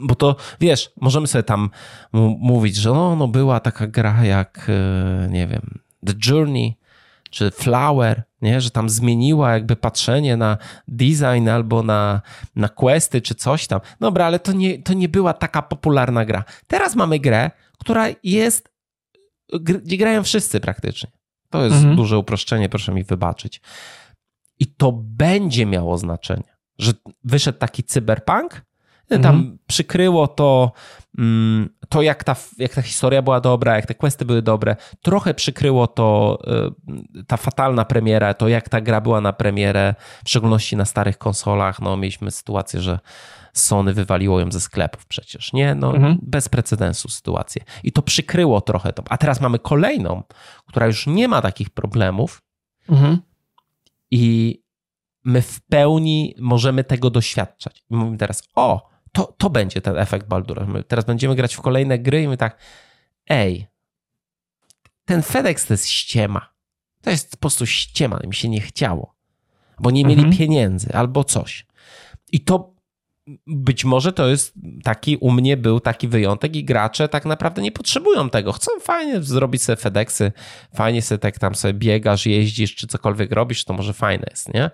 [0.00, 1.70] Bo to, wiesz, możemy sobie tam
[2.38, 6.76] mówić, że no, no była taka gra jak, e, nie wiem, The Journey,
[7.30, 8.60] czy Flower, nie?
[8.60, 10.58] że tam zmieniła jakby patrzenie na
[10.88, 12.20] design albo na,
[12.56, 13.80] na questy, czy coś tam.
[14.00, 16.44] Dobra, ale to nie, to nie była taka popularna gra.
[16.66, 18.68] Teraz mamy grę, która jest,
[19.60, 21.10] gdzie grają wszyscy praktycznie.
[21.50, 21.96] To jest mhm.
[21.96, 23.60] duże uproszczenie, proszę mi wybaczyć.
[24.60, 26.92] I to będzie miało znaczenie, że
[27.24, 28.62] wyszedł taki cyberpunk,
[29.18, 29.58] tam mhm.
[29.66, 30.72] przykryło to,
[31.18, 34.76] mm, to jak ta, jak ta historia była dobra, jak te questy były dobre.
[35.02, 36.38] Trochę przykryło to
[37.16, 39.94] y, ta fatalna premiera, to jak ta gra była na premierę,
[40.24, 41.80] w szczególności na starych konsolach.
[41.80, 42.98] No, mieliśmy sytuację, że
[43.52, 45.74] Sony wywaliło ją ze sklepów przecież, nie?
[45.74, 46.18] No, mhm.
[46.22, 47.62] bez precedensu sytuację.
[47.82, 49.02] I to przykryło trochę to.
[49.08, 50.22] A teraz mamy kolejną,
[50.66, 52.42] która już nie ma takich problemów,
[52.88, 53.18] mhm
[54.10, 54.62] i
[55.24, 57.84] my w pełni możemy tego doświadczać.
[57.90, 60.66] I mówimy teraz, o, to, to będzie ten efekt Baldura.
[60.66, 62.58] My teraz będziemy grać w kolejne gry i my tak,
[63.28, 63.66] ej,
[65.04, 66.54] ten FedEx to jest ściema.
[67.02, 69.14] To jest po prostu ściema, mi się nie chciało.
[69.80, 70.38] Bo nie mieli mhm.
[70.38, 71.66] pieniędzy albo coś.
[72.32, 72.74] I to
[73.46, 74.54] być może to jest
[74.84, 78.52] taki, u mnie był taki wyjątek i gracze tak naprawdę nie potrzebują tego.
[78.52, 80.32] Chcą fajnie zrobić sobie FedExy,
[80.74, 84.70] fajnie sobie tak tam sobie biegasz, jeździsz, czy cokolwiek robisz, to może fajne jest, nie?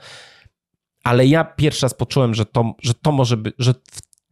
[1.04, 3.74] Ale ja pierwszy raz poczułem, że to, że to może być, że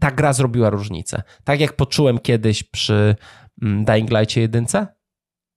[0.00, 1.22] ta gra zrobiła różnicę.
[1.44, 3.16] Tak jak poczułem kiedyś przy
[3.62, 4.66] mm, Dying Light 1,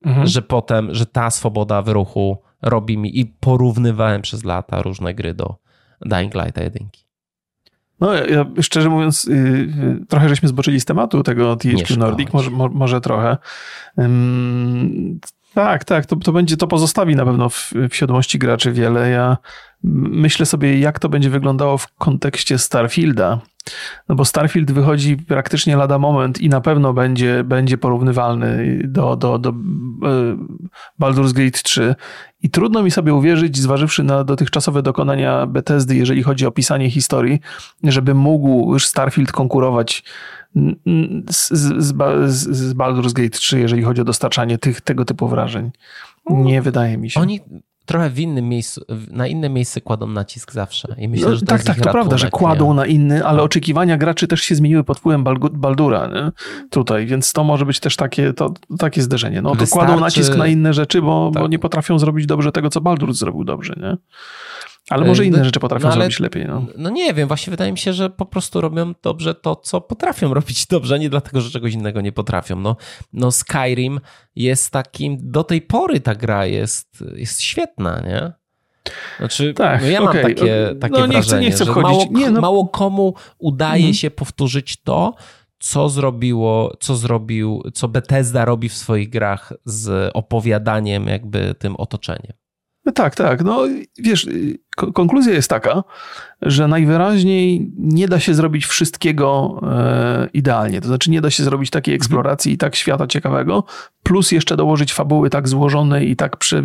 [0.06, 0.28] mhm.
[0.28, 5.34] że potem, że ta swoboda w ruchu robi mi i porównywałem przez lata różne gry
[5.34, 5.56] do
[6.02, 6.90] Dying Light 1.
[8.00, 12.70] No, ja szczerze mówiąc, yy, trochę żeśmy zboczyli z tematu tego THQ Nordic, może, mo,
[12.70, 13.38] może trochę.
[15.58, 19.10] Tak, tak, to, to będzie, to pozostawi na pewno w, w świadomości graczy wiele.
[19.10, 19.38] Ja
[19.84, 23.42] myślę sobie, jak to będzie wyglądało w kontekście Starfielda.
[24.10, 29.40] No bo Starfield wychodzi praktycznie lada moment i na pewno będzie, będzie porównywalny do, do,
[29.40, 29.54] do e,
[31.02, 31.96] Baldur's Gate 3.
[32.42, 37.40] I trudno mi sobie uwierzyć, zważywszy na dotychczasowe dokonania Bethesdy, jeżeli chodzi o pisanie historii,
[37.84, 40.04] żeby mógł już Starfield konkurować
[41.30, 41.94] z, z,
[42.58, 45.72] z Baldur's Gate 3, jeżeli chodzi o dostarczanie tych, tego typu wrażeń.
[46.30, 47.20] Nie wydaje mi się.
[47.20, 47.42] Oni
[47.88, 48.82] trochę w innym miejscu,
[49.12, 50.96] na inne miejsce kładą nacisk zawsze.
[50.98, 52.74] I myślę, no, że to tak, tak, to prawda, że kładą nie?
[52.74, 55.24] na inny, ale oczekiwania graczy też się zmieniły pod wpływem
[55.54, 56.32] Baldura nie?
[56.70, 59.42] tutaj, więc to może być też takie, to, takie zderzenie.
[59.42, 59.86] No, to Wystarczy...
[59.86, 61.44] kładą nacisk na inne rzeczy, bo, tak.
[61.44, 63.98] bo nie potrafią zrobić dobrze tego, co Baldur zrobił dobrze, nie?
[64.90, 66.46] Ale może inne no, rzeczy potrafią no, ale, zrobić lepiej.
[66.48, 66.66] No.
[66.78, 70.34] no nie wiem, właśnie wydaje mi się, że po prostu robią dobrze to, co potrafią
[70.40, 72.56] robić dobrze, nie dlatego, że czegoś innego nie potrafią.
[72.56, 72.76] No,
[73.14, 74.00] no Skyrim
[74.36, 78.32] jest takim, do tej pory ta gra jest, jest świetna, nie?
[79.18, 80.24] Znaczy, tak, no ja okay.
[80.24, 82.42] mam takie, takie no, nie wrażenie, chcę, nie chcę że mało, nie, no.
[82.42, 83.94] mało komu udaje mhm.
[83.94, 85.16] się powtórzyć to,
[85.60, 92.34] co zrobiło, co zrobił, co Bethesda robi w swoich grach z opowiadaniem jakby tym otoczeniem.
[92.88, 93.44] No tak, tak.
[93.44, 94.28] No wiesz,
[94.94, 95.84] konkluzja jest taka,
[96.42, 100.82] że najwyraźniej nie da się zrobić wszystkiego e, idealnie.
[100.82, 102.02] To znaczy nie da się zrobić takiej mhm.
[102.02, 103.64] eksploracji i tak świata ciekawego,
[104.04, 106.64] plus jeszcze dołożyć fabuły tak złożonej i tak prze,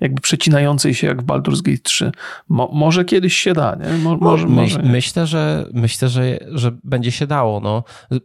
[0.00, 2.12] jakby przecinającej się jak w Baldur's Gate 3.
[2.48, 3.98] Mo, może kiedyś się da, nie?
[3.98, 7.60] Mo, może, myśl, może myślę, że myślę, że, że będzie się dało.
[7.60, 7.84] No.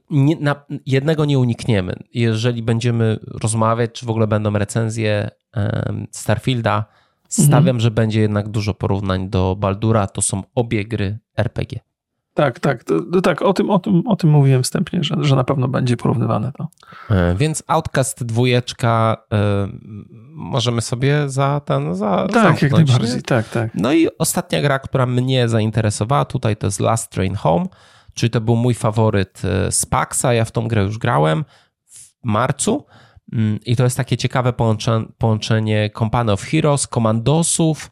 [0.10, 1.94] Nie, na, jednego nie unikniemy.
[2.14, 6.99] Jeżeli będziemy rozmawiać, czy w ogóle będą recenzje um, Starfielda,
[7.30, 7.80] Stawiam, mhm.
[7.80, 10.08] że będzie jednak dużo porównań do Baldura.
[10.08, 11.80] To są obie gry RPG.
[12.34, 15.44] Tak, tak, to, tak, o tym, o, tym, o tym mówiłem wstępnie, że, że na
[15.44, 16.68] pewno będzie porównywane to.
[17.10, 19.38] E, więc Outcast dwójeczka y,
[20.32, 23.22] możemy sobie za ten, za Tak, jak najbardziej, nie?
[23.22, 23.72] tak, tak.
[23.76, 27.66] No i ostatnia gra, która mnie zainteresowała tutaj to jest Last Train Home,
[28.14, 31.46] czyli to był mój faworyt e, z PAXa, ja w tą grę już grałem
[31.86, 32.86] w marcu.
[33.34, 34.54] Mm, I to jest takie ciekawe
[35.18, 37.92] połączenie Company of Heroes, komandosów,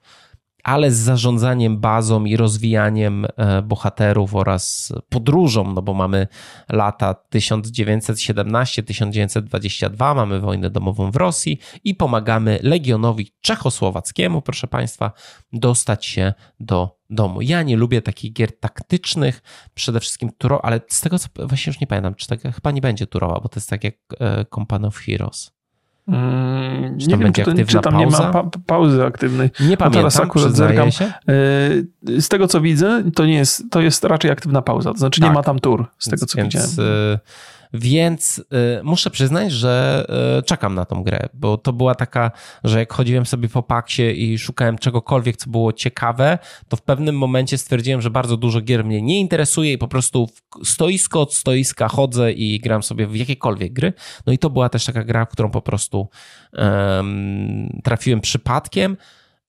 [0.68, 6.28] ale z zarządzaniem bazą i rozwijaniem e, bohaterów oraz podróżą, no bo mamy
[6.70, 15.12] lata 1917-1922, mamy wojnę domową w Rosji i pomagamy Legionowi Czechosłowackiemu, proszę Państwa,
[15.54, 17.42] dostać się do domu.
[17.42, 19.42] Ja nie lubię takich gier taktycznych,
[19.74, 22.82] przede wszystkim turo, ale z tego co właśnie już nie pamiętam, czy tak chyba nie
[22.82, 25.57] będzie turowa, bo to jest tak jak e, Company of Heroes.
[26.10, 27.98] Hmm, nie wiem, czy, to, czy tam pauza?
[27.98, 29.50] nie ma pa pauzy aktywnej.
[29.60, 30.92] Nie pamiętam, teraz akurat zerkam.
[30.92, 31.06] Się?
[31.06, 34.92] E, z tego, co widzę, to nie jest, to jest raczej aktywna pauza.
[34.92, 35.30] To znaczy tak.
[35.30, 37.20] nie ma tam tur, z tego, co więc, widziałem.
[37.74, 38.38] Więc
[38.80, 40.06] y, muszę przyznać, że
[40.40, 42.32] y, czekam na tą grę, bo to była taka,
[42.64, 47.18] że jak chodziłem sobie po paksie i szukałem czegokolwiek, co było ciekawe, to w pewnym
[47.18, 50.30] momencie stwierdziłem, że bardzo dużo gier mnie nie interesuje i po prostu
[50.64, 53.94] stoisko od stoiska chodzę i gram sobie w jakiekolwiek gry.
[54.26, 56.10] No i to była też taka gra, w którą po prostu
[57.84, 58.98] trafiłem przypadkiem.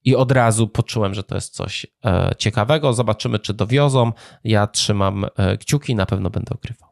[0.04, 2.92] I od razu poczułem, że to jest coś e, ciekawego.
[2.92, 4.12] Zobaczymy, czy dowiozą.
[4.44, 6.88] Ja trzymam e, kciuki, na pewno będę ogrywał.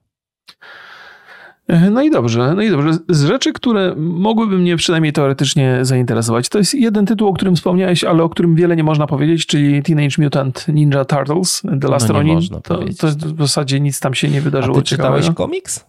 [1.90, 2.98] No i dobrze, no i dobrze.
[3.08, 8.04] Z rzeczy, które mogłyby mnie przynajmniej teoretycznie zainteresować, to jest jeden tytuł, o którym wspomniałeś,
[8.04, 12.14] ale o którym wiele nie można powiedzieć, czyli Teenage Mutant Ninja Turtles The Last no
[12.14, 12.40] Ronin.
[12.62, 14.76] To, to, w zasadzie nic tam się nie wydarzyło.
[14.76, 15.84] A ty czytałeś komiks?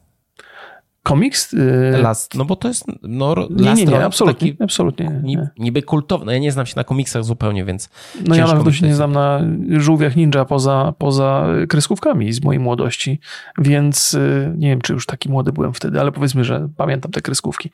[1.08, 1.54] Komiks?
[1.54, 2.86] Y, Last, no bo to jest.
[3.04, 4.52] No, nie, nie, nie, absolutnie.
[4.52, 5.50] Taki, absolutnie nie.
[5.60, 6.26] Niby kultowny.
[6.26, 7.90] No ja nie znam się na komiksach zupełnie, więc.
[8.28, 9.42] No ja na pewno się nie znam na
[9.78, 13.20] żółwiach ninja poza, poza kreskówkami z mojej młodości,
[13.58, 17.22] więc y, nie wiem, czy już taki młody byłem wtedy, ale powiedzmy, że pamiętam te
[17.22, 17.70] kreskówki.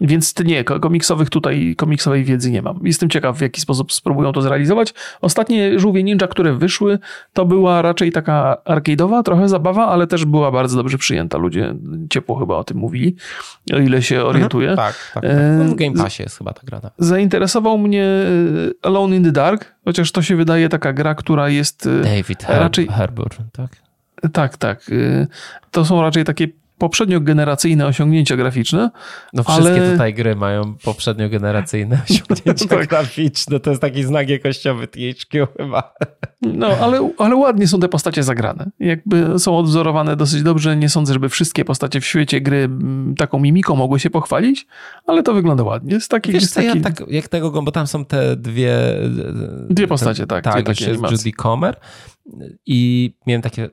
[0.00, 2.80] Więc nie, komiksowych tutaj, komiksowej wiedzy nie mam.
[2.82, 4.94] Jestem ciekaw, w jaki sposób spróbują to zrealizować.
[5.20, 6.98] Ostatnie żółwie ninja, które wyszły,
[7.32, 11.38] to była raczej taka arcade'owa, trochę zabawa, ale też była bardzo dobrze przyjęta.
[11.38, 11.74] Ludzie
[12.10, 13.16] ciepło chyba o tym mówili,
[13.72, 14.36] o ile się mhm.
[14.36, 14.76] orientuję.
[14.76, 15.22] Tak, tak.
[15.22, 15.32] tak.
[15.58, 16.80] No w Game Passie jest chyba ta gra.
[16.98, 18.26] Zainteresował mnie e,
[18.82, 22.60] Alone in the Dark, chociaż to się wydaje taka gra, która jest e, David Her
[22.60, 22.86] raczej...
[22.86, 23.70] Harbour, tak?
[24.32, 24.90] Tak, tak.
[24.92, 25.26] E,
[25.70, 26.48] to są raczej takie
[26.78, 28.90] poprzednio generacyjne osiągnięcia graficzne.
[29.32, 29.92] No wszystkie ale...
[29.92, 32.88] tutaj gry mają poprzednio generacyjne osiągnięcia tak.
[32.88, 33.60] graficzne.
[33.60, 35.94] To jest taki znak jakościowy THQ chyba.
[36.42, 38.70] No, ale, ale ładnie są te postacie zagrane.
[38.80, 40.76] Jakby są odwzorowane dosyć dobrze.
[40.76, 42.68] Nie sądzę, żeby wszystkie postacie w świecie gry
[43.18, 44.66] taką mimiką mogły się pochwalić,
[45.06, 46.00] ale to wygląda ładnie.
[46.00, 46.66] Z taki, Wiesz co, taki...
[46.66, 48.78] ja tak, jak tego, bo tam są te dwie...
[49.70, 50.44] Dwie postacie, tak.
[50.44, 51.76] Tak, jeszcze jest Judy Comer.
[52.66, 53.70] I miałem takie,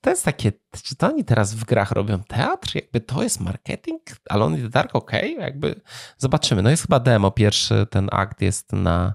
[0.00, 0.52] to jest takie,
[0.82, 2.74] czy to oni teraz w grach robią teatr?
[2.74, 4.02] Jakby to jest marketing?
[4.30, 5.80] Alone in the Dark, ok, jakby
[6.18, 6.62] zobaczymy.
[6.62, 9.14] No jest chyba demo, pierwszy ten akt jest na,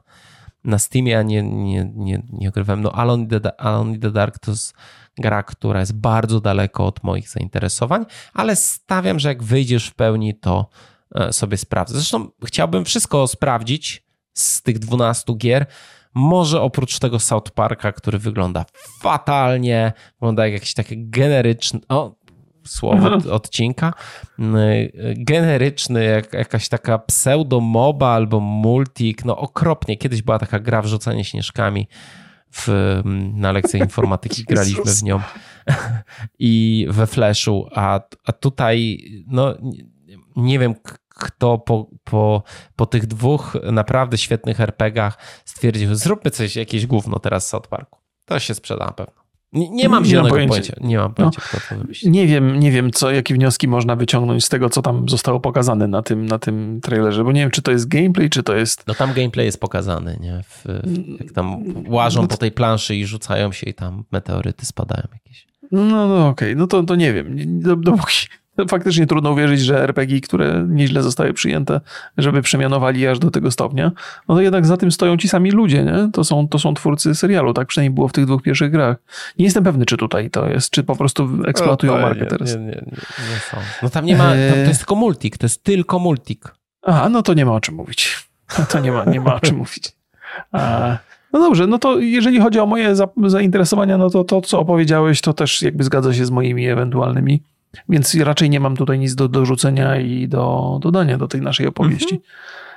[0.64, 2.81] na Steamie, a nie, nie, nie, nie ogrywałem.
[2.81, 4.73] No Alone in, the, Alone in the Dark to jest
[5.18, 10.35] gra, która jest bardzo daleko od moich zainteresowań, ale stawiam, że jak wyjdziesz w pełni,
[10.35, 10.69] to
[11.15, 11.95] e, sobie sprawdzę.
[11.95, 14.03] Zresztą chciałbym wszystko sprawdzić
[14.34, 15.65] z tych 12 gier,
[16.18, 18.65] może oprócz tego South Parka, który wygląda
[19.02, 22.15] fatalnie, wygląda jak jakiś taki generyczny, o,
[22.65, 23.94] słowo od, odcinka,
[25.18, 29.98] generyczny, jak, jakaś taka pseudo-moba albo multik, no okropnie.
[29.98, 31.88] Kiedyś była taka gra wrzucanie śnieżkami
[32.52, 32.68] w,
[33.34, 35.19] na lekcję informatyki, graliśmy w nią.
[36.39, 39.56] I we Flashu, a, a tutaj no
[40.35, 40.76] nie wiem,
[41.18, 42.44] kto po, po,
[42.76, 47.99] po tych dwóch naprawdę świetnych RPGach stwierdził, zróbmy coś, jakieś gówno teraz z South Parku.
[48.26, 49.27] To się sprzeda na pewno.
[49.53, 50.53] Nie, nie mam zielonego pojęcia.
[50.53, 50.76] pojęcia.
[50.81, 52.11] Nie mam pojęcia, no, kto to wymyślił.
[52.11, 55.88] Nie wiem, nie wiem co, jakie wnioski można wyciągnąć z tego, co tam zostało pokazane
[55.88, 58.88] na tym, na tym trailerze, bo nie wiem, czy to jest gameplay, czy to jest...
[58.88, 60.44] No tam gameplay jest pokazany, nie?
[60.44, 60.65] W,
[61.19, 65.48] jak tam łażą no po tej planszy i rzucają się i tam meteoryty spadają jakieś.
[65.72, 66.56] No, no okej, okay.
[66.56, 67.60] no to, to nie wiem.
[67.61, 68.27] Dopóki,
[68.69, 71.81] faktycznie trudno uwierzyć, że RPG, które nieźle zostały przyjęte,
[72.17, 73.91] żeby przemianowali aż do tego stopnia,
[74.27, 76.09] no to jednak za tym stoją ci sami ludzie, nie?
[76.13, 78.97] To są, to są twórcy serialu, tak przynajmniej było w tych dwóch pierwszych grach.
[79.39, 82.55] Nie jestem pewny, czy tutaj to jest, czy po prostu eksploatują markę nie, teraz.
[82.55, 83.57] Nie, nie, nie, nie są.
[83.84, 86.55] No tam nie ma, tam to jest tylko multik, to jest tylko multik.
[86.84, 88.27] Aha, no to nie ma o czym mówić.
[88.71, 89.91] To nie ma, nie ma o czym mówić.
[90.51, 90.97] A,
[91.34, 95.34] no dobrze, no to jeżeli chodzi o moje zainteresowania, no to to, co opowiedziałeś, to
[95.34, 97.41] też jakby zgadza się z moimi ewentualnymi
[97.89, 102.15] więc raczej nie mam tutaj nic do dorzucenia i do dodania do tej naszej opowieści.
[102.15, 102.31] Mhm.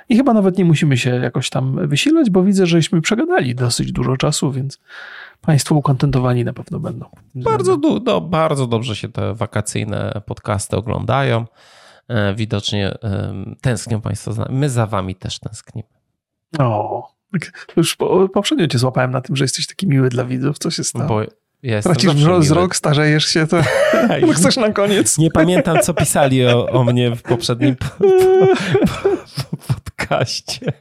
[0.09, 4.17] I chyba nawet nie musimy się jakoś tam wysilać, bo widzę, żeśmy przegadali dosyć dużo
[4.17, 4.79] czasu, więc
[5.41, 7.05] Państwo ukontentowani na pewno będą.
[7.35, 11.45] Bardzo, do, bardzo dobrze się te wakacyjne podcasty oglądają.
[12.07, 12.97] E, widocznie
[13.61, 14.31] tęsknią Państwo.
[14.49, 15.87] My za Wami też tęsknimy.
[16.59, 17.97] O, tak, już
[18.33, 20.57] poprzednio Cię złapałem na tym, że jesteś taki miły dla widzów.
[20.59, 21.07] Co się stało?
[21.07, 21.21] Bo
[21.63, 23.61] ja Tracisz wzrok, starzejesz się, to
[24.35, 25.17] chcesz na koniec.
[25.17, 30.71] Nie pamiętam, co pisali o, o mnie w poprzednim po, po, po podcaście.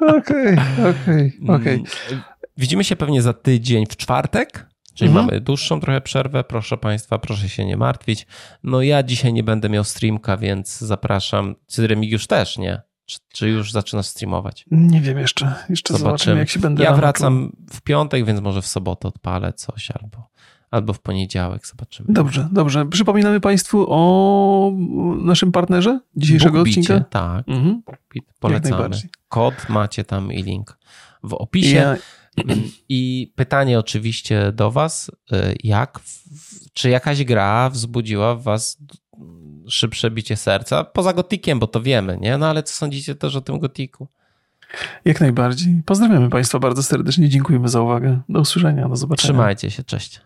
[0.00, 0.56] Okej,
[0.90, 1.74] okej, okej.
[1.74, 2.22] Mm,
[2.56, 4.66] widzimy się pewnie za tydzień w czwartek.
[4.94, 5.26] Czyli mhm.
[5.26, 6.44] mamy dłuższą trochę przerwę.
[6.44, 8.26] Proszę Państwa, proszę się nie martwić.
[8.62, 11.54] No ja dzisiaj nie będę miał streamka, więc zapraszam.
[11.74, 12.82] Ty już też, nie?
[13.06, 14.64] Czy, czy, już zaczynasz streamować?
[14.70, 15.54] Nie wiem jeszcze.
[15.68, 16.84] Jeszcze zobaczymy, zobaczymy jak się będę.
[16.84, 20.28] Ja wracam w piątek, więc może w sobotę odpalę coś albo,
[20.70, 21.66] albo w poniedziałek.
[21.66, 22.12] Zobaczymy.
[22.12, 22.86] Dobrze, dobrze.
[22.86, 24.72] Przypominamy Państwu o
[25.18, 27.04] naszym partnerze dzisiejszego Bookbicie, odcinka.
[27.10, 27.82] Tak, mhm.
[28.40, 28.96] polecamy.
[29.28, 30.78] Kod macie tam i link
[31.22, 31.76] w opisie.
[31.76, 31.96] Ja...
[32.88, 36.00] I pytanie oczywiście do Was, y, jak,
[36.72, 38.78] czy jakaś gra wzbudziła w Was
[39.68, 40.84] szybsze bicie serca.
[40.84, 42.38] Poza gotikiem, bo to wiemy, nie?
[42.38, 44.08] No ale co sądzicie też o tym gotiku?
[45.04, 45.82] Jak najbardziej.
[45.86, 47.28] Pozdrawiamy Państwa bardzo serdecznie.
[47.28, 48.20] Dziękujemy za uwagę.
[48.28, 48.88] Do usłyszenia.
[48.88, 49.26] Do zobaczenia.
[49.26, 49.84] Trzymajcie się.
[49.84, 50.20] Cześć.